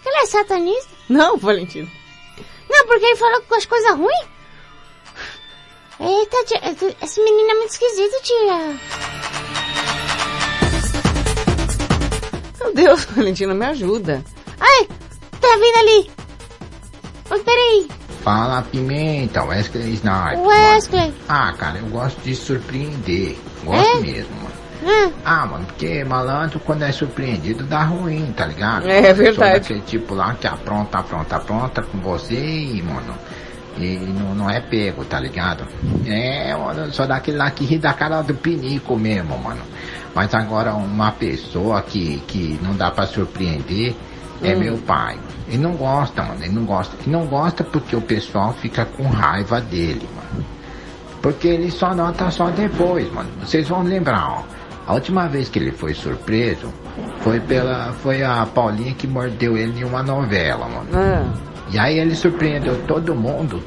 Ele 0.03 0.15
é 0.17 0.25
satanista? 0.25 0.89
Não, 1.09 1.37
Valentino. 1.37 1.87
Não, 2.69 2.87
porque 2.87 3.05
ele 3.05 3.15
falou 3.15 3.39
que 3.41 3.47
gosta 3.47 3.61
de 3.61 3.67
coisa 3.67 3.93
ruim? 3.93 4.27
Eita, 5.99 6.43
tia, 6.45 6.59
esse 7.03 7.21
menino 7.21 7.51
é 7.51 7.53
muito 7.53 7.69
esquisito, 7.69 8.23
tia. 8.23 8.79
Meu 12.59 12.73
Deus, 12.73 13.05
Valentino, 13.13 13.53
me 13.53 13.65
ajuda. 13.67 14.23
Ai, 14.59 14.87
tá 15.39 15.55
vindo 15.57 15.77
ali. 15.77 16.11
Oi, 17.29 17.39
peraí. 17.43 18.00
Fala 18.23 18.61
Pimenta, 18.61 19.43
Wesley 19.43 19.93
Snipes. 19.93 20.45
Wesley. 20.45 21.13
Ah, 21.27 21.53
cara, 21.57 21.79
eu 21.79 21.87
gosto 21.87 22.21
de 22.21 22.35
surpreender. 22.35 23.35
Gosto 23.63 23.97
É? 23.97 24.01
mesmo, 24.01 24.35
mano. 24.35 24.51
Hum. 24.83 25.11
Ah, 25.23 25.45
mano, 25.45 25.65
porque 25.65 26.03
malandro 26.03 26.59
quando 26.59 26.83
é 26.83 26.91
surpreendido 26.91 27.63
dá 27.63 27.83
ruim, 27.83 28.33
tá 28.35 28.45
ligado? 28.47 28.87
É, 28.87 29.07
é 29.09 29.13
verdade. 29.13 29.35
Sou 29.35 29.75
daquele 29.75 29.81
tipo 29.81 30.15
lá 30.15 30.33
que 30.33 30.47
apronta, 30.47 30.97
apronta, 30.99 31.35
apronta 31.35 31.81
com 31.83 31.99
você 31.99 32.35
e, 32.35 32.81
mano, 32.81 33.13
e 33.77 33.97
não, 33.97 34.33
não 34.33 34.49
é 34.49 34.59
pego, 34.59 35.05
tá 35.05 35.19
ligado? 35.19 35.65
É, 36.07 36.55
mano, 36.55 36.91
só 36.91 37.05
daquele 37.05 37.37
lá 37.37 37.51
que 37.51 37.63
ri 37.63 37.77
da 37.77 37.93
cara 37.93 38.21
do 38.23 38.33
pinico 38.33 38.97
mesmo, 38.97 39.37
mano. 39.37 39.61
Mas 40.15 40.33
agora 40.33 40.73
uma 40.73 41.11
pessoa 41.11 41.81
que, 41.83 42.17
que 42.27 42.59
não 42.61 42.75
dá 42.75 42.89
pra 42.91 43.05
surpreender 43.05 43.95
é 44.43 44.55
Hum. 44.55 44.59
meu 44.59 44.77
pai. 44.77 45.17
Ele 45.47 45.57
não 45.57 45.73
gosta, 45.73 46.23
mano, 46.23 46.43
ele 46.43 46.53
não 46.53 46.65
gosta. 46.65 46.95
Ele 47.01 47.11
não 47.11 47.25
gosta 47.25 47.63
porque 47.63 47.95
o 47.95 48.01
pessoal 48.01 48.53
fica 48.53 48.85
com 48.85 49.03
raiva 49.07 49.59
dele, 49.61 50.07
mano. 50.15 50.45
Porque 51.21 51.47
ele 51.47 51.69
só 51.69 51.93
nota 51.93 52.31
só 52.31 52.49
depois, 52.49 53.11
mano. 53.13 53.29
Vocês 53.43 53.67
vão 53.67 53.83
lembrar, 53.83 54.27
ó. 54.27 54.43
A 54.87 54.93
última 54.95 55.27
vez 55.27 55.47
que 55.49 55.59
ele 55.59 55.71
foi 55.71 55.93
surpreso 55.93 56.73
foi 57.19 57.39
pela. 57.39 57.93
foi 58.01 58.23
a 58.23 58.45
Paulinha 58.45 58.93
que 58.93 59.07
mordeu 59.07 59.55
ele 59.55 59.81
em 59.81 59.83
uma 59.83 60.01
novela, 60.01 60.67
mano. 60.67 60.87
Ah. 60.93 61.31
E 61.71 61.77
aí 61.77 61.99
ele 61.99 62.15
surpreendeu 62.15 62.81
todo 62.87 63.13
mundo 63.15 63.61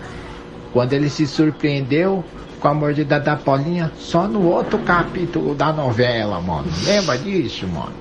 quando 0.72 0.92
ele 0.92 1.08
se 1.08 1.26
surpreendeu 1.26 2.24
com 2.58 2.68
a 2.68 2.74
mordida 2.74 3.20
da 3.20 3.36
Paulinha 3.36 3.92
só 3.96 4.26
no 4.26 4.42
outro 4.42 4.78
capítulo 4.80 5.54
da 5.54 5.72
novela, 5.72 6.40
mano. 6.40 6.66
Lembra 6.84 7.16
disso, 7.16 7.66
mano? 7.68 7.92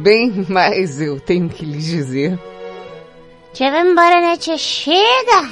Bem, 0.00 0.46
mas 0.48 0.98
eu 0.98 1.20
tenho 1.20 1.46
que 1.48 1.64
lhes 1.64 1.84
dizer. 1.84 2.38
Tia, 3.52 3.70
vai 3.70 3.86
embora, 3.86 4.20
né, 4.20 4.36
tia? 4.38 4.56
Chega! 4.56 5.50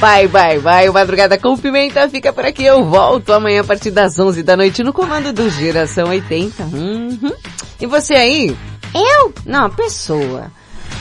Vai, 0.00 0.26
vai, 0.26 0.58
vai. 0.58 0.88
O 0.88 0.92
Madrugada 0.92 1.38
com 1.38 1.56
Pimenta 1.56 2.08
fica 2.08 2.32
por 2.32 2.44
aqui. 2.44 2.64
Eu 2.64 2.84
volto 2.84 3.32
amanhã 3.32 3.60
a 3.60 3.64
partir 3.64 3.92
das 3.92 4.18
11 4.18 4.42
da 4.42 4.56
noite 4.56 4.82
no 4.82 4.92
comando 4.92 5.32
do 5.32 5.48
Geração 5.48 6.08
80. 6.08 6.64
Uhum. 6.64 7.32
E 7.80 7.86
você 7.86 8.14
aí? 8.14 8.56
Eu? 8.92 9.32
Não, 9.44 9.70
pessoa. 9.70 10.50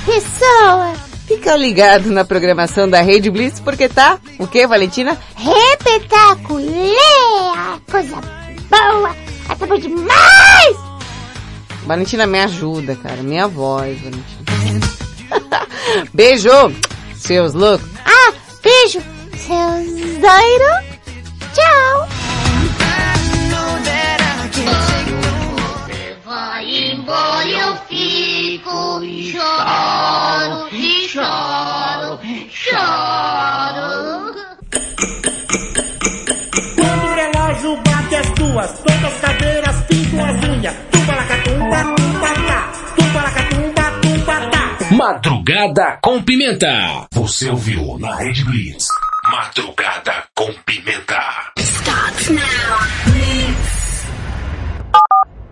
Pessoa! 0.05 0.93
Fica 1.27 1.55
ligado 1.55 2.11
na 2.11 2.23
programação 2.23 2.87
da 2.87 3.01
Rede 3.01 3.31
Blitz 3.31 3.59
porque 3.59 3.89
tá, 3.89 4.19
o 4.37 4.45
que, 4.45 4.67
Valentina? 4.67 5.17
Repetaculé! 5.35 6.93
Coisa 7.89 8.21
boa! 8.69 9.24
Tá 9.47 9.65
bom 9.65 9.77
demais! 9.77 10.77
Valentina, 11.85 12.25
me 12.25 12.39
ajuda, 12.39 12.95
cara. 12.95 13.21
Minha 13.21 13.47
voz, 13.47 13.97
Valentina. 14.01 14.87
Beijo, 16.13 16.49
seus 17.15 17.53
loucos. 17.53 17.87
Ah, 18.05 18.33
beijo, 18.63 19.01
seus 19.37 20.19
doidos! 20.19 20.85
Tchau! 21.53 22.07
Vai 26.25 26.91
embora, 26.91 27.47
eu 27.47 27.77
fico 27.87 29.03
e 29.03 29.31
choro, 29.31 30.67
e 30.71 31.07
choro, 31.07 32.19
choro. 32.49 33.94
duas, 38.55 38.71
todas 38.79 39.03
as 39.03 39.19
cadeiras, 39.19 39.75
pinto 39.87 40.15
as 40.21 40.39
tá. 42.47 42.71
Tumba, 42.95 43.21
lacatumba, 43.21 43.81
tumba 44.01 44.49
tá. 44.49 44.95
Madrugada 44.95 45.99
com 46.01 46.21
pimenta. 46.23 47.05
Você 47.11 47.49
ouviu 47.49 47.97
na 47.99 48.15
Red 48.15 48.45
Blitz. 48.45 48.87
Madrugada 49.29 50.23
com 50.33 50.53
pimenta. 50.65 51.19
Stop 51.57 52.31
now. 52.31 53.24